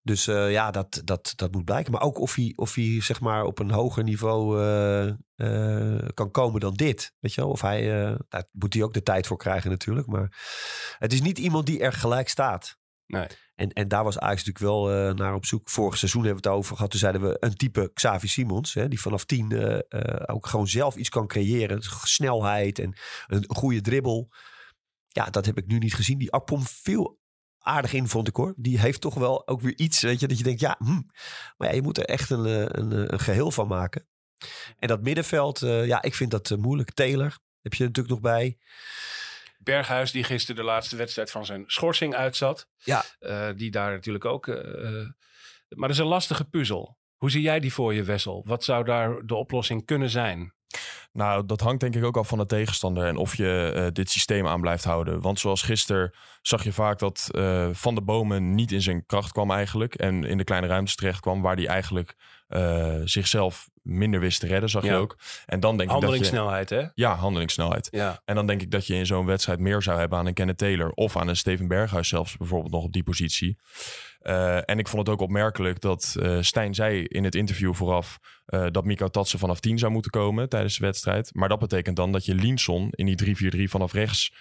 Dus 0.04 0.27
eh, 0.27 0.51
ja, 0.51 0.71
dat, 0.71 1.01
dat, 1.04 1.34
dat 1.36 1.51
moet 1.51 1.65
blijken. 1.65 1.91
Maar 1.91 2.01
ook 2.01 2.19
of 2.19 2.36
hij, 2.36 2.54
of 2.56 2.75
hij 2.75 3.01
zeg 3.01 3.19
maar 3.19 3.43
op 3.43 3.60
een 3.60 3.71
hoger 3.71 4.04
niveau 4.04 4.62
eh, 4.62 5.08
eh, 5.36 6.08
kan 6.13 6.32
komen 6.32 6.60
dan 6.60 6.73
dit. 6.73 7.13
Weet 7.19 7.34
je 7.34 7.41
wel? 7.41 7.49
Of 7.49 7.62
hij, 7.62 7.82
daar 8.30 8.43
moet 8.51 8.73
hij 8.73 8.84
ook 8.84 8.93
de 8.93 9.04
tijd 9.04 9.27
voor 9.27 9.38
krijgen 9.38 9.69
natuurlijk. 9.69 10.08
Maar 10.08 10.38
het 10.97 11.13
is 11.13 11.21
niet 11.21 11.38
iemand 11.38 11.65
die 11.65 11.80
er 11.80 11.93
gelijk 11.93 12.30
staat. 12.30 12.80
Nee. 13.06 13.27
En, 13.56 13.69
en 13.69 13.88
daar 13.88 14.04
was 14.04 14.19
Ajax 14.19 14.43
natuurlijk 14.45 14.65
wel 14.65 15.13
naar 15.13 15.34
op 15.34 15.45
zoek. 15.45 15.69
Vorig 15.69 15.97
seizoen 15.97 16.23
hebben 16.23 16.43
we 16.43 16.49
het 16.49 16.58
over 16.58 16.75
gehad. 16.75 16.91
Toen 16.91 16.99
zeiden 16.99 17.21
we 17.21 17.38
een 17.39 17.56
type 17.56 17.91
Xavi 17.93 18.27
Simons. 18.27 18.73
Hè, 18.73 18.88
die 18.88 19.01
vanaf 19.01 19.25
tien 19.25 19.84
ook 20.25 20.47
gewoon 20.47 20.67
zelf 20.67 20.95
iets 20.95 21.10
kan 21.10 21.27
creëren. 21.27 21.82
Snelheid 22.04 22.80
en 22.80 22.95
een 23.27 23.45
goede 23.47 23.82
dribbel. 23.82 24.30
Ja, 25.08 25.25
dat 25.30 25.45
heb 25.45 25.58
ik 25.58 25.67
nu 25.67 25.77
niet 25.77 25.93
gezien. 25.93 26.17
Die 26.17 26.32
Appom 26.32 26.62
veel 26.63 27.19
aardig 27.62 27.93
in, 27.93 28.08
vond 28.08 28.28
ik 28.28 28.36
hoor. 28.36 28.54
Die 28.58 28.80
heeft 28.80 29.02
toch 29.02 29.13
wel 29.13 29.47
ook 29.47 29.62
weer 29.62 29.78
iets, 29.78 30.02
weet 30.02 30.19
je, 30.19 30.28
dat 30.28 30.38
je 30.38 30.43
denkt, 30.43 30.60
ja, 30.60 30.76
hm. 30.80 31.02
maar 31.58 31.67
ja, 31.67 31.74
je 31.74 31.82
moet 31.82 31.97
er 31.97 32.06
echt 32.06 32.30
een, 32.30 32.45
eh, 32.45 32.65
een, 32.67 32.91
eh, 32.91 33.04
een 33.08 33.19
geheel 33.19 33.52
van 33.52 33.67
maken. 33.67 34.08
En 34.80 34.88
dat 34.88 35.02
middenveld, 35.02 35.62
eh, 35.62 35.86
ja, 35.86 36.02
ik 36.02 36.15
vind 36.15 36.32
dat 36.32 36.50
moeilijk. 36.50 36.91
Taylor 36.91 37.38
heb 37.62 37.74
je 37.74 37.84
natuurlijk 37.84 38.13
nog 38.13 38.21
bij. 38.21 38.58
Berghuis, 39.58 40.12
die 40.12 40.24
gisteren 40.24 40.56
de 40.56 40.69
laatste 40.69 40.95
wedstrijd 40.95 41.32
van 41.32 41.45
zijn 41.45 41.63
schorsing 41.67 42.15
uitzat. 42.15 42.67
Ja. 42.78 43.04
Die 43.54 43.71
daar 43.71 43.91
natuurlijk 43.91 44.26
ook. 44.26 44.47
maar 44.47 45.88
dat 45.88 45.89
is 45.89 45.97
een 45.97 46.06
lastige 46.06 46.45
puzzel. 46.45 46.97
Hoe 47.15 47.32
zie 47.32 47.41
jij 47.41 47.60
die 47.60 47.74
voor 47.74 47.93
je, 47.93 48.04
Wessel? 48.04 48.43
Wat 48.45 48.63
zou 48.63 48.84
daar 48.84 49.26
de 49.26 49.36
oplossing 49.36 49.86
kunnen 49.86 50.10
zijn? 50.10 50.54
Nou, 51.13 51.45
dat 51.45 51.62
hangt 51.62 51.79
denk 51.79 51.95
ik 51.95 52.03
ook 52.03 52.17
af 52.17 52.27
van 52.27 52.38
de 52.38 52.45
tegenstander 52.45 53.07
en 53.07 53.17
of 53.17 53.36
je 53.36 53.71
eh, 53.75 53.86
dit 53.93 54.10
systeem 54.10 54.47
aan 54.47 54.62
blijft 54.62 54.84
houden. 54.84 55.21
Want 55.21 55.39
zoals 55.39 55.62
gisteren 55.62 56.13
zag 56.41 56.63
je 56.63 56.73
vaak 56.73 56.99
dat 56.99 57.29
eh, 57.31 57.69
Van 57.71 57.95
de 57.95 58.01
Bomen 58.01 58.55
niet 58.55 58.71
in 58.71 58.81
zijn 58.81 59.05
kracht 59.05 59.31
kwam 59.31 59.51
eigenlijk. 59.51 59.95
En 59.95 60.23
in 60.23 60.38
de 60.38 60.43
kleine 60.43 60.67
ruimtes 60.67 60.95
terecht 60.95 61.19
kwam 61.19 61.41
waar 61.41 61.55
hij 61.55 61.67
eigenlijk 61.67 62.15
eh, 62.47 62.95
zichzelf 63.03 63.69
minder 63.81 64.19
wist 64.19 64.39
te 64.39 64.47
redden, 64.47 64.69
zag 64.69 64.84
je 64.84 64.93
ook. 64.93 65.17
En 65.45 65.60
dan 65.60 65.77
denk 65.77 65.89
ik 65.89 65.95
dat 65.95 66.01
je... 66.01 66.05
Handelingssnelheid, 66.05 66.69
hè? 66.69 66.84
Ja, 66.93 67.15
handelingssnelheid. 67.15 67.88
Ja. 67.91 68.21
En 68.25 68.36
dan 68.36 68.47
denk 68.47 68.62
ik 68.62 68.71
dat 68.71 68.88
je 68.88 68.95
in 68.95 69.05
zo'n 69.05 69.25
wedstrijd 69.25 69.60
meer 69.60 69.81
zou 69.81 69.99
hebben 69.99 70.17
aan 70.17 70.25
een 70.25 70.34
Kenneth 70.34 70.57
Taylor. 70.57 70.91
Of 70.91 71.17
aan 71.17 71.27
een 71.27 71.36
Steven 71.36 71.67
Berghuis 71.67 72.07
zelfs 72.07 72.38
bijvoorbeeld 72.38 72.73
nog 72.73 72.84
op 72.84 72.93
die 72.93 73.03
positie. 73.03 73.57
Eh, 74.21 74.69
en 74.69 74.79
ik 74.79 74.88
vond 74.88 75.07
het 75.07 75.15
ook 75.15 75.21
opmerkelijk 75.21 75.81
dat 75.81 76.15
eh 76.19 76.38
Stijn 76.41 76.73
zei 76.73 77.03
in 77.03 77.23
het 77.23 77.36
interview 77.36 77.73
vooraf... 77.73 78.19
eh, 78.45 78.65
dat 78.71 78.86
Miko 78.86 79.07
Tatsen 79.07 79.39
vanaf 79.39 79.60
10 79.60 79.77
zou 79.77 79.91
moeten 79.91 80.12
komen 80.12 80.49
tijdens 80.49 80.77
de 80.77 80.86
wedstrijd. 80.86 81.29
Maar 81.34 81.49
dat 81.49 81.60
betekent 81.60 81.95
dan 81.95 82.12
dat 82.12 82.25
je 82.25 82.36
Linson 82.36 82.88
in 82.91 83.05
die 83.05 83.65
3-4-3 83.67 83.69
vanaf 83.69 83.93
rechts 83.93 84.34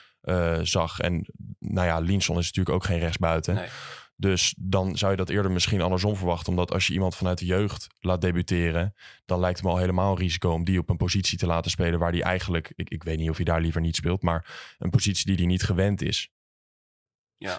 zag. 0.63 1.01
En 1.01 1.27
nou 1.59 1.87
ja, 1.87 1.99
Linson 1.99 2.39
is 2.39 2.47
natuurlijk 2.47 2.77
ook 2.77 2.85
geen 2.85 2.99
rechtsbuiten. 2.99 3.55
Nee. 3.55 3.69
Dus 4.17 4.55
dan 4.59 4.97
zou 4.97 5.11
je 5.11 5.17
dat 5.17 5.29
eerder 5.29 5.51
misschien 5.51 5.81
andersom 5.81 6.17
verwachten. 6.17 6.49
Omdat 6.49 6.73
als 6.73 6.87
je 6.87 6.93
iemand 6.93 7.17
vanuit 7.17 7.39
de 7.39 7.45
jeugd 7.45 7.87
laat 8.01 8.21
debuteren... 8.21 8.95
dan 9.25 9.41
lijkt 9.41 9.57
het 9.57 9.67
me 9.67 9.73
al 9.73 9.79
helemaal 9.79 10.11
een 10.11 10.19
risico 10.19 10.53
om 10.53 10.65
die 10.65 10.79
op 10.79 10.89
een 10.89 10.97
positie 10.97 11.39
te 11.39 11.47
laten 11.47 11.71
spelen... 11.71 11.99
waar 11.99 12.13
die 12.13 12.23
eigenlijk, 12.23 12.73
ik, 12.77 12.91
ik 12.91 13.03
weet 13.03 13.19
niet 13.19 13.31
of 13.31 13.37
hij 13.37 13.45
daar 13.45 13.61
liever 13.61 13.81
niet 13.81 13.97
speelt... 13.97 14.23
maar 14.23 14.75
een 14.79 14.91
positie 14.91 15.27
die 15.27 15.37
hij 15.37 15.47
niet 15.47 15.63
gewend 15.63 16.03
is. 16.03 16.31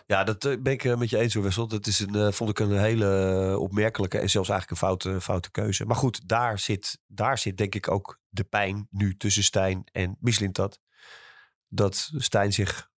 Ja, 0.08 0.24
dat 0.24 0.46
eh, 0.46 0.62
ben 0.62 0.74
ik 0.74 0.84
eh, 0.84 0.98
met 0.98 1.10
je 1.10 1.18
eens 1.18 1.34
hoor, 1.34 1.44
Wessel. 1.44 1.68
Dat 1.68 1.88
is 1.88 2.00
een, 2.00 2.16
eh, 2.16 2.32
vond 2.32 2.50
ik 2.50 2.60
een 2.60 2.80
hele 2.80 3.56
opmerkelijke 3.60 4.20
en 4.20 4.30
zelfs 4.30 4.50
eigenlijk 4.50 4.82
een 4.82 4.88
foute, 4.88 5.22
foute 5.22 5.52
keuze. 5.52 5.86
Maar 5.86 5.96
goed, 5.96 6.28
daar 6.28 6.60
zit, 6.60 7.00
daar 7.08 7.38
zit 7.38 7.58
denk 7.58 7.76
ik 7.76 7.92
ook 7.92 8.20
de 8.30 8.44
pijn 8.44 8.88
nu 8.90 9.18
tussen 9.18 9.44
Stijn 9.44 9.84
en 9.92 10.18
Mislintat. 10.20 10.80
Dat 11.68 12.12
Stijn 12.18 12.54
zich 12.54 12.90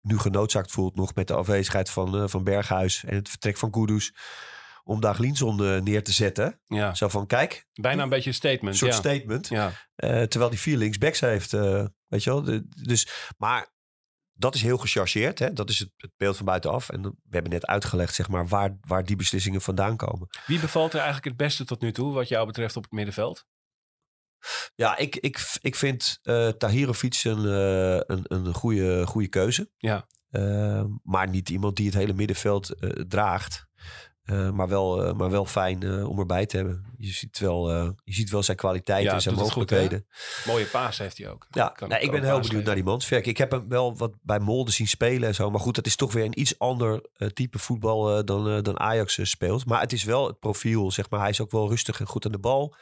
nu 0.00 0.18
genoodzaakt 0.18 0.70
voelt 0.70 0.96
nog 0.96 1.14
met 1.14 1.26
de 1.26 1.34
afwezigheid 1.34 1.90
van, 1.90 2.30
van 2.30 2.44
Berghuis 2.44 3.04
en 3.04 3.14
het 3.14 3.28
vertrek 3.28 3.56
van 3.56 3.70
Kudus. 3.70 4.14
Om 4.84 5.00
daar 5.00 5.20
Linson 5.20 5.64
eh, 5.64 5.80
neer 5.80 6.04
te 6.04 6.12
zetten. 6.12 6.60
Ja. 6.66 6.94
Zo 6.94 7.08
van, 7.08 7.26
kijk, 7.26 7.66
Bijna 7.72 8.02
een 8.02 8.08
beetje 8.08 8.28
een 8.28 8.34
statement. 8.34 8.72
een 8.72 8.74
soort 8.74 8.92
ja. 8.92 8.98
statement. 8.98 9.48
Ja. 9.48 9.72
Terwijl 10.26 10.50
die 10.50 10.58
vier 10.58 10.76
linksbacks 10.76 11.20
heeft. 11.20 11.50
weet 12.06 12.24
je 12.24 12.30
wel. 12.30 12.42
De- 12.42 12.68
dus, 12.68 13.08
maar 13.36 13.76
dat 14.38 14.54
is 14.54 14.62
heel 14.62 14.78
gechargeerd. 14.78 15.38
Hè? 15.38 15.52
Dat 15.52 15.70
is 15.70 15.78
het, 15.78 15.90
het 15.96 16.10
beeld 16.16 16.36
van 16.36 16.46
buitenaf. 16.46 16.88
En 16.88 17.02
we 17.02 17.12
hebben 17.30 17.52
net 17.52 17.66
uitgelegd 17.66 18.14
zeg 18.14 18.28
maar, 18.28 18.46
waar, 18.46 18.78
waar 18.80 19.04
die 19.04 19.16
beslissingen 19.16 19.60
vandaan 19.60 19.96
komen. 19.96 20.28
Wie 20.46 20.60
bevalt 20.60 20.92
er 20.92 20.98
eigenlijk 20.98 21.26
het 21.26 21.36
beste 21.36 21.64
tot 21.64 21.80
nu 21.80 21.92
toe, 21.92 22.12
wat 22.12 22.28
jou 22.28 22.46
betreft, 22.46 22.76
op 22.76 22.82
het 22.82 22.92
middenveld? 22.92 23.46
Ja, 24.74 24.96
ik, 24.96 25.16
ik, 25.16 25.58
ik 25.60 25.74
vind 25.74 26.18
eh 26.22 26.48
Tahirovic 26.48 27.20
een, 27.24 27.46
eh, 27.46 28.16
een, 28.16 28.24
een 28.28 28.54
goede, 28.54 29.06
goede 29.06 29.28
keuze. 29.28 29.70
Ja. 29.76 30.06
Eh, 30.30 30.84
maar 31.02 31.28
niet 31.28 31.48
iemand 31.48 31.76
die 31.76 31.86
het 31.86 31.94
hele 31.94 32.12
middenveld 32.12 32.74
eh, 32.74 32.90
draagt. 32.90 33.66
Eh, 34.28 34.50
maar, 34.50 34.68
wel, 34.68 35.04
eh, 35.04 35.14
maar 35.14 35.30
wel 35.30 35.44
fijn 35.44 35.82
eh, 35.82 36.08
om 36.08 36.18
erbij 36.18 36.46
te 36.46 36.56
hebben. 36.56 36.84
Je 36.98 37.12
ziet 37.12 37.38
wel, 37.38 37.70
je 38.04 38.14
ziet 38.14 38.30
wel 38.30 38.42
zijn 38.42 38.56
kwaliteiten 38.56 39.08
Ja, 39.08 39.14
en 39.14 39.22
zijn 39.22 39.34
goed, 39.34 39.44
mogelijkheden. 39.44 40.06
Mooie 40.46 40.64
paas 40.64 40.98
heeft 40.98 41.18
hij 41.18 41.28
ook. 41.28 41.46
Ja, 41.50 41.68
Kan 41.68 41.92
ook 41.92 41.98
ik 41.98 42.10
ben 42.10 42.24
heel 42.24 42.40
benieuwd 42.40 42.64
naar 42.64 42.74
die 42.74 42.84
Mansverk. 42.84 43.26
Ik 43.26 43.36
heb 43.38 43.50
hem 43.50 43.68
wel 43.68 43.96
wat 43.96 44.12
bij 44.22 44.38
Molde 44.38 44.70
zien 44.70 44.88
spelen 44.88 45.28
en 45.28 45.34
zo. 45.34 45.50
Maar 45.50 45.60
goed, 45.60 45.74
dat 45.74 45.86
is 45.86 45.96
toch 45.96 46.12
weer 46.12 46.24
een 46.24 46.40
iets 46.40 46.58
ander 46.58 47.02
type 47.34 47.58
voetbal 47.58 48.24
dan, 48.24 48.62
dan 48.62 48.80
Ajax 48.80 49.18
speelt. 49.22 49.66
Maar 49.66 49.80
het 49.80 49.92
is 49.92 50.04
wel 50.04 50.26
het 50.26 50.38
profiel, 50.38 50.90
zeg 50.90 51.10
maar. 51.10 51.20
Hij 51.20 51.30
is 51.30 51.40
ook 51.40 51.50
wel 51.50 51.68
rustig 51.68 52.00
en 52.00 52.06
goed 52.06 52.26
aan 52.26 52.32
de 52.32 52.38
bal. 52.38 52.74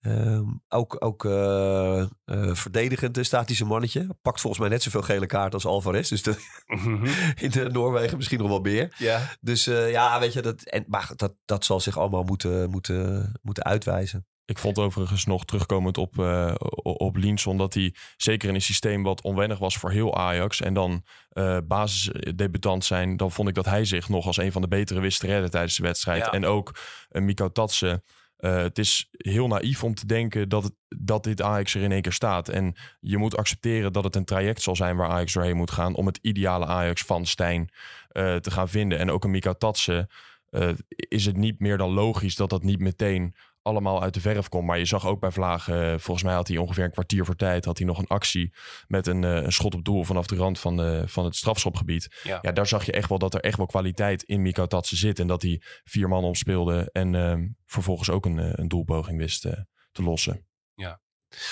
Ehm, 0.00 0.44
ook 0.68 0.96
ook 1.04 1.24
eh, 1.24 2.00
eh, 2.00 2.06
verdedigend 2.54 3.18
staat 3.26 3.46
hij 3.46 3.56
zijn 3.56 3.68
mannetje. 3.68 4.06
Pakt 4.22 4.40
volgens 4.40 4.62
mij 4.62 4.70
net 4.70 4.82
zoveel 4.82 5.02
gele 5.02 5.26
kaart 5.26 5.54
als 5.54 5.66
Alvarez. 5.66 6.08
Dus 6.08 6.22
de- 6.22 6.46
Mhm. 6.66 7.06
in 7.44 7.50
de 7.50 7.68
Noorwegen 7.70 8.16
misschien 8.16 8.38
nog 8.38 8.48
wel 8.48 8.60
meer. 8.60 8.94
Ja. 8.98 9.36
Dus 9.40 9.66
eh, 9.66 9.90
ja, 9.90 10.20
weet 10.20 10.32
je, 10.32 10.42
dat, 10.42 10.62
en, 10.62 10.84
maar 10.86 11.10
dat, 11.16 11.34
dat 11.44 11.64
zal 11.64 11.80
zich 11.80 11.98
allemaal 11.98 12.22
moeten, 12.22 12.70
moeten, 12.70 13.32
moeten 13.42 13.64
uitwijzen. 13.64 14.26
Ik 14.44 14.58
vond 14.58 14.78
overigens 14.78 15.24
nog 15.24 15.44
terugkomend 15.44 15.98
op, 15.98 16.18
eh 16.18 16.54
op 16.82 17.16
Linson 17.16 17.56
dat 17.56 17.74
hij 17.74 17.94
zeker 18.16 18.48
in 18.48 18.54
een 18.54 18.62
systeem 18.62 19.02
wat 19.02 19.22
onwennig 19.22 19.58
was 19.58 19.76
voor 19.76 19.90
heel 19.90 20.16
Ajax 20.16 20.60
en 20.60 20.74
dan 20.74 21.04
eh 21.28 21.58
basisdebutant 21.64 22.84
zijn, 22.84 23.16
dan 23.16 23.30
vond 23.32 23.48
ik 23.48 23.54
dat 23.54 23.64
hij 23.64 23.84
zich 23.84 24.08
nog 24.08 24.26
als 24.26 24.36
een 24.36 24.52
van 24.52 24.62
de 24.62 24.68
betere 24.68 25.00
wist 25.00 25.20
te 25.20 25.26
redden 25.26 25.50
tijdens 25.50 25.76
de 25.76 25.82
wedstrijd. 25.82 26.24
Ja. 26.24 26.32
En 26.32 26.46
ook 26.46 26.78
uh, 27.10 27.22
Miko 27.22 27.48
Tatsen. 27.52 28.02
Uh, 28.40 28.56
het 28.56 28.78
is 28.78 29.08
heel 29.10 29.46
naïef 29.46 29.84
om 29.84 29.94
te 29.94 30.06
denken 30.06 30.48
dat, 30.48 30.72
dat 30.88 31.24
dit 31.24 31.42
Ajax 31.42 31.74
er 31.74 31.82
in 31.82 31.92
één 31.92 32.02
keer 32.02 32.12
staat. 32.12 32.48
En 32.48 32.74
je 33.00 33.16
moet 33.16 33.36
accepteren 33.36 33.92
dat 33.92 34.04
het 34.04 34.16
een 34.16 34.24
traject 34.24 34.62
zal 34.62 34.76
zijn 34.76 34.96
waar 34.96 35.08
Ajax 35.08 35.32
doorheen 35.32 35.56
moet 35.56 35.70
gaan 35.70 35.94
om 35.94 36.06
het 36.06 36.18
ideale 36.22 36.66
Ajax 36.66 37.02
van 37.02 37.26
Stijn 37.26 37.68
uh, 38.12 38.36
te 38.36 38.50
gaan 38.50 38.68
vinden. 38.68 38.98
En 38.98 39.10
ook 39.10 39.24
een 39.24 39.30
Miko 39.30 39.52
Tatsen 39.52 40.08
uh, 40.50 40.70
is 40.88 41.26
het 41.26 41.36
niet 41.36 41.60
meer 41.60 41.76
dan 41.76 41.90
logisch 41.90 42.36
dat 42.36 42.50
dat 42.50 42.62
niet 42.62 42.80
meteen 42.80 43.34
allemaal 43.68 44.02
uit 44.02 44.14
de 44.14 44.20
verf 44.20 44.48
komt. 44.48 44.66
Maar 44.66 44.78
je 44.78 44.84
zag 44.84 45.06
ook 45.06 45.20
bij 45.20 45.30
Vlagen, 45.30 45.92
uh, 45.92 45.98
volgens 45.98 46.26
mij 46.26 46.34
had 46.34 46.48
hij 46.48 46.56
ongeveer 46.56 46.84
een 46.84 46.90
kwartier 46.90 47.24
voor 47.24 47.36
tijd, 47.36 47.64
had 47.64 47.78
hij 47.78 47.86
nog 47.86 47.98
een 47.98 48.06
actie 48.06 48.52
met 48.86 49.06
een, 49.06 49.22
uh, 49.22 49.34
een 49.34 49.52
schot 49.52 49.74
op 49.74 49.84
doel 49.84 50.04
vanaf 50.04 50.26
de 50.26 50.36
rand 50.36 50.58
van, 50.58 50.86
uh, 50.86 51.02
van 51.06 51.24
het 51.24 51.36
strafschopgebied. 51.36 52.20
Ja. 52.22 52.38
ja. 52.42 52.52
daar 52.52 52.66
zag 52.66 52.84
je 52.84 52.92
echt 52.92 53.08
wel 53.08 53.18
dat 53.18 53.34
er 53.34 53.40
echt 53.40 53.56
wel 53.56 53.66
kwaliteit 53.66 54.22
in 54.22 54.42
Miko 54.42 54.66
Tatsen 54.66 54.96
zit. 54.96 55.18
En 55.18 55.26
dat 55.26 55.42
hij 55.42 55.62
vier 55.84 56.08
man 56.08 56.24
omspeelde 56.24 56.88
en 56.92 57.14
uh, 57.14 57.34
vervolgens 57.66 58.10
ook 58.10 58.26
een, 58.26 58.60
een 58.60 58.68
doelpoging 58.68 59.18
wist 59.18 59.44
uh, 59.44 59.52
te 59.92 60.02
lossen. 60.02 60.46
Ja, 60.74 61.00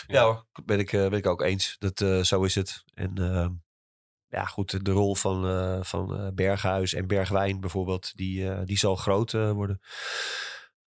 ja 0.07 0.23
hoor, 0.23 0.47
ben 0.65 0.79
ik, 0.79 0.91
ben 0.91 1.13
ik 1.13 1.27
ook 1.27 1.43
eens. 1.43 1.77
Dat, 1.79 2.01
uh, 2.01 2.23
zo 2.23 2.45
is 2.45 2.55
het. 2.55 2.85
En 2.95 3.19
ehm, 3.19 3.53
ja, 4.29 4.45
goed, 4.45 4.85
de 4.85 4.91
rol 4.91 5.15
van, 5.15 5.47
uh, 5.47 5.83
van 5.83 6.33
Berghuis 6.35 6.95
en 6.95 7.07
Bergwijn 7.07 7.61
bijvoorbeeld, 7.61 8.17
die, 8.17 8.43
uh, 8.43 8.61
die 8.65 8.79
zal 8.79 8.97
groot 8.97 9.33
uh, 9.33 9.51
worden. 9.51 9.81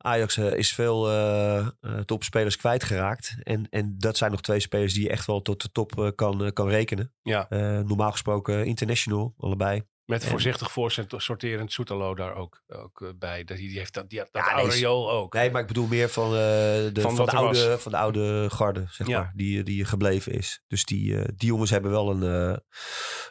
Ajax 0.02 0.38
uh, 0.38 0.54
is 0.54 0.74
veel 0.74 1.12
uh, 1.12 1.68
topspelers 2.06 2.56
kwijtgeraakt. 2.56 3.36
En, 3.44 3.68
en 3.70 3.96
dat 3.98 4.18
zijn 4.18 4.32
nog 4.32 4.42
twee 4.42 4.60
spelers 4.60 4.94
die 4.94 5.04
je 5.04 5.10
echt 5.10 5.26
wel 5.26 5.42
tot 5.42 5.62
de 5.62 5.72
top 5.72 6.14
kan, 6.16 6.54
kan 6.54 6.70
rekenen. 6.70 7.14
Ja. 7.22 7.48
normaal 7.86 8.12
gesproken 8.12 8.66
international, 8.66 9.34
allebei. 9.38 9.84
Met 10.06 10.26
voorzichtig 10.26 10.76
sorterend 11.22 11.72
Soetalo 11.72 12.16
daar 12.16 12.36
ook, 12.36 12.64
ook 12.68 13.14
bij. 13.18 13.44
Dat, 13.44 13.58
die 13.58 13.78
heeft 13.78 13.94
dat, 13.94 14.10
die, 14.10 14.20
dat 14.20 14.28
ja, 14.32 14.56
nee, 14.56 14.88
ook. 14.88 15.34
Nee, 15.34 15.52
maar 15.52 15.62
ik 15.62 15.68
bedoel 15.68 15.88
meer 15.88 16.10
van, 16.10 16.28
uh, 16.28 16.40
de, 16.40 16.92
van, 16.94 17.16
van, 17.16 17.26
de 17.26 17.32
oude, 17.32 17.80
van 17.80 17.92
de 17.92 17.98
oude 17.98 18.50
garde, 18.50 18.86
zeg 18.90 19.08
ja. 19.08 19.20
maar. 19.20 19.32
Die, 19.36 19.64
die 19.64 19.86
gebleven 19.86 20.34
is. 20.34 20.64
Dus 20.68 20.86
die, 20.86 21.36
die 21.36 21.48
jongens 21.48 21.70
hebben 21.70 21.92
wel 21.92 22.12
een, 22.12 22.22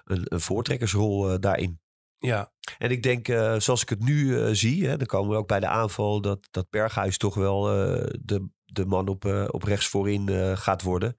een, 0.04 0.22
een 0.24 0.40
voortrekkersrol 0.40 1.40
daarin. 1.40 1.80
Ja. 2.18 2.52
En 2.78 2.90
ik 2.90 3.02
denk, 3.02 3.28
uh, 3.28 3.58
zoals 3.58 3.82
ik 3.82 3.88
het 3.88 4.04
nu 4.04 4.24
uh, 4.24 4.48
zie, 4.52 4.86
hè, 4.86 4.96
dan 4.96 5.06
komen 5.06 5.30
we 5.30 5.36
ook 5.36 5.48
bij 5.48 5.60
de 5.60 5.68
aanval 5.68 6.20
dat, 6.20 6.48
dat 6.50 6.70
Berghuis 6.70 7.16
toch 7.16 7.34
wel 7.34 7.68
uh, 7.68 8.06
de, 8.20 8.48
de 8.64 8.86
man 8.86 9.08
op, 9.08 9.24
op 9.50 9.62
rechts 9.62 9.86
voorin 9.86 10.56
gaat 10.56 10.82
worden. 10.82 11.16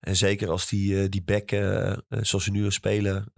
En 0.00 0.16
zeker 0.16 0.50
als 0.50 0.68
die, 0.68 1.08
die 1.08 1.22
back, 1.22 1.50
zoals 2.08 2.44
ze 2.44 2.50
nu 2.50 2.70
spelen, 2.70 3.32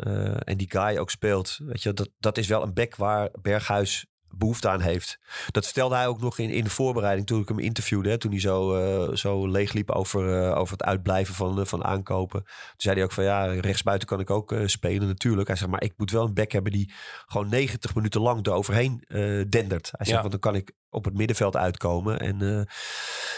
en 0.45 0.57
die 0.57 0.71
guy 0.71 0.97
ook 0.97 1.11
speelt. 1.11 1.59
Weet 1.63 1.83
je, 1.83 1.93
dat, 1.93 2.11
dat 2.19 2.39
is 2.39 2.47
wel 2.47 2.63
een 2.63 2.75
back 2.75 2.97
waar 2.97 3.31
Berghuis 3.43 4.07
behoefte 4.31 4.69
aan 4.69 4.81
heeft. 4.81 5.19
Dat 5.51 5.65
vertelde 5.65 5.95
hij 5.95 6.07
ook 6.07 6.21
nog 6.21 6.39
in, 6.39 6.51
in 6.51 6.65
de 6.65 6.71
voorbereiding 6.71 7.27
toen 7.27 7.41
ik 7.41 7.49
hem 7.49 7.59
interviewde. 7.59 8.09
Hè, 8.09 8.19
toen 8.19 8.31
hij 8.31 8.41
zo, 8.41 8.77
uh, 9.09 9.17
zo 9.17 9.47
leeg 9.47 9.73
liep 9.73 9.91
over, 9.91 10.43
uh, 10.43 10.59
over 10.59 10.73
het 10.73 10.83
uitblijven 10.83 11.35
van, 11.35 11.59
uh, 11.61 11.65
van 11.65 11.85
aankopen. 11.85 12.43
Toen 12.43 12.75
zei 12.77 12.95
hij 12.95 13.05
ook 13.05 13.13
van 13.13 13.25
ja, 13.25 13.45
rechtsbuiten 13.45 14.09
kan 14.09 14.21
ik 14.21 14.31
ook 14.31 14.55
spelen 14.67 15.09
natuurlijk. 15.09 15.49
Hij 15.49 15.57
zegt 15.57 15.71
maar 15.71 15.83
ik 15.83 15.93
moet 15.97 16.11
wel 16.11 16.25
een 16.25 16.35
back 16.35 16.53
hebben 16.53 16.73
die 16.73 16.93
gewoon 17.27 17.49
90 17.49 17.95
minuten 17.95 18.21
lang 18.21 18.47
eroverheen 18.47 19.05
dendert. 19.49 19.91
Hij 19.91 20.07
zegt 20.07 20.09
Ja. 20.09 20.19
want 20.21 20.31
dan 20.31 20.41
kan 20.41 20.55
ik 20.55 20.73
op 20.91 21.05
het 21.05 21.15
middenveld 21.15 21.57
uitkomen 21.57 22.19
en, 22.19 22.67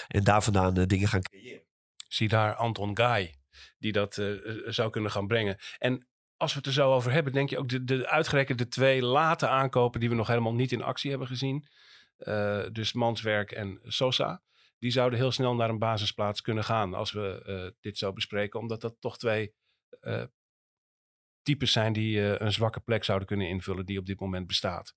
en 0.08 0.24
daar 0.24 0.42
vandaan 0.42 0.74
dingen 0.74 1.08
gaan 1.08 1.22
creëren. 1.22 1.66
Zie 2.08 2.28
daar 2.28 2.54
Anton 2.54 2.96
Guy, 2.96 3.38
die 3.78 3.92
dat 3.92 4.18
eh, 4.18 4.26
zou 4.64 4.90
kunnen 4.90 5.10
gaan 5.10 5.26
brengen. 5.26 5.56
En 5.78 6.07
als 6.38 6.52
we 6.52 6.58
het 6.58 6.66
er 6.66 6.72
zo 6.72 6.94
over 6.94 7.12
hebben, 7.12 7.32
denk 7.32 7.50
je 7.50 7.58
ook 7.58 7.68
de, 7.68 7.84
de 7.84 8.08
uitgerekend 8.08 8.58
de 8.58 8.68
twee 8.68 9.02
late 9.02 9.48
aankopen 9.48 10.00
die 10.00 10.08
we 10.08 10.14
nog 10.14 10.26
helemaal 10.26 10.54
niet 10.54 10.72
in 10.72 10.82
actie 10.82 11.10
hebben 11.10 11.28
gezien. 11.28 11.68
eh, 12.16 12.64
dus 12.72 12.92
Manswerk 12.92 13.50
en 13.50 13.78
Sosa. 13.82 14.42
Die 14.78 14.90
zouden 14.90 15.18
heel 15.18 15.32
snel 15.32 15.54
naar 15.54 15.68
een 15.68 15.78
basisplaats 15.78 16.40
kunnen 16.40 16.64
gaan 16.64 16.94
als 16.94 17.12
we 17.12 17.42
eh, 17.46 17.76
dit 17.80 17.98
zo 17.98 18.12
bespreken. 18.12 18.60
Omdat 18.60 18.80
dat 18.80 18.96
toch 19.00 19.18
twee 19.18 19.54
eh, 20.00 20.24
types 21.42 21.72
zijn 21.72 21.92
die 21.92 22.20
een 22.20 22.52
zwakke 22.52 22.80
plek 22.80 23.04
zouden 23.04 23.28
kunnen 23.28 23.48
invullen 23.48 23.86
die 23.86 23.98
op 23.98 24.06
dit 24.06 24.20
moment 24.20 24.46
bestaat. 24.46 24.94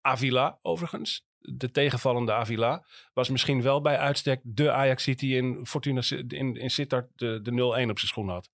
Avila 0.00 0.58
overigens, 0.62 1.26
de 1.38 1.70
tegenvallende 1.70 2.32
Avila, 2.32 2.86
was 3.12 3.28
misschien 3.28 3.62
wel 3.62 3.80
bij 3.80 3.98
uitstek 3.98 4.40
de 4.44 4.72
Ajax 4.72 5.02
City 5.02 5.26
in 5.26 5.66
Fortuna 5.66 6.02
in, 6.28 6.54
in 6.54 6.70
Sittard 6.70 7.10
de, 7.14 7.40
de 7.42 7.50
0-1 7.50 7.54
op 7.56 7.68
zijn 7.74 7.96
schoen 7.96 8.28
had. 8.28 8.50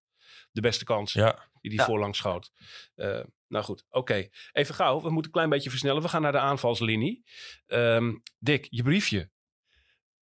De 0.51 0.61
beste 0.61 0.85
kans 0.85 1.13
Ja, 1.13 1.49
die 1.65 1.71
die 1.71 1.81
Ja. 1.81 1.87
voorlangs 1.87 2.19
schoot. 2.19 2.51
Eh, 2.95 3.21
nou 3.49 3.65
goed, 3.65 3.85
oké. 3.91 4.29
Even 4.53 4.75
gauw, 4.75 4.97
we 5.01 5.05
moeten 5.11 5.25
een 5.25 5.31
klein 5.31 5.49
beetje 5.49 5.71
versnellen. 5.71 6.03
We 6.03 6.09
gaan 6.09 6.23
naar 6.23 6.33
de 6.33 6.39
aanvalslinie. 6.39 7.25
Ehm, 7.67 8.13
Dick, 8.39 8.67
je 8.71 8.83
briefje. 8.83 9.31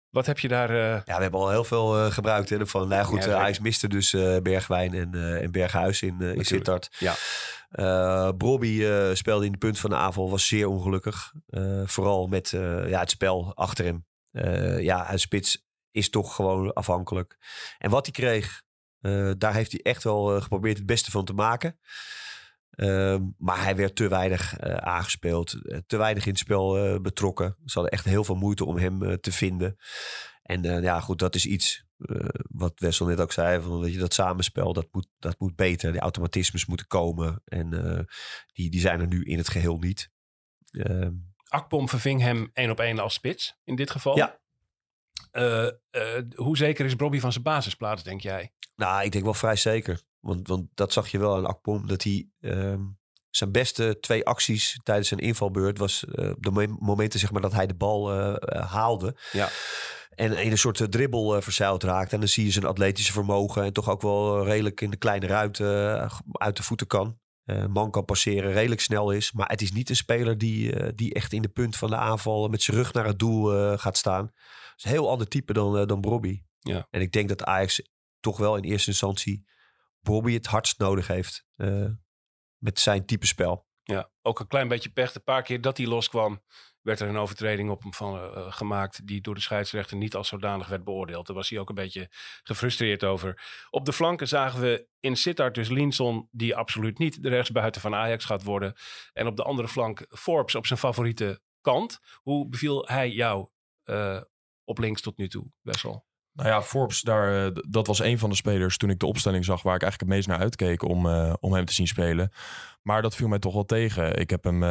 Wat 0.09 0.25
heb 0.25 0.39
je 0.39 0.47
daar... 0.47 0.69
eh, 0.69 1.01
Ja, 1.05 1.15
we 1.15 1.21
hebben 1.21 1.39
al 1.39 1.49
heel 1.49 1.63
veel 1.63 1.97
eh, 1.97 2.11
gebruikt. 2.11 2.49
Hè, 2.49 2.67
van, 2.67 2.87
nou 2.87 3.03
goed, 3.05 3.23
Ja. 3.23 3.35
Ajax 3.39 3.59
miste 3.59 3.87
dus 3.87 4.13
eh, 4.13 4.37
Bergwijn 4.37 4.93
en, 4.93 5.13
eh, 5.13 5.41
en 5.43 5.51
Berghuis 5.51 6.01
in, 6.01 6.21
eh 6.21 6.33
in 6.33 6.45
Sittard. 6.45 6.95
Ja. 6.99 7.15
Eh 7.69 8.29
Brobby 8.37 8.83
eh, 8.83 9.09
speelde 9.13 9.45
in 9.45 9.51
de 9.51 9.57
punt 9.57 9.79
van 9.79 9.89
de 9.89 9.95
aanval, 9.95 10.29
was 10.29 10.47
zeer 10.47 10.67
ongelukkig. 10.67 11.33
Eh, 11.47 11.81
vooral 11.85 12.27
met 12.27 12.53
eh, 12.53 12.89
ja, 12.89 12.99
het 12.99 13.09
spel 13.09 13.51
achter 13.55 13.85
hem. 13.85 14.05
Eh, 14.31 14.81
ja, 14.81 15.11
een 15.11 15.19
spits 15.19 15.65
is 15.91 16.09
toch 16.09 16.35
gewoon 16.35 16.73
afhankelijk. 16.73 17.37
En 17.77 17.89
wat 17.89 18.05
hij 18.05 18.13
kreeg, 18.13 18.61
eh, 19.01 19.31
daar 19.37 19.53
heeft 19.53 19.71
hij 19.71 19.81
echt 19.81 20.03
wel 20.03 20.35
eh, 20.35 20.41
geprobeerd 20.41 20.77
het 20.77 20.85
beste 20.85 21.11
van 21.11 21.25
te 21.25 21.33
maken. 21.33 21.79
Ehm, 22.71 23.23
maar 23.37 23.63
hij 23.63 23.75
werd 23.75 23.95
te 23.95 24.07
weinig 24.07 24.57
eh, 24.57 24.75
aangespeeld, 24.75 25.55
te 25.87 25.97
weinig 25.97 26.23
in 26.23 26.29
het 26.29 26.39
spel 26.39 26.99
betrokken. 27.01 27.55
Ze 27.65 27.73
hadden 27.73 27.91
echt 27.91 28.05
heel 28.05 28.23
veel 28.23 28.35
moeite 28.35 28.65
om 28.65 28.77
hem 28.77 29.19
te 29.21 29.31
vinden. 29.31 29.77
En 30.41 30.81
ja, 30.81 30.99
goed, 30.99 31.19
dat 31.19 31.35
is 31.35 31.45
iets 31.45 31.85
wat 32.49 32.79
Wessel 32.79 33.05
net 33.05 33.19
ook 33.19 33.31
zei. 33.31 33.61
Van, 33.61 33.79
weet 33.79 33.93
je, 33.93 33.99
dat 33.99 34.13
samenspel, 34.13 34.73
dat 34.73 34.87
moet, 34.91 35.07
dat 35.19 35.39
moet 35.39 35.55
beter. 35.55 35.91
De 35.91 35.99
automatismes 35.99 36.65
moeten 36.65 36.87
komen. 36.87 37.41
En 37.45 37.69
die, 38.53 38.69
die 38.69 38.79
zijn 38.79 38.99
er 38.99 39.07
nu 39.07 39.23
in 39.23 39.37
het 39.37 39.49
geheel 39.49 39.77
niet. 39.77 40.11
Ehm, 40.71 41.13
Akpom 41.47 41.89
verving 41.89 42.21
hem 42.21 42.49
één 42.53 42.69
op 42.69 42.79
één 42.79 42.99
als 42.99 43.13
spits 43.13 43.59
in 43.63 43.75
dit 43.75 43.91
geval. 43.91 44.17
Ja. 44.17 44.40
Eh, 45.31 45.65
eh, 45.67 45.71
hoe 46.35 46.57
zeker 46.57 46.85
is 46.85 46.95
Bobby 46.95 47.19
van 47.19 47.31
zijn 47.31 47.43
basisplaats, 47.43 48.03
denk 48.03 48.21
jij? 48.21 48.53
nou, 48.75 49.03
ik 49.03 49.11
denk 49.11 49.23
wel 49.23 49.33
vrij 49.33 49.55
zeker. 49.55 50.01
Want, 50.19 50.47
want 50.47 50.67
dat 50.73 50.93
zag 50.93 51.07
je 51.07 51.19
wel 51.19 51.35
aan 51.35 51.45
Akpom. 51.45 51.87
Dat 51.87 52.03
hij, 52.03 52.29
ehm, 52.39 52.81
zijn 53.29 53.51
beste 53.51 53.97
twee 53.99 54.25
acties 54.25 54.79
tijdens 54.83 55.07
zijn 55.07 55.19
invalbeurt 55.19 55.77
was 55.77 56.05
eh, 56.05 56.31
de 56.39 56.51
mo- 56.51 56.75
momenten 56.79 57.19
zeg 57.19 57.31
maar, 57.31 57.41
dat 57.41 57.53
hij 57.53 57.67
de 57.67 57.75
bal 57.75 58.11
haalde. 58.49 59.15
Ja. 59.31 59.49
En 60.09 60.37
in 60.37 60.51
een 60.51 60.57
soort 60.57 60.91
dribbel 60.91 61.35
eh, 61.35 61.41
verzeild 61.41 61.83
raakt. 61.83 62.13
En 62.13 62.19
dan 62.19 62.27
zie 62.27 62.45
je 62.45 62.51
zijn 62.51 62.65
atletische 62.65 63.11
vermogen. 63.11 63.63
En 63.63 63.73
toch 63.73 63.89
ook 63.89 64.01
wel 64.01 64.45
redelijk 64.45 64.81
in 64.81 64.89
de 64.89 64.97
kleine 64.97 65.27
ruimte 65.27 65.65
uit 66.31 66.57
de 66.57 66.63
voeten 66.63 66.87
kan. 66.87 67.19
Man 67.69 67.91
kan 67.91 68.05
passeren, 68.05 68.51
redelijk 68.51 68.81
snel 68.81 69.11
is. 69.11 69.31
Maar 69.31 69.49
het 69.49 69.61
is 69.61 69.71
niet 69.71 69.89
een 69.89 69.95
speler 69.95 70.37
die, 70.37 70.93
die 70.95 71.13
echt 71.13 71.33
in 71.33 71.41
de 71.41 71.49
punt 71.49 71.77
van 71.77 71.89
de 71.89 71.95
aanval 71.95 72.47
met 72.47 72.61
zijn 72.61 72.77
rug 72.77 72.93
naar 72.93 73.05
het 73.05 73.19
doel 73.19 73.77
gaat 73.77 73.97
staan. 73.97 74.31
Is 74.81 74.87
een 74.87 74.97
heel 74.97 75.09
ander 75.09 75.27
type 75.27 75.53
dan, 75.53 75.77
eh, 75.77 75.85
dan 75.85 76.01
Bobby. 76.01 76.43
Ja. 76.59 76.87
En 76.89 77.01
ik 77.01 77.11
denk 77.11 77.29
dat 77.29 77.43
Ajax 77.43 77.81
toch 78.19 78.37
wel 78.37 78.55
in 78.55 78.63
eerste 78.63 78.89
instantie 78.89 79.45
Bobby 79.99 80.33
het 80.33 80.45
hardst 80.45 80.79
nodig 80.79 81.07
heeft. 81.07 81.45
eh, 81.55 81.89
met 82.57 82.79
zijn 82.79 83.05
type 83.05 83.27
spel. 83.27 83.67
Ja, 83.83 84.09
ook 84.21 84.39
een 84.39 84.47
klein 84.47 84.67
beetje 84.67 84.89
pech. 84.89 85.11
De 85.11 85.19
paar 85.19 85.41
keer 85.43 85.61
dat 85.61 85.77
hij 85.77 85.87
loskwam, 85.87 86.43
werd 86.81 86.99
er 86.99 87.07
een 87.07 87.17
overtreding 87.17 87.69
op 87.69 87.81
hem 87.81 87.93
van, 87.93 88.17
eh, 88.17 88.51
gemaakt. 88.51 89.07
die 89.07 89.21
door 89.21 89.35
de 89.35 89.41
scheidsrechter 89.41 89.97
niet 89.97 90.15
als 90.15 90.27
zodanig 90.27 90.67
werd 90.67 90.83
beoordeeld. 90.83 91.27
Daar 91.27 91.35
was 91.35 91.49
hij 91.49 91.59
ook 91.59 91.69
een 91.69 91.75
beetje 91.75 92.07
gefrustreerd 92.43 93.03
over. 93.03 93.43
Op 93.69 93.85
de 93.85 93.93
flanken 93.93 94.27
zagen 94.27 94.61
we 94.61 94.87
in 94.99 95.15
Sittard 95.17 95.55
dus 95.55 95.69
Linson, 95.69 96.27
die 96.31 96.55
absoluut 96.55 96.97
niet 96.97 97.23
de 97.23 97.29
rechtsbuiten 97.29 97.81
van 97.81 97.95
Ajax 97.95 98.25
gaat 98.25 98.43
worden. 98.43 98.75
En 99.13 99.27
op 99.27 99.35
de 99.35 99.43
andere 99.43 99.67
flank 99.67 100.05
Forbes 100.09 100.55
op 100.55 100.65
zijn 100.65 100.79
favoriete 100.79 101.41
kant. 101.61 101.99
Hoe 102.21 102.47
beviel 102.49 102.87
hij 102.87 103.09
jou 103.09 103.49
eh, 103.83 104.21
op 104.71 104.79
links 104.79 105.01
tot 105.01 105.17
nu 105.17 105.27
toe, 105.27 105.51
Wessel? 105.61 106.05
Nou 106.33 106.49
ja, 106.49 106.61
Forbes, 106.61 107.01
daar, 107.01 107.45
eh, 107.45 107.51
dat 107.69 107.87
was 107.87 107.99
een 107.99 108.19
van 108.19 108.29
de 108.29 108.35
spelers 108.35 108.77
toen 108.77 108.89
ik 108.89 108.99
de 108.99 109.05
opstelling 109.05 109.45
zag 109.45 109.61
waar 109.61 109.75
ik 109.75 109.81
eigenlijk 109.81 110.11
het 110.11 110.19
meest 110.19 110.27
naar 110.27 110.45
uitkeek 110.45 110.83
om, 110.83 111.05
eh, 111.07 111.33
om 111.39 111.53
hem 111.53 111.65
te 111.65 111.73
zien 111.73 111.87
spelen. 111.87 112.31
Maar 112.81 113.01
dat 113.01 113.15
viel 113.15 113.27
mij 113.27 113.39
toch 113.39 113.53
wel 113.53 113.65
tegen. 113.65 114.19
Ik 114.19 114.29
heb 114.29 114.43
hem, 114.43 114.63
eh, 114.63 114.69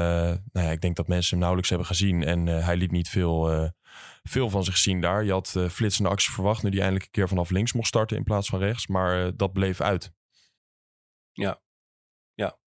nou 0.52 0.66
ja, 0.66 0.70
ik 0.70 0.80
denk 0.80 0.96
dat 0.96 1.08
mensen 1.08 1.30
hem 1.30 1.38
nauwelijks 1.38 1.68
hebben 1.70 1.88
gezien 1.88 2.24
en 2.24 2.46
hij 2.46 2.76
liet 2.76 2.90
niet 2.90 3.08
veel, 3.08 3.70
veel 4.22 4.50
van 4.50 4.64
zich 4.64 4.76
zien 4.76 5.00
daar. 5.00 5.24
Je 5.24 5.32
had 5.32 5.56
flitsende 5.70 6.10
acties 6.10 6.34
verwacht 6.34 6.62
nu 6.62 6.70
die 6.70 6.80
eindelijk 6.80 7.04
een 7.04 7.12
keer 7.12 7.28
vanaf 7.28 7.50
links 7.50 7.72
mocht 7.72 7.88
starten 7.88 8.16
in 8.16 8.24
plaats 8.24 8.48
van 8.48 8.58
rechts, 8.58 8.86
maar 8.86 9.36
dat 9.36 9.52
bleef 9.52 9.80
uit. 9.80 10.12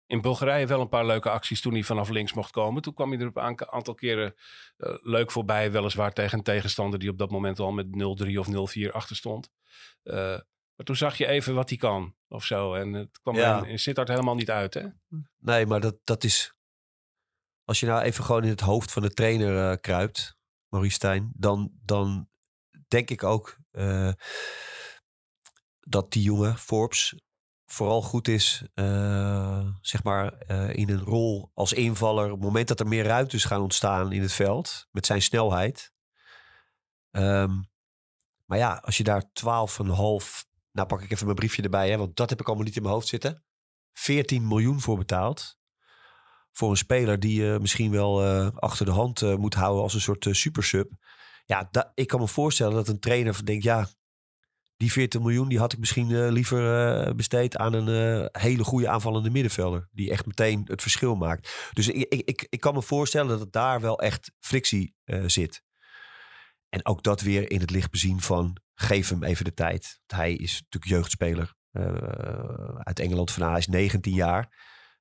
In 0.07 0.21
Bulgarije 0.21 0.67
wel 0.67 0.81
een 0.81 0.89
paar 0.89 1.07
leuke 1.07 1.31
acties 1.31 1.61
toen 1.61 1.73
hij 1.73 1.83
vanaf 1.83 2.09
links 2.09 2.33
mocht 2.33 2.51
komen. 2.51 2.83
Toen 2.83 2.95
kwam 2.95 3.11
hij 3.13 3.21
er 3.21 3.31
een 3.35 3.71
aantal 3.71 3.95
keren 3.95 4.35
eh, 4.77 4.95
leuk 5.03 5.31
voorbij. 5.31 5.73
Weliswaar 5.73 6.13
tegen 6.13 6.39
een 6.39 6.45
tegenstander 6.45 6.99
die 6.99 7.11
op 7.11 7.19
dat 7.19 7.31
moment 7.31 7.59
al 7.59 7.73
met 7.73 7.87
0-3 7.87 7.91
of 8.39 8.75
0-4 8.89 8.91
achter 8.93 9.17
stond. 9.17 9.51
Eh, 10.03 10.15
maar 10.77 10.87
toen 10.87 10.97
zag 10.97 11.17
je 11.19 11.27
even 11.27 11.55
wat 11.55 11.69
hij 11.69 11.79
kan 11.79 12.15
of 12.29 12.45
zo. 12.45 12.75
En 12.75 12.93
het 12.93 13.21
kwam 13.23 13.35
Ja. 13.37 13.57
er 13.59 13.65
in, 13.65 13.71
in 13.71 13.79
Sittard 13.79 14.09
helemaal 14.09 14.35
niet 14.35 14.51
uit. 14.51 14.75
Hè? 14.75 14.87
Nee, 15.39 15.67
maar 15.67 15.81
dat, 15.81 15.97
dat 16.05 16.25
is... 16.25 16.55
Als 17.65 17.81
je 17.81 17.87
nou 17.87 18.03
even 18.03 18.25
gewoon 18.25 18.43
in 18.43 18.49
het 18.49 18.61
hoofd 18.61 18.93
van 18.93 19.03
de 19.03 19.11
trainer 19.15 19.71
eh, 19.71 19.77
kruipt, 19.81 20.37
Maurice 20.69 20.95
Stijn, 20.95 21.33
dan, 21.35 21.71
dan 21.83 22.29
denk 22.89 23.11
ik 23.11 23.23
ook 23.23 23.57
dat 25.81 26.13
die 26.13 26.23
jongen, 26.23 26.59
Forbes, 26.59 27.15
vooral 27.67 28.03
goed 28.03 28.29
is, 28.29 28.65
eh, 28.75 29.67
zeg 29.81 30.03
maar, 30.03 30.33
eh, 30.33 30.75
in 30.75 30.91
een 30.91 31.01
rol 31.01 31.51
als 31.55 31.73
invaller. 31.73 32.25
Op 32.25 32.31
het 32.31 32.41
moment 32.41 32.69
dat 32.69 32.81
er 32.81 32.89
meer 32.89 33.05
ruimtes 33.05 33.45
gaan 33.45 33.61
ontstaan 33.61 34.13
in 34.13 34.23
het 34.23 34.33
veld, 34.33 34.89
met 34.91 35.07
zijn 35.07 35.23
snelheid. 35.23 35.93
Ehm, 37.11 37.51
maar 38.45 38.59
ja, 38.59 38.81
als 38.85 38.97
je 38.97 39.05
daar 39.05 39.33
12,5... 39.33 40.47
Nou 40.73 40.89
pak 40.89 41.03
ik 41.03 41.11
even 41.11 41.25
mijn 41.25 41.39
briefje 41.39 41.63
erbij, 41.63 41.91
hè, 41.91 41.97
want 41.97 42.17
dat 42.17 42.31
heb 42.31 42.41
ik 42.41 42.47
allemaal 42.47 42.65
niet 42.65 42.77
in 42.77 42.83
mijn 42.83 42.95
hoofd 42.95 43.09
zitten. 43.09 43.45
14 43.93 44.49
miljoen 44.49 44.81
voor 44.81 44.97
betaald. 44.97 45.59
Voor 46.53 46.71
een 46.71 46.77
speler 46.77 47.21
die 47.21 47.43
je 47.43 47.59
misschien 47.61 47.91
wel 47.91 48.25
eh, 48.25 48.57
achter 48.57 48.87
de 48.87 48.93
hand 48.93 49.37
moet 49.39 49.55
houden 49.55 49.83
als 49.83 49.95
een 49.95 50.01
soort 50.01 50.27
eh, 50.27 50.33
supersub. 50.33 50.91
Ja, 51.45 51.71
ik 51.95 52.07
kan 52.07 52.21
me 52.21 52.29
voorstellen 52.29 52.75
dat 52.75 52.89
een 52.89 53.01
trainer 53.01 53.45
denkt, 53.45 53.65
ja, 53.65 53.89
die 54.77 54.93
14 54.93 55.23
miljoen 55.23 55.49
die 55.49 55.59
had 55.59 55.73
ik 55.73 55.79
misschien 55.79 56.11
eh, 56.11 56.31
liever 56.31 56.89
eh, 57.07 57.15
besteed 57.15 57.57
aan 57.57 57.73
een 57.73 57.89
eh, 58.33 58.43
hele 58.43 58.65
goede 58.65 58.89
aanvallende 58.89 59.31
middenvelder. 59.31 59.89
Die 59.93 60.11
echt 60.11 60.27
meteen 60.27 60.63
het 60.65 60.83
verschil 60.83 61.15
maakt. 61.15 61.71
Dus 61.73 61.89
ik, 61.89 62.09
ik, 62.09 62.47
ik, 62.49 62.61
kan 62.61 62.75
me 62.75 62.83
voorstellen 62.83 63.29
dat 63.29 63.41
het 63.41 63.53
daar 63.53 63.81
wel 63.81 64.01
echt 64.01 64.33
frictie 64.39 64.95
zit. 65.27 65.63
En 66.69 66.87
ook 66.87 67.03
dat 67.03 67.21
weer 67.21 67.51
in 67.51 67.61
het 67.61 67.71
licht 67.71 67.91
bezien 67.91 68.21
van 68.21 68.57
geef 68.75 69.09
hem 69.09 69.23
even 69.23 69.45
de 69.45 69.55
tijd. 69.55 70.01
Want 70.07 70.23
hij 70.23 70.35
is 70.35 70.53
natuurlijk 70.53 70.93
jeugdspeler 70.93 71.55
uit 72.79 73.01
Engeland 73.01 73.31
vandaan. 73.31 73.51
Hij 73.51 73.61
is 73.61 73.67
19 73.67 74.15
jaar. 74.15 74.57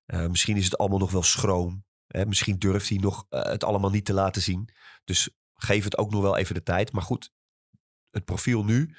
Misschien 0.06 0.58
is 0.58 0.66
het 0.66 0.78
allemaal 0.78 1.00
nog 1.00 1.12
wel 1.12 1.24
schroom. 1.24 1.86
Hè? 2.08 2.26
Misschien 2.26 2.60
durft 2.60 2.90
hij 2.90 2.98
nog 2.98 3.26
het 3.30 3.64
allemaal 3.64 3.90
niet 3.90 4.06
te 4.06 4.14
laten 4.14 4.42
zien. 4.42 4.70
Dus 5.04 5.30
geef 5.54 5.84
het 5.84 5.98
ook 5.98 6.12
nog 6.12 6.22
wel 6.22 6.38
even 6.38 6.56
de 6.56 6.64
tijd. 6.64 6.92
Maar 6.92 7.04
goed, 7.04 7.32
het 8.12 8.26
profiel 8.26 8.64
nu 8.64 8.96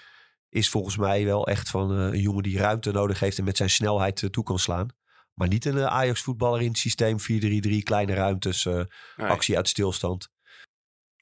is 0.57 0.69
volgens 0.69 0.97
mij 0.97 1.25
wel 1.25 1.47
echt 1.47 1.71
van 1.71 1.91
eh, 1.93 1.99
een 1.99 2.21
jongen 2.21 2.43
die 2.43 2.59
ruimte 2.59 2.93
nodig 2.93 3.21
heeft 3.21 3.39
en 3.39 3.45
met 3.45 3.57
zijn 3.57 3.71
snelheid 3.71 4.23
eh, 4.23 4.31
toe 4.31 4.45
kan 4.45 4.59
slaan. 4.59 4.89
Maar 5.35 5.49
niet 5.49 5.65
een 5.65 5.79
eh, 5.79 5.87
Ajax-voetballer 5.87 6.61
in 6.61 6.69
het 6.69 6.79
systeem 6.79 7.17
4-3-3, 7.21 7.83
kleine 7.83 8.15
ruimtes, 8.15 8.65
Nee. 8.65 8.87
actie 9.17 9.57
uit 9.57 9.69
stilstand. 9.69 10.29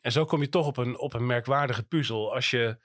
En 0.00 0.12
zo 0.12 0.24
kom 0.24 0.40
je 0.40 0.48
toch 0.48 0.66
op 0.66 0.76
een, 0.76 0.98
op 0.98 1.12
een 1.14 1.26
merkwaardige 1.26 1.82
puzzel. 1.82 2.34
Als 2.34 2.50
je 2.50 2.78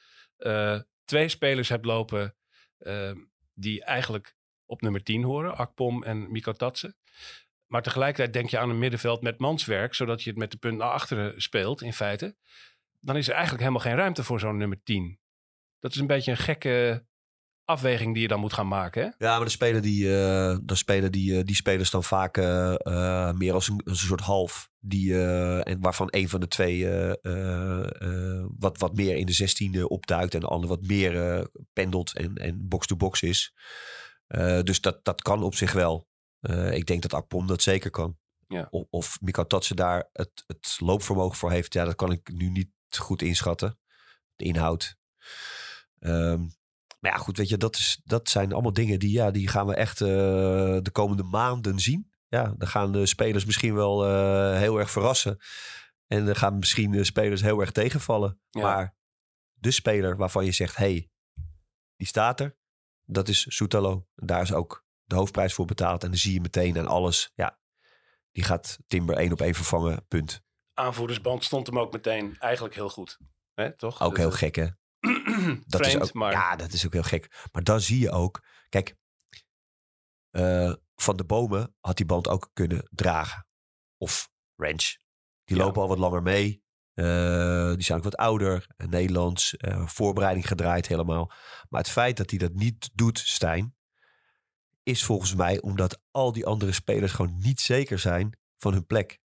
twee 1.06 1.30
spelers 1.30 1.70
hebt 1.70 1.86
lopen 1.86 2.36
eh, 2.78 3.12
die 3.54 3.84
eigenlijk 3.84 4.36
op 4.66 4.82
nummer 4.82 5.04
10 5.04 5.24
horen. 5.24 5.58
Akpom 5.58 6.04
en 6.04 6.32
Miko 6.32 6.52
Tatsen. 6.52 6.96
Maar 7.66 7.82
tegelijkertijd 7.82 8.34
denk 8.34 8.50
je 8.50 8.60
aan 8.60 8.70
een 8.70 8.80
middenveld 8.80 9.22
met 9.22 9.40
manswerk. 9.40 9.94
Zodat 9.94 10.24
je 10.24 10.30
het 10.30 10.40
met 10.40 10.52
de 10.52 10.58
punt 10.58 10.78
naar 10.78 10.92
achteren 10.92 11.42
speelt 11.42 11.82
in 11.82 11.94
feite. 11.94 12.36
Dan 13.00 13.18
is 13.18 13.28
er 13.28 13.34
eigenlijk 13.34 13.64
helemaal 13.64 13.84
geen 13.84 13.96
ruimte 13.96 14.24
voor 14.24 14.40
zo'n 14.40 14.58
nummer 14.58 14.84
10. 14.84 15.20
Dat 15.80 15.92
is 15.92 15.98
een 15.98 16.08
beetje 16.08 16.32
een 16.32 16.38
gekke 16.38 17.08
afweging 17.70 18.14
die 18.14 18.22
je 18.22 18.28
dan 18.28 18.40
moet 18.40 18.54
gaan 18.54 18.68
maken. 18.68 19.02
Hè? 19.04 19.26
Ja, 19.26 19.36
maar 19.36 19.46
de 19.46 19.52
speler 19.52 19.82
die, 19.82 20.06
eh, 20.06 20.58
de 20.64 20.76
speler 20.76 21.12
die, 21.12 21.38
eh, 21.38 21.46
die 21.46 21.56
spelers 21.56 21.90
dan 21.90 22.04
vaak 22.04 22.38
eh, 22.38 23.32
meer 23.32 23.54
als 23.54 23.68
een, 23.68 23.82
als 23.86 24.02
een 24.02 24.08
soort 24.08 24.22
half. 24.22 24.70
Die, 24.80 25.24
en 25.64 25.80
waarvan 25.82 26.08
een 26.12 26.30
van 26.30 26.40
de 26.40 26.48
twee 26.48 26.88
wat, 28.58 28.78
wat 28.78 28.96
meer 28.96 29.16
in 29.16 29.26
de 29.26 29.32
16 29.32 29.90
opduikt. 29.90 30.34
En 30.34 30.40
de 30.40 30.48
ander 30.48 30.70
wat 30.70 30.82
meer 30.82 31.48
pendelt 31.74 32.14
en, 32.14 32.36
en 32.36 32.68
box-to-box 32.68 33.22
is. 33.22 33.54
Dus 34.64 34.82
dat, 34.82 35.04
dat 35.04 35.22
kan 35.22 35.44
op 35.44 35.56
zich 35.56 35.72
wel. 35.72 36.08
Ik 36.72 36.86
denk 36.86 37.02
dat 37.02 37.14
Akpom 37.14 37.48
dat 37.48 37.62
zeker 37.62 37.90
kan. 37.90 38.18
Ja. 38.48 38.68
Of, 38.70 38.86
of 38.90 39.18
Mika 39.22 39.44
Tatsen 39.44 39.76
daar 39.76 40.10
het, 40.14 40.44
het 40.48 40.76
loopvermogen 40.80 41.38
voor 41.38 41.52
heeft. 41.52 41.74
Ja, 41.74 41.86
dat 41.86 41.96
kan 41.96 42.12
ik 42.12 42.32
nu 42.34 42.50
niet 42.50 42.72
goed 42.98 43.22
inschatten. 43.22 43.80
De 44.36 44.46
inhoud. 44.46 44.98
Ehm, 46.00 46.40
maar 47.00 47.12
ja, 47.12 47.18
goed, 47.18 47.38
weet 47.38 47.50
je, 47.50 47.58
dat, 47.58 47.76
is, 47.76 48.02
dat 48.04 48.30
zijn 48.30 48.54
allemaal 48.54 48.74
dingen 48.74 49.00
die, 49.00 49.12
ja, 49.12 49.32
die 49.32 49.48
gaan 49.48 49.68
we 49.68 49.76
echt 49.76 50.02
eh, 50.02 50.08
de 50.82 50.90
komende 50.92 51.24
maanden 51.24 51.80
zien. 51.80 52.12
Ja, 52.28 52.54
dan 52.58 52.68
gaan 52.68 52.92
de 52.92 53.06
spelers 53.06 53.46
misschien 53.46 53.74
wel 53.74 54.06
eh, 54.06 54.58
heel 54.58 54.78
erg 54.80 54.92
verrassen. 54.92 55.38
En 56.08 56.26
dan 56.26 56.36
gaan 56.36 56.58
misschien 56.58 56.92
de 56.92 57.04
spelers 57.04 57.42
heel 57.42 57.60
erg 57.60 57.72
tegenvallen. 57.72 58.42
Ja. 58.50 58.62
Maar 58.62 58.96
de 59.54 59.72
speler 59.72 60.18
waarvan 60.18 60.46
je 60.46 60.52
zegt, 60.52 60.76
hey, 60.76 61.10
die 61.96 62.08
staat 62.08 62.40
er. 62.40 62.58
Dat 63.06 63.28
is 63.28 63.46
Soetalo. 63.50 64.08
Daar 64.16 64.42
is 64.42 64.54
ook 64.54 64.86
de 65.04 65.16
hoofdprijs 65.16 65.54
voor 65.54 65.66
betaald. 65.66 66.04
En 66.04 66.10
dan 66.10 66.20
zie 66.20 66.34
je 66.34 66.42
meteen 66.42 66.78
aan 66.78 66.88
alles, 66.88 67.32
ja, 67.36 67.60
die 68.32 68.44
gaat 68.44 68.80
Timber 68.88 69.16
één 69.16 69.32
op 69.32 69.42
één 69.42 69.56
vervangen, 69.56 70.06
punt. 70.08 70.42
Aanvoerdersband 70.74 71.44
stond 71.44 71.68
hem 71.68 71.80
ook 71.80 71.92
meteen 71.92 72.36
eigenlijk 72.40 72.76
heel 72.76 72.90
goed. 72.90 73.18
Toch? 73.78 74.02
Ook 74.02 74.18
heel 74.18 74.30
Dat- 74.30 74.38
gek, 74.38 74.56
hè? 74.56 74.68
Dat 75.68 75.82
Vreemd, 75.82 76.02
is 76.04 76.08
ook, 76.08 76.14
maar 76.14 76.32
Ja, 76.32 76.56
dat 76.56 76.74
is 76.74 76.86
ook 76.86 76.94
heel 76.94 77.04
gek. 77.04 77.48
Maar 77.52 77.64
dan 77.64 77.82
zie 77.82 78.00
je 78.00 78.12
ook, 78.12 78.44
kijk, 78.70 78.96
eh, 80.30 80.74
Van 80.96 81.18
de 81.18 81.26
Bomen 81.26 81.76
had 81.80 81.98
die 81.98 82.06
band 82.06 82.28
ook 82.28 82.50
kunnen 82.54 82.88
dragen. 82.92 83.48
Of 83.98 84.30
Ranch. 84.56 84.96
Die 85.44 85.58
Ja. 85.58 85.64
lopen 85.64 85.82
al 85.82 85.88
wat 85.88 85.98
langer 85.98 86.22
mee. 86.22 86.64
Eh, 86.94 87.74
die 87.74 87.84
zijn 87.84 87.98
ook 87.98 88.04
wat 88.04 88.16
ouder. 88.18 88.66
eh, 88.78 88.88
Nederlands. 88.88 89.56
voorbereiding 89.86 90.48
gedraaid 90.48 90.88
helemaal. 90.88 91.32
Maar 91.70 91.82
het 91.82 91.90
feit 91.90 92.18
dat 92.18 92.30
hij 92.30 92.40
dat 92.40 92.54
niet 92.54 92.90
doet, 92.94 93.20
Stijn, 93.20 93.76
is 94.84 95.04
volgens 95.04 95.36
mij 95.36 95.62
omdat 95.62 96.02
al 96.12 96.32
die 96.32 96.46
andere 96.46 96.72
spelers 96.72 97.12
gewoon 97.12 97.38
niet 97.38 97.60
zeker 97.60 98.00
zijn 98.00 98.38
van 98.58 98.74
hun 98.74 98.86
plek. 98.86 99.20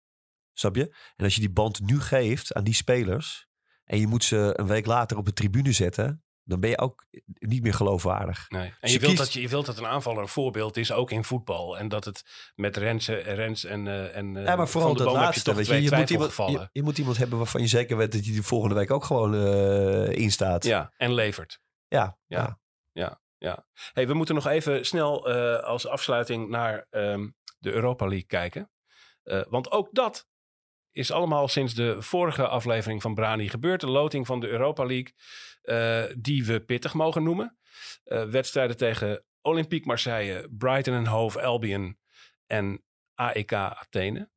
Snap 0.52 0.76
je? 0.76 0.96
En 1.16 1.24
als 1.24 1.34
je 1.34 1.40
die 1.40 1.50
band 1.52 1.80
nu 1.80 2.00
geeft 2.00 2.52
aan 2.54 2.64
die 2.64 2.74
spelers 2.74 3.46
en 3.92 3.98
je 4.00 4.06
moet 4.06 4.24
ze 4.24 4.52
een 4.56 4.66
week 4.66 4.86
later 4.86 5.16
op 5.16 5.24
de 5.26 5.32
tribune 5.32 5.72
zetten, 5.72 6.24
dan 6.44 6.60
ben 6.60 6.70
je 6.70 6.78
ook 6.78 7.06
niet 7.38 7.62
meer 7.62 7.74
geloofwaardig. 7.74 8.46
Nee. 8.48 8.74
En 8.80 8.90
je 8.92 8.98
wilt, 8.98 9.12
kiest- 9.12 9.24
dat 9.24 9.32
je, 9.32 9.40
je 9.40 9.48
wilt 9.48 9.66
dat 9.66 9.78
een 9.78 9.86
aanvaller 9.86 10.22
een 10.22 10.28
voorbeeld 10.28 10.76
is, 10.76 10.92
ook 10.92 11.10
in 11.10 11.24
voetbal. 11.24 11.78
En 11.78 11.88
dat 11.88 12.04
het 12.04 12.22
met 12.54 12.76
Rens, 12.76 13.08
eh, 13.08 13.34
Rens 13.34 13.64
en, 13.64 13.86
eh 13.86 14.16
en 14.16 14.36
eh, 14.36 14.44
Ja, 14.44 14.56
maar 14.56 14.68
vooral 14.68 14.94
de 14.94 15.04
dat 15.04 15.12
laatste. 15.12 15.50
je 15.50 15.56
je, 15.56 15.82
je, 15.82 15.96
moet 15.96 16.10
iemand, 16.10 16.36
je, 16.36 16.68
je 16.72 16.82
moet 16.82 16.98
iemand 16.98 17.16
hebben 17.16 17.38
waarvan 17.38 17.60
je 17.60 17.66
zeker 17.66 17.96
weet 17.96 18.12
dat 18.12 18.24
hij 18.24 18.34
de 18.34 18.42
volgende 18.42 18.74
week 18.74 18.90
ook 18.90 19.04
gewoon 19.04 19.34
eh 19.34 20.08
in 20.18 20.30
staat. 20.30 20.64
Ja, 20.64 20.92
en 20.96 21.14
levert. 21.14 21.60
ja. 21.88 22.18
Ja. 22.26 22.58
ja. 23.38 23.66
Hey, 23.92 24.06
we 24.06 24.14
moeten 24.14 24.34
nog 24.34 24.46
even 24.46 24.86
snel 24.86 25.28
als 25.62 25.86
afsluiting 25.86 26.48
naar 26.48 26.86
ehm, 26.90 27.28
de 27.58 27.72
Europa 27.72 28.06
League 28.06 28.26
kijken. 28.26 28.70
Want 29.48 29.70
ook 29.70 29.88
dat 29.94 30.26
is 30.92 31.10
allemaal 31.10 31.48
sinds 31.48 31.74
de 31.74 32.02
vorige 32.02 32.48
aflevering 32.48 33.02
van 33.02 33.14
Brani 33.14 33.48
gebeurd. 33.48 33.80
De 33.80 33.86
loting 33.86 34.26
van 34.26 34.40
de 34.40 34.48
Europa 34.48 34.84
League, 34.84 35.14
eh, 35.62 36.04
die 36.18 36.44
we 36.44 36.60
pittig 36.60 36.94
mogen 36.94 37.22
noemen. 37.22 37.56
Eh, 38.04 38.24
wedstrijden 38.24 38.76
tegen 38.76 39.24
Olympique 39.40 39.86
Marseille, 39.86 40.48
Brighton 40.50 40.94
en 40.94 41.06
Hove 41.06 41.42
Albion 41.42 41.98
en 42.46 42.82
AEK 43.14 43.52
Athene. 43.52 44.30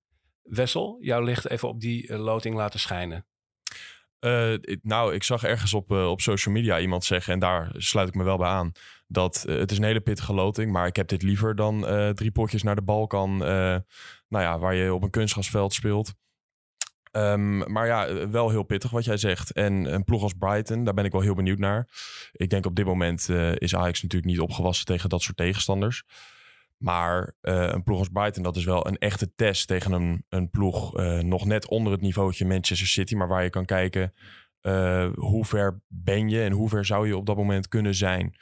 Wessel, 0.44 0.98
jouw 1.00 1.22
licht 1.22 1.50
even 1.50 1.68
op 1.68 1.80
die 1.80 2.08
eh, 2.08 2.20
loting 2.20 2.56
laten 2.56 2.80
schijnen. 2.80 3.26
Nou, 4.82 5.14
ik 5.14 5.24
zag 5.24 5.44
ergens 5.44 5.74
op, 5.74 5.92
op 5.92 6.22
social 6.22 6.54
media 6.54 6.80
iemand 6.80 7.04
zeggen, 7.04 7.34
en 7.34 7.40
daar 7.40 7.72
sluit 7.78 8.08
ik 8.08 8.16
me 8.16 8.24
wel 8.24 8.38
bij 8.38 8.48
aan, 8.48 8.72
dat 9.08 9.44
het 9.48 9.72
is 9.72 9.78
een 9.78 9.84
hele 9.84 10.02
pittige 10.02 10.34
loting, 10.34 10.72
maar 10.72 10.88
ik 10.88 10.96
heb 10.96 11.08
dit 11.08 11.22
liever 11.22 11.56
dan 11.56 11.82
drie 12.16 12.32
potjes 12.32 12.64
naar 12.64 12.76
de 12.76 12.82
Balkan, 12.82 13.38
nou 13.38 13.84
ja, 14.30 14.60
waar 14.60 14.76
je 14.76 14.94
op 14.94 15.04
een 15.04 15.10
kunstgrasveld 15.10 15.74
speelt. 15.74 16.14
Ehm, 17.16 17.72
maar 17.72 17.86
ja, 17.86 18.08
eh, 18.08 18.28
wel 18.28 18.50
heel 18.50 18.64
pittig 18.64 18.92
wat 18.92 19.06
jij 19.06 19.18
zegt. 19.18 19.52
En 19.52 19.94
een 19.94 20.04
ploeg 20.04 20.24
als 20.24 20.34
Brighton, 20.34 20.84
daar 20.84 20.94
ben 20.94 21.06
ik 21.06 21.12
wel 21.12 21.22
heel 21.22 21.36
benieuwd 21.36 21.58
naar. 21.58 21.88
Ik 22.32 22.50
denk 22.50 22.66
op 22.66 22.76
dit 22.76 22.86
moment 22.86 23.30
eh, 23.30 23.56
is 23.56 23.76
Ajax 23.76 24.02
natuurlijk 24.02 24.32
niet 24.32 24.42
opgewassen 24.42 24.86
tegen 24.86 25.10
dat 25.10 25.22
soort 25.22 25.38
tegenstanders. 25.38 26.04
Maar 26.78 27.34
eh, 27.42 27.68
een 27.68 27.84
ploeg 27.84 28.00
als 28.00 28.10
Brighton, 28.10 28.44
dat 28.44 28.56
is 28.56 28.66
wel 28.66 28.88
een 28.88 28.98
echte 28.98 29.36
test 29.36 29.68
tegen 29.68 29.92
een, 29.92 30.26
een 30.30 30.50
ploeg 30.50 30.94
nog 31.22 31.46
net 31.46 31.68
onder 31.68 31.92
het 31.92 32.02
niveautje 32.02 32.46
Manchester 32.46 32.88
City. 32.88 33.16
Maar 33.16 33.28
waar 33.28 33.44
je 33.44 33.50
kan 33.50 33.66
kijken 33.66 34.14
hoe 35.16 35.46
ver 35.46 35.82
ben 35.88 36.30
je 36.30 36.42
en 36.42 36.52
hoe 36.52 36.70
ver 36.70 36.86
zou 36.86 37.08
je 37.08 37.18
op 37.18 37.26
dat 37.26 37.36
moment 37.36 37.68
kunnen 37.68 37.96
zijn. 37.96 38.36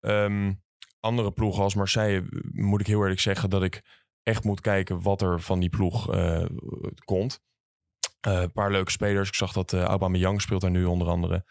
Ehm, 0.00 0.52
andere 1.00 1.32
ploegen 1.32 1.62
als 1.62 1.74
Marseille 1.74 2.24
moet 2.52 2.80
ik 2.80 2.86
heel 2.86 3.00
eerlijk 3.00 3.20
zeggen 3.20 3.50
dat 3.50 3.62
ik 3.62 3.82
echt 4.22 4.44
moet 4.44 4.60
kijken 4.60 5.02
wat 5.02 5.22
er 5.22 5.40
van 5.40 5.60
die 5.60 5.70
ploeg 5.70 6.10
komt. 7.04 7.40
Eh, 8.22 8.40
een 8.40 8.52
paar 8.52 8.70
leuke 8.70 8.90
spelers. 8.90 9.28
Ik 9.28 9.34
zag 9.34 9.52
dat 9.52 9.72
uh, 9.72 9.82
Aubameyang 9.82 10.40
speelt 10.40 10.60
daar 10.60 10.70
nu 10.70 10.84
onder 10.84 11.08
andere. 11.08 11.44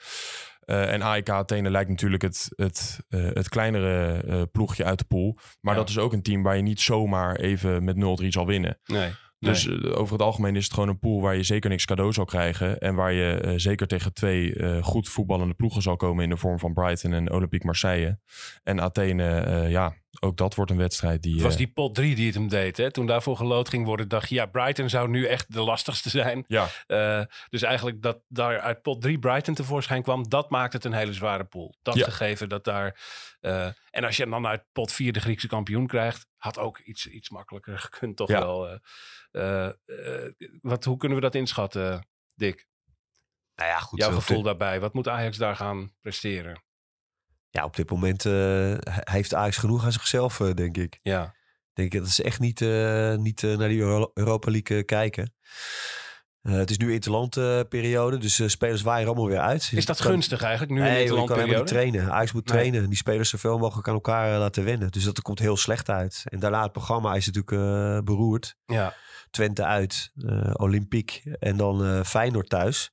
Uh, 0.65 0.93
en 0.93 1.01
AEK 1.01 1.29
Athene 1.29 1.69
lijkt 1.69 1.89
natuurlijk 1.89 2.21
het, 2.21 2.47
het, 2.55 2.99
uh, 3.09 3.29
het 3.33 3.49
kleinere 3.49 4.23
uh, 4.25 4.41
ploegje 4.51 4.83
uit 4.83 4.99
de 4.99 5.05
pool. 5.05 5.37
Maar 5.61 5.73
Ja. 5.73 5.79
dat 5.79 5.89
is 5.89 5.97
ook 5.97 6.13
een 6.13 6.21
team 6.21 6.43
waar 6.43 6.55
je 6.55 6.61
niet 6.61 6.79
zomaar 6.81 7.35
even 7.35 7.83
met 7.83 7.95
0-3 8.23 8.27
zal 8.27 8.45
winnen. 8.45 8.79
Nee. 8.85 9.11
Dus 9.39 9.65
nee. 9.65 9.77
eh, 9.91 9.99
over 9.99 10.13
het 10.13 10.21
algemeen 10.21 10.55
is 10.55 10.63
het 10.63 10.73
gewoon 10.73 10.89
een 10.89 10.99
pool 10.99 11.21
waar 11.21 11.35
je 11.35 11.43
zeker 11.43 11.69
niks 11.69 11.85
cadeau 11.85 12.13
zal 12.13 12.25
krijgen. 12.25 12.79
En 12.79 12.95
waar 12.95 13.11
je 13.13 13.33
eh, 13.33 13.53
zeker 13.55 13.87
tegen 13.87 14.13
twee 14.13 14.53
eh, 14.55 14.83
goed 14.83 15.09
voetballende 15.09 15.53
ploegen 15.53 15.81
zal 15.81 15.95
komen 15.95 16.23
in 16.23 16.29
de 16.29 16.37
vorm 16.37 16.59
van 16.59 16.73
Brighton 16.73 17.13
en 17.13 17.31
Olympique 17.31 17.65
Marseille. 17.65 18.19
En 18.63 18.81
Athene, 18.81 19.39
eh, 19.39 19.69
ja, 19.69 19.93
ook 20.23 20.37
dat 20.37 20.55
wordt 20.55 20.71
een 20.71 20.77
wedstrijd 20.77 21.21
die... 21.23 21.33
Het 21.33 21.41
was 21.41 21.51
eh, 21.51 21.57
die 21.57 21.67
pot 21.71 21.95
3 21.95 22.15
die 22.15 22.25
het 22.25 22.35
hem 22.35 22.47
deed. 22.47 22.77
Hè? 22.77 22.91
Toen 22.91 23.05
daarvoor 23.05 23.37
geloot 23.37 23.69
ging 23.69 23.85
worden, 23.85 24.07
dacht 24.07 24.29
je, 24.29 24.35
ja, 24.35 24.45
Brighton 24.45 24.89
zou 24.89 25.09
nu 25.09 25.25
echt 25.25 25.53
de 25.53 25.61
lastigste 25.61 26.09
zijn. 26.09 26.45
Ja, 26.47 26.67
Eh, 26.87 27.21
dus 27.49 27.61
eigenlijk 27.61 28.01
dat 28.01 28.19
daar 28.27 28.59
uit 28.59 28.81
pot 28.81 29.01
3 29.01 29.19
Brighton 29.19 29.53
tevoorschijn 29.53 30.03
kwam, 30.03 30.29
dat 30.29 30.49
maakt 30.49 30.73
het 30.73 30.85
een 30.85 30.93
hele 30.93 31.13
zware 31.13 31.43
pool. 31.43 31.75
Dat 31.81 31.95
Ja. 31.95 32.03
gegeven 32.05 32.49
dat 32.49 32.63
daar. 32.63 32.99
eh, 33.39 33.67
en 33.89 34.03
als 34.03 34.17
je 34.17 34.29
dan 34.29 34.47
uit 34.47 34.63
pot 34.71 34.91
4 34.91 35.13
de 35.13 35.19
Griekse 35.19 35.47
kampioen 35.47 35.87
krijgt, 35.87 36.25
had 36.37 36.57
ook 36.59 36.79
iets, 36.79 37.07
iets 37.07 37.29
makkelijker 37.29 37.79
gekund, 37.79 38.17
toch 38.17 38.29
Ja. 38.29 38.39
wel. 38.39 38.67
eh. 38.69 38.77
Eh, 39.31 39.65
eh, 39.85 40.31
wat, 40.61 40.83
hoe 40.83 40.97
kunnen 40.97 41.17
we 41.17 41.23
dat 41.23 41.35
inschatten, 41.35 42.07
Dick? 42.35 42.67
Nou 43.55 43.69
ja, 43.69 43.79
goed. 43.79 43.99
Jouw 43.99 44.11
gevoel 44.11 44.41
daarbij. 44.41 44.79
Wat 44.79 44.93
moet 44.93 45.07
Ajax 45.07 45.37
daar 45.37 45.55
gaan 45.55 45.93
presteren? 46.01 46.63
Ja, 47.51 47.63
op 47.63 47.75
dit 47.75 47.89
moment 47.89 48.25
eh, 48.25 48.31
he- 48.31 48.77
heeft 49.11 49.33
Ajax 49.33 49.57
genoeg 49.57 49.83
aan 49.85 49.91
zichzelf, 49.91 50.39
eh, 50.39 50.53
denk 50.53 50.77
ik. 50.77 50.99
Ja, 51.01 51.33
Ik 51.73 51.89
denk 51.91 52.03
dat 52.03 52.11
ze 52.13 52.23
echt 52.23 52.39
niet, 52.39 52.61
eh, 52.61 53.15
niet 53.15 53.41
naar 53.41 53.67
die 53.67 53.79
Euro- 53.79 54.11
Europa 54.13 54.51
League 54.51 54.83
kijken. 54.83 55.33
Het 56.41 56.69
is 56.69 56.77
nu 56.77 56.93
interlandperiode, 56.93 58.17
dus 58.17 58.39
eh, 58.39 58.47
spelers 58.47 58.81
waaien 58.81 59.07
allemaal 59.07 59.27
weer 59.27 59.39
uit. 59.39 59.71
is 59.73 59.85
dat 59.85 59.97
kan- 60.01 60.11
gunstig 60.11 60.41
eigenlijk, 60.41 60.71
nu 60.71 60.77
in 60.87 61.07
de 61.07 61.13
kan 61.25 61.37
helemaal 61.39 61.57
niet 61.57 61.67
trainen. 61.67 62.11
Ajax 62.11 62.31
moet 62.31 62.45
Nee. 62.47 62.55
trainen. 62.57 62.89
Die 62.89 62.97
spelers 62.97 63.29
zoveel 63.29 63.57
mogelijk 63.57 63.87
aan 63.87 63.93
elkaar 63.93 64.39
laten 64.39 64.63
wennen. 64.63 64.91
Dus 64.91 65.03
dat 65.03 65.21
komt 65.21 65.39
heel 65.39 65.57
slecht 65.57 65.89
uit. 65.89 66.23
En 66.25 66.39
daarna 66.39 66.63
het 66.63 66.71
programma 66.71 67.13
is 67.15 67.29
natuurlijk 67.29 68.05
beroerd. 68.05 68.55
Ja, 68.65 68.93
Twente 69.29 69.63
uit, 69.65 70.11
Olympique 70.53 71.37
en 71.39 71.57
dan 71.57 72.05
Feyenoord 72.05 72.49
thuis. 72.49 72.91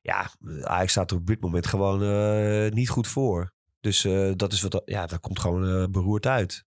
Ja, 0.00 0.30
Ajax 0.62 0.90
staat 0.90 1.10
er 1.10 1.16
op 1.16 1.26
dit 1.26 1.40
moment 1.40 1.66
gewoon 1.66 1.98
niet 2.74 2.88
goed 2.88 3.06
voor. 3.08 3.52
Dus 3.84 4.04
eh, 4.04 4.32
dat 4.36 4.52
is 4.52 4.60
wat, 4.60 4.82
ja, 4.84 5.06
dat 5.06 5.20
komt 5.20 5.38
gewoon 5.38 5.68
eh, 5.68 5.88
beroerd 5.90 6.26
uit. 6.26 6.64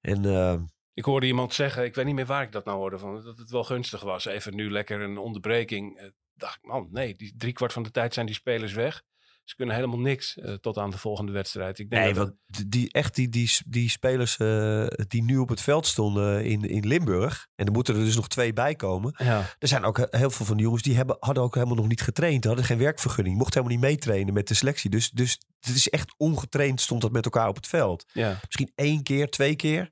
En 0.00 0.24
eh, 0.24 0.60
Ik 0.94 1.04
hoorde 1.04 1.26
iemand 1.26 1.54
zeggen, 1.54 1.84
ik 1.84 1.94
weet 1.94 2.04
niet 2.04 2.14
meer 2.14 2.26
waar 2.26 2.42
ik 2.42 2.52
dat 2.52 2.64
nou 2.64 2.78
hoorde 2.78 2.98
van, 2.98 3.22
dat 3.24 3.38
het 3.38 3.50
wel 3.50 3.64
gunstig 3.64 4.00
was. 4.00 4.24
Even 4.24 4.54
nu 4.54 4.70
lekker 4.70 5.00
een 5.00 5.18
onderbreking. 5.18 6.12
Dacht 6.34 6.56
ik, 6.56 6.62
man, 6.62 6.88
nee, 6.90 7.14
die 7.14 7.34
driekwart 7.36 7.72
van 7.72 7.82
de 7.82 7.90
tijd 7.90 8.14
zijn 8.14 8.26
die 8.26 8.34
spelers 8.34 8.72
weg. 8.72 9.02
Ze 9.44 9.54
kunnen 9.56 9.74
helemaal 9.74 9.98
niks 9.98 10.38
eh, 10.38 10.54
tot 10.54 10.78
aan 10.78 10.90
de 10.90 10.98
volgende 10.98 11.32
wedstrijd. 11.32 11.78
Ik 11.78 11.90
denk 11.90 12.02
nee, 12.04 12.14
dat 12.14 12.24
want 12.26 12.38
die- 12.46 12.68
die, 12.68 12.92
echt 12.92 13.14
die, 13.14 13.28
die, 13.28 13.50
die 13.66 13.90
spelers 13.90 14.36
eh, 14.36 14.86
die 15.08 15.22
nu 15.22 15.36
op 15.38 15.48
het 15.48 15.60
veld 15.60 15.86
stonden 15.86 16.44
in, 16.44 16.62
in 16.62 16.86
Limburg. 16.86 17.48
En 17.54 17.66
er 17.66 17.72
moeten 17.72 17.94
er 17.96 18.04
dus 18.04 18.16
nog 18.16 18.28
twee 18.28 18.52
bij 18.52 18.74
komen. 18.74 19.14
ja, 19.16 19.44
Er 19.58 19.68
zijn 19.68 19.84
ook 19.84 20.06
heel 20.10 20.30
veel 20.30 20.46
van 20.46 20.56
die 20.56 20.64
jongens 20.64 20.82
die 20.82 20.96
hebben, 20.96 21.16
hadden 21.20 21.42
ook 21.42 21.54
helemaal 21.54 21.76
nog 21.76 21.88
niet 21.88 22.02
getraind. 22.02 22.44
Hadden 22.44 22.64
geen 22.64 22.78
werkvergunning. 22.78 23.36
Mochten 23.36 23.60
helemaal 23.62 23.80
niet 23.82 23.90
meetrainen 23.90 24.34
met 24.34 24.48
de 24.48 24.54
selectie. 24.54 24.90
Dus, 24.90 25.10
dus 25.10 25.38
het 25.60 25.74
is 25.76 25.88
echt 25.88 26.14
ongetraind 26.16 26.80
stond 26.80 27.00
dat 27.00 27.12
met 27.12 27.24
elkaar 27.24 27.48
op 27.48 27.56
het 27.56 27.66
veld. 27.66 28.04
ja. 28.12 28.38
Misschien 28.44 28.72
één 28.74 29.02
keer, 29.02 29.28
twee 29.30 29.56
keer. 29.56 29.90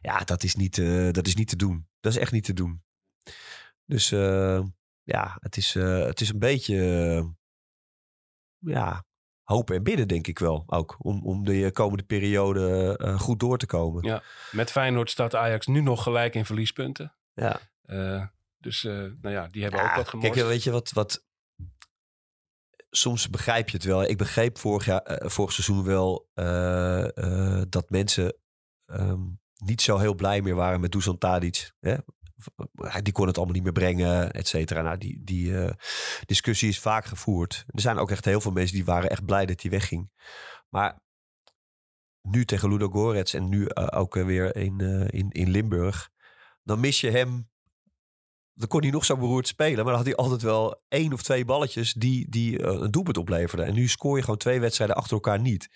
Ja, 0.00 0.18
dat 0.18 0.42
is 0.42 0.54
niet, 0.54 0.78
eh, 0.78 1.10
dat 1.10 1.26
is 1.26 1.34
niet 1.34 1.48
te 1.48 1.56
doen. 1.56 1.88
Dat 2.00 2.12
is 2.12 2.18
echt 2.18 2.32
niet 2.32 2.44
te 2.44 2.52
doen. 2.54 2.82
Dus 3.86 4.08
ja, 5.02 5.36
het 5.40 5.56
is, 5.56 5.74
het 5.74 6.20
is 6.20 6.28
een 6.28 6.38
beetje 6.38 7.34
ja, 8.60 9.04
hopen 9.50 9.76
en 9.76 9.82
bidden 9.82 10.08
denk 10.08 10.26
ik 10.26 10.38
wel 10.38 10.64
ook. 10.66 10.96
Om, 10.98 11.24
om 11.24 11.44
de 11.44 11.64
eh, 11.64 11.72
komende 11.72 12.02
periode 12.02 12.96
eh, 12.98 13.20
goed 13.20 13.40
door 13.40 13.58
te 13.58 13.66
komen. 13.66 14.04
Ja. 14.04 14.22
Met 14.50 14.70
Feyenoord 14.70 15.10
staat 15.10 15.34
Ajax 15.34 15.66
nu 15.66 15.80
nog 15.80 16.02
gelijk 16.02 16.34
in 16.34 16.44
verliespunten. 16.44 17.14
Ja. 17.34 17.60
Eh, 17.82 18.26
dus, 18.58 18.82
nou 18.82 19.30
ja, 19.30 19.48
die 19.48 19.62
hebben 19.62 19.80
Ja, 19.80 19.90
ook 19.90 19.96
wat 19.96 20.08
gemorst. 20.08 20.32
Kijk, 20.32 20.46
weet 20.46 20.62
je 20.62 20.70
wat, 20.70 20.90
wat... 20.90 21.24
Soms 22.90 23.30
begrijp 23.30 23.68
je 23.68 23.76
het 23.76 23.86
wel. 23.86 24.02
Ik 24.02 24.18
begreep 24.18 24.58
vorig, 24.58 24.84
jaar, 24.84 25.22
vorig 25.24 25.52
seizoen 25.52 25.84
wel 25.84 26.28
dat 27.68 27.90
mensen 27.90 28.36
ehm, 28.86 29.20
niet 29.56 29.82
zo 29.82 29.98
heel 29.98 30.14
blij 30.14 30.42
meer 30.42 30.54
waren 30.54 30.80
met 30.80 30.92
Dusan 30.92 31.18
Tadic. 31.18 31.72
Hè? 31.80 31.96
Hij- 32.74 33.02
Die 33.02 33.12
kon 33.12 33.26
het 33.26 33.36
allemaal 33.36 33.54
niet 33.54 33.62
meer 33.64 33.72
brengen, 33.72 34.30
et 34.32 34.48
cetera. 34.48 34.82
Nou, 34.82 34.98
die, 34.98 35.20
die 35.24 35.58
eh, 35.58 35.72
discussie 36.26 36.68
is 36.68 36.78
vaak 36.80 37.04
gevoerd. 37.04 37.64
Er 37.66 37.80
zijn 37.80 37.98
ook 37.98 38.10
echt 38.10 38.24
heel 38.24 38.40
veel 38.40 38.50
mensen 38.52 38.74
die 38.76 38.84
waren 38.84 39.10
echt 39.10 39.24
blij 39.24 39.46
dat 39.46 39.62
hij 39.62 39.70
wegging. 39.70 40.10
Maar 40.68 41.00
nu 42.22 42.44
tegen 42.44 42.68
Ludo 42.68 42.88
Gorets 42.88 43.34
en 43.34 43.48
nu 43.48 43.66
eh, 43.66 43.86
ook 44.00 44.16
eh, 44.16 44.24
weer 44.24 44.56
in, 44.56 44.80
eh, 44.80 45.20
in, 45.20 45.30
in 45.30 45.50
Limburg... 45.50 46.10
dan 46.62 46.80
mis 46.80 47.00
je 47.00 47.10
hem 47.10 47.48
dan 48.54 48.68
kon 48.68 48.80
hij 48.82 48.90
nog 48.90 49.04
zo 49.04 49.16
beroerd 49.16 49.46
spelen. 49.48 49.74
Maar 49.76 49.84
dan 49.84 49.94
had 49.94 50.04
hij 50.04 50.14
altijd 50.14 50.42
wel 50.42 50.82
één 50.88 51.12
of 51.12 51.22
twee 51.22 51.44
balletjes 51.44 51.92
die, 51.92 52.28
die 52.30 52.58
eh, 52.62 52.80
een 52.80 52.90
doelpunt 52.90 53.16
opleverden. 53.16 53.66
En 53.66 53.74
nu 53.74 53.88
scoor 53.88 54.16
je 54.16 54.22
gewoon 54.22 54.38
twee 54.38 54.60
wedstrijden 54.60 54.96
achter 54.96 55.12
elkaar 55.12 55.40
niet. 55.40 55.68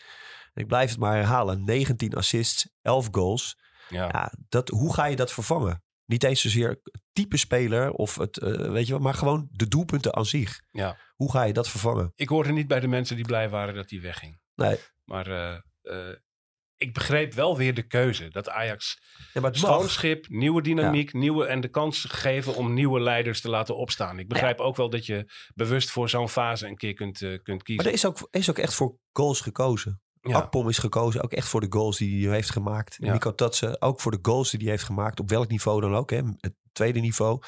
En 0.52 0.62
ik 0.62 0.66
blijf 0.68 0.90
het 0.90 0.98
maar 0.98 1.14
herhalen. 1.14 1.64
19 1.64 2.14
assists, 2.14 2.68
11 2.82 3.08
goals. 3.10 3.56
ja. 3.88 4.08
Ja, 4.12 4.32
dat, 4.48 4.68
hoe 4.68 4.94
ga 4.94 5.04
je 5.04 5.16
dat 5.16 5.32
vervangen? 5.32 5.82
Niet 6.06 6.24
eens 6.24 6.40
zozeer 6.40 6.68
het 6.68 7.02
type 7.12 7.36
speler 7.36 7.90
of 7.90 8.16
het, 8.16 8.38
eh, 8.38 8.70
weet 8.70 8.86
je 8.86 8.92
wat, 8.92 9.02
maar 9.02 9.14
gewoon 9.14 9.48
de 9.50 9.68
doelpunten 9.68 10.14
aan 10.14 10.26
zich. 10.26 10.60
Ja. 10.70 10.98
Hoe 11.14 11.30
ga 11.30 11.42
je 11.42 11.52
dat 11.52 11.68
vervangen? 11.68 12.12
Ik 12.14 12.28
hoorde 12.28 12.52
niet 12.52 12.66
bij 12.66 12.80
de 12.80 12.88
mensen 12.88 13.16
die 13.16 13.24
blij 13.24 13.48
waren 13.48 13.74
dat 13.74 13.90
hij 13.90 14.00
wegging. 14.00 14.40
Nee. 14.54 14.78
Maar 15.04 15.26
eh, 15.26 15.54
eh, 15.82 16.16
ik 16.76 16.94
begreep 16.94 17.32
wel 17.32 17.56
weer 17.56 17.74
de 17.74 17.86
keuze. 17.86 18.28
Dat 18.28 18.48
Ajax 18.48 18.98
Ja, 19.32 19.40
maar 19.40 19.50
het 19.50 19.58
schoon 19.58 19.88
schip, 19.88 20.28
nieuwe 20.28 20.62
dynamiek, 20.62 21.12
nieuwe 21.12 21.46
en 21.46 21.60
de 21.60 21.68
kans 21.68 22.04
geven 22.08 22.54
om 22.54 22.74
nieuwe 22.74 23.00
leiders 23.00 23.40
te 23.40 23.48
laten 23.48 23.76
opstaan. 23.76 24.18
Ik 24.18 24.28
begrijp 24.28 24.60
ook 24.60 24.76
wel 24.76 24.90
dat 24.90 25.06
je 25.06 25.32
bewust 25.54 25.90
voor 25.90 26.08
zo'n 26.08 26.28
fase 26.28 26.66
een 26.66 26.76
keer 26.76 26.94
kunt, 26.94 27.18
kunt 27.18 27.46
Maar 27.46 27.56
kiezen. 27.56 27.84
er 27.86 27.92
is 27.92 28.06
ook, 28.06 28.28
is 28.30 28.50
ook 28.50 28.58
echt 28.58 28.74
voor 28.74 28.98
goals 29.12 29.40
gekozen. 29.40 30.02
Ja. 30.26 30.36
Akpom 30.36 30.68
is 30.68 30.78
gekozen 30.78 31.22
ook 31.22 31.32
echt 31.32 31.48
voor 31.48 31.60
de 31.60 31.66
goals 31.70 31.98
die 31.98 32.26
hij 32.26 32.34
heeft 32.34 32.50
gemaakt. 32.50 32.96
Ja. 33.00 33.12
Nico 33.12 33.34
Tatsen 33.34 33.82
ook 33.82 34.00
voor 34.00 34.12
de 34.12 34.18
goals 34.22 34.50
die 34.50 34.60
hij 34.60 34.70
heeft 34.70 34.82
gemaakt. 34.84 35.20
Op 35.20 35.28
welk 35.30 35.48
niveau 35.48 35.80
dan 35.80 35.94
ook. 35.94 36.10
Hè? 36.10 36.20
Het 36.40 36.54
tweede 36.72 37.00
niveau. 37.00 37.40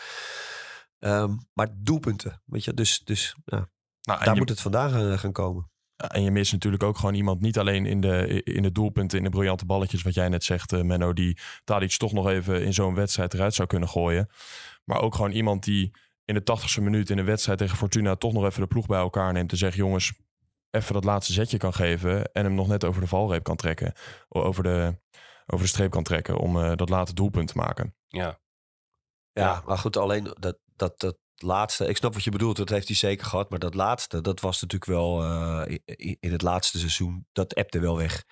Ehm, 0.98 1.36
maar 1.52 1.68
doelpunten. 1.76 2.42
Weet 2.44 2.64
je? 2.64 2.74
Dus, 2.74 3.00
dus 3.04 3.36
ja, 3.44 3.68
nou, 4.02 4.24
daar 4.24 4.32
je- 4.32 4.40
moet 4.40 4.48
het 4.48 4.60
vandaan 4.60 4.90
gaan, 4.90 5.18
gaan 5.18 5.32
komen. 5.32 5.70
En 5.96 6.22
je 6.22 6.30
mist 6.30 6.52
natuurlijk 6.52 6.82
ook 6.82 6.98
gewoon 6.98 7.14
iemand, 7.14 7.40
niet 7.40 7.58
alleen 7.58 7.86
in 7.86 8.00
de, 8.00 8.42
in 8.42 8.62
de 8.62 8.72
doelpunten, 8.72 9.18
in 9.18 9.24
de 9.24 9.30
briljante 9.30 9.66
balletjes, 9.66 10.02
wat 10.02 10.14
jij 10.14 10.28
net 10.28 10.44
zegt, 10.44 10.72
eh, 10.72 10.80
Menno, 10.82 11.12
die 11.12 11.38
Tadic 11.64 11.96
toch 11.96 12.12
nog 12.12 12.28
even 12.28 12.64
in 12.64 12.74
zo'n 12.74 12.94
wedstrijd 12.94 13.34
eruit 13.34 13.54
zou 13.54 13.68
kunnen 13.68 13.88
gooien. 13.88 14.28
Maar 14.84 15.00
ook 15.00 15.14
gewoon 15.14 15.30
iemand 15.30 15.64
die 15.64 15.90
in 16.24 16.34
de 16.34 16.42
tachtigste 16.42 16.80
minuut 16.80 17.10
in 17.10 17.18
een 17.18 17.24
wedstrijd 17.24 17.58
tegen 17.58 17.76
Fortuna 17.76 18.16
toch 18.16 18.32
nog 18.32 18.44
even 18.44 18.60
de 18.60 18.66
ploeg 18.66 18.86
bij 18.86 18.98
elkaar 18.98 19.32
neemt 19.32 19.50
en 19.50 19.58
zegt, 19.58 19.76
jongens, 19.76 20.12
even 20.70 20.94
dat 20.94 21.04
laatste 21.04 21.32
zetje 21.32 21.58
kan 21.58 21.74
geven 21.74 22.32
en 22.32 22.44
hem 22.44 22.54
nog 22.54 22.68
net 22.68 22.84
over 22.84 23.00
de 23.00 23.06
valreep 23.06 23.42
kan 23.42 23.56
trekken. 23.56 23.92
Over 24.28 24.62
de, 24.62 24.98
over 25.46 25.64
de 25.64 25.70
streep 25.72 25.90
kan 25.90 26.02
trekken 26.02 26.38
om 26.38 26.62
eh, 26.62 26.76
dat 26.76 26.88
late 26.88 27.14
doelpunt 27.14 27.48
te 27.48 27.56
maken. 27.56 27.94
Ja. 28.06 28.40
Ja, 29.32 29.62
maar 29.66 29.78
goed, 29.78 29.96
alleen 29.96 30.34
dat, 30.38 30.58
dat, 30.76 31.00
dat 31.00 31.16
laatste, 31.36 31.86
ik 31.86 31.96
snap 31.96 32.14
wat 32.14 32.24
je 32.24 32.30
bedoelt, 32.30 32.56
dat 32.56 32.68
heeft 32.68 32.86
hij 32.86 32.96
zeker 32.96 33.26
gehad. 33.26 33.50
Maar 33.50 33.58
dat 33.58 33.74
laatste, 33.74 34.20
dat 34.20 34.40
was 34.40 34.60
natuurlijk 34.60 34.90
wel 34.90 35.22
eh, 35.22 35.78
in, 35.84 36.16
in 36.20 36.32
het 36.32 36.42
laatste 36.42 36.78
seizoen, 36.78 37.26
dat 37.32 37.54
appte 37.54 37.78
wel 37.78 37.96
weg. 37.96 38.24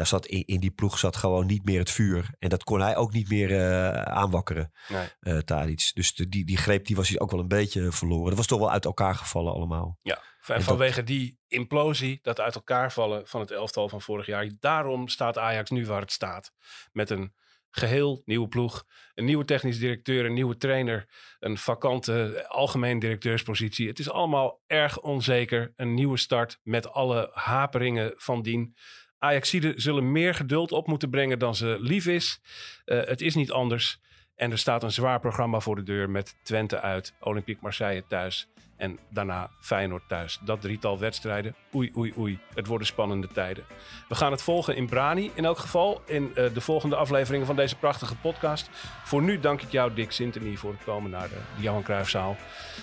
Daar 0.00 0.08
zat 0.08 0.26
in, 0.26 0.44
in 0.46 0.60
die 0.60 0.70
ploeg 0.70 0.98
zat 0.98 1.16
gewoon 1.16 1.46
niet 1.46 1.64
meer 1.64 1.78
het 1.78 1.90
vuur. 1.90 2.34
En 2.38 2.48
dat 2.48 2.64
kon 2.64 2.80
hij 2.80 2.96
ook 2.96 3.12
niet 3.12 3.28
meer 3.28 3.50
eh, 3.56 4.02
aanwakkeren, 4.02 4.72
Nee. 5.20 5.44
Tadic. 5.44 5.90
Dus 5.94 6.14
de, 6.14 6.28
die, 6.28 6.44
die 6.44 6.56
greep 6.56 6.86
die 6.86 6.96
was 6.96 7.08
hij 7.08 7.18
ook 7.20 7.30
wel 7.30 7.40
een 7.40 7.48
beetje 7.48 7.92
verloren. 7.92 8.28
Dat 8.28 8.36
was 8.36 8.46
toch 8.46 8.58
wel 8.58 8.70
uit 8.70 8.84
elkaar 8.84 9.14
gevallen 9.14 9.52
allemaal. 9.52 9.98
Ja, 10.02 10.14
en 10.16 10.54
dat- 10.54 10.62
vanwege 10.62 11.02
die 11.02 11.38
implosie, 11.46 12.18
dat 12.22 12.40
uit 12.40 12.54
elkaar 12.54 12.92
vallen 12.92 13.26
van 13.26 13.40
het 13.40 13.50
elftal 13.50 13.88
van 13.88 14.00
vorig 14.00 14.26
jaar. 14.26 14.50
Daarom 14.60 15.08
staat 15.08 15.38
Ajax 15.38 15.70
nu 15.70 15.86
waar 15.86 16.00
het 16.00 16.12
staat. 16.12 16.52
Met 16.92 17.10
een 17.10 17.34
geheel 17.70 18.22
nieuwe 18.24 18.48
ploeg, 18.48 18.84
een 19.14 19.24
nieuwe 19.24 19.44
technisch 19.44 19.78
directeur, 19.78 20.24
een 20.24 20.34
nieuwe 20.34 20.56
trainer, 20.56 21.08
een 21.38 21.58
vakante 21.58 22.44
algemeen 22.48 22.98
directeurspositie. 22.98 23.88
Het 23.88 23.98
is 23.98 24.10
allemaal 24.10 24.60
erg 24.66 25.00
onzeker. 25.00 25.72
Een 25.76 25.94
nieuwe 25.94 26.18
start 26.18 26.58
met 26.62 26.88
alle 26.92 27.30
haperingen 27.32 28.12
van 28.16 28.42
dien. 28.42 28.76
Ajaxiden 29.22 29.80
zullen 29.80 30.12
meer 30.12 30.34
geduld 30.34 30.72
op 30.72 30.86
moeten 30.86 31.10
brengen 31.10 31.38
dan 31.38 31.54
ze 31.54 31.76
lief 31.80 32.06
is. 32.06 32.40
Eh, 32.84 33.04
het 33.04 33.20
is 33.20 33.34
niet 33.34 33.50
anders. 33.50 34.00
En 34.36 34.50
er 34.50 34.58
staat 34.58 34.82
een 34.82 34.92
zwaar 34.92 35.20
programma 35.20 35.60
voor 35.60 35.76
de 35.76 35.82
deur 35.82 36.10
met 36.10 36.36
Twente 36.42 36.80
uit, 36.80 37.14
Olympique 37.20 37.62
Marseille 37.62 38.04
thuis 38.08 38.48
en 38.80 38.98
daarna 39.08 39.50
Feyenoord 39.60 40.02
thuis. 40.08 40.38
Dat 40.44 40.60
drietal 40.60 40.98
wedstrijden. 40.98 41.54
Oei, 41.74 41.92
oei, 41.96 42.12
oei. 42.18 42.38
Het 42.54 42.66
worden 42.66 42.86
spannende 42.86 43.28
tijden. 43.28 43.64
We 44.08 44.14
gaan 44.14 44.30
het 44.30 44.42
volgen 44.42 44.76
in 44.76 44.86
Brani 44.86 45.30
in 45.34 45.44
elk 45.44 45.58
geval. 45.58 46.02
In 46.06 46.30
eh, 46.34 46.54
de 46.54 46.60
volgende 46.60 46.96
afleveringen 46.96 47.46
van 47.46 47.56
deze 47.56 47.76
prachtige 47.76 48.16
podcast. 48.16 48.70
Voor 49.04 49.22
nu 49.22 49.40
dank 49.40 49.62
ik 49.62 49.70
jou, 49.70 49.94
Dick 49.94 50.10
Sintony, 50.10 50.56
voor 50.56 50.72
het 50.72 50.84
komen 50.84 51.10
naar 51.10 51.28
de, 51.28 51.38
de 51.56 51.62
Johan 51.62 51.82
Cruijffzaal 51.82 52.36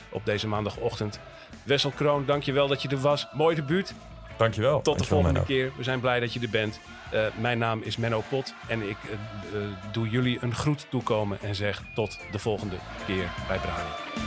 op 0.09 0.25
deze 0.25 0.47
maandagochtend. 0.47 1.19
Wessel 1.63 1.91
Kroon, 1.91 2.25
dank 2.25 2.43
je 2.43 2.51
wel 2.51 2.67
dat 2.67 2.81
je 2.81 2.89
er 2.89 2.97
was. 2.97 3.27
Mooi 3.33 3.55
debuut. 3.55 3.93
Dankjewel. 4.37 4.81
Tot 4.81 4.97
de 4.97 5.03
volgende 5.03 5.33
Menno. 5.33 5.47
keer. 5.47 5.71
We 5.77 5.83
zijn 5.83 5.99
blij 5.99 6.19
dat 6.19 6.33
je 6.33 6.39
er 6.39 6.49
bent. 6.49 6.79
Eh, 7.11 7.25
mijn 7.39 7.57
naam 7.57 7.81
is 7.83 7.97
Menno 7.97 8.23
Pot 8.29 8.53
en 8.67 8.89
ik 8.89 8.97
eh, 9.03 9.11
eh, 9.61 9.67
doe 9.91 10.09
jullie 10.09 10.37
een 10.41 10.55
groet 10.55 10.85
toekomen 10.89 11.37
en 11.41 11.55
zeg 11.55 11.83
tot 11.93 12.19
de 12.31 12.39
volgende 12.39 12.75
keer 13.05 13.29
bij 13.47 13.57
Brani. 13.57 14.26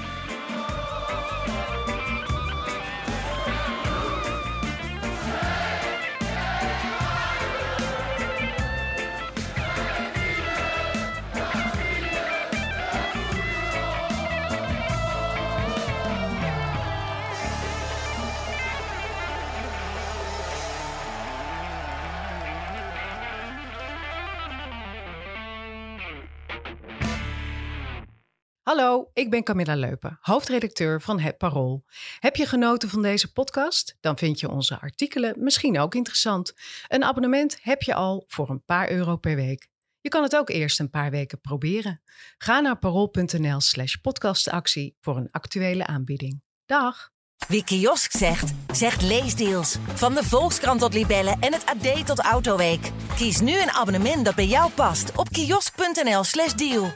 Ik 29.20 29.30
ben 29.30 29.44
Camilla 29.44 29.74
Leupen, 29.76 30.18
hoofdredacteur 30.20 31.00
van 31.00 31.20
Het 31.20 31.38
Parool. 31.38 31.84
Heb 32.18 32.36
je 32.36 32.46
genoten 32.46 32.88
van 32.88 33.02
deze 33.02 33.32
podcast? 33.32 33.96
Dan 34.00 34.18
vind 34.18 34.40
je 34.40 34.50
onze 34.50 34.80
artikelen 34.80 35.34
misschien 35.38 35.78
ook 35.78 35.94
interessant. 35.94 36.54
Een 36.88 37.04
abonnement 37.04 37.58
heb 37.62 37.82
je 37.82 37.94
al 37.94 38.24
voor 38.26 38.50
een 38.50 38.64
paar 38.64 38.90
euro 38.90 39.16
per 39.16 39.36
week. 39.36 39.68
Je 40.00 40.08
kan 40.08 40.22
het 40.22 40.36
ook 40.36 40.50
eerst 40.50 40.80
een 40.80 40.90
paar 40.90 41.10
weken 41.10 41.40
proberen. 41.40 42.02
Ga 42.38 42.60
naar 42.60 42.78
parool.nl 42.78 43.60
slash 43.60 43.94
podcastactie 43.94 44.96
voor 45.00 45.16
een 45.16 45.30
actuele 45.30 45.86
aanbieding. 45.86 46.42
Dag! 46.66 47.10
Wie 47.48 47.64
kiosk 47.64 48.12
zegt, 48.12 48.52
zegt 48.72 49.02
leesdeals. 49.02 49.76
Van 49.94 50.14
de 50.14 50.24
Volkskrant 50.24 50.80
tot 50.80 50.94
Libellen 50.94 51.36
en 51.40 51.52
het 51.52 51.66
AD 51.66 52.06
tot 52.06 52.18
Autoweek. 52.18 52.90
Kies 53.16 53.40
nu 53.40 53.60
een 53.60 53.70
abonnement 53.70 54.24
dat 54.24 54.34
bij 54.34 54.46
jou 54.46 54.70
past 54.70 55.16
op 55.16 55.28
kiosk.nl/slash 55.28 56.54
deal. 56.54 56.92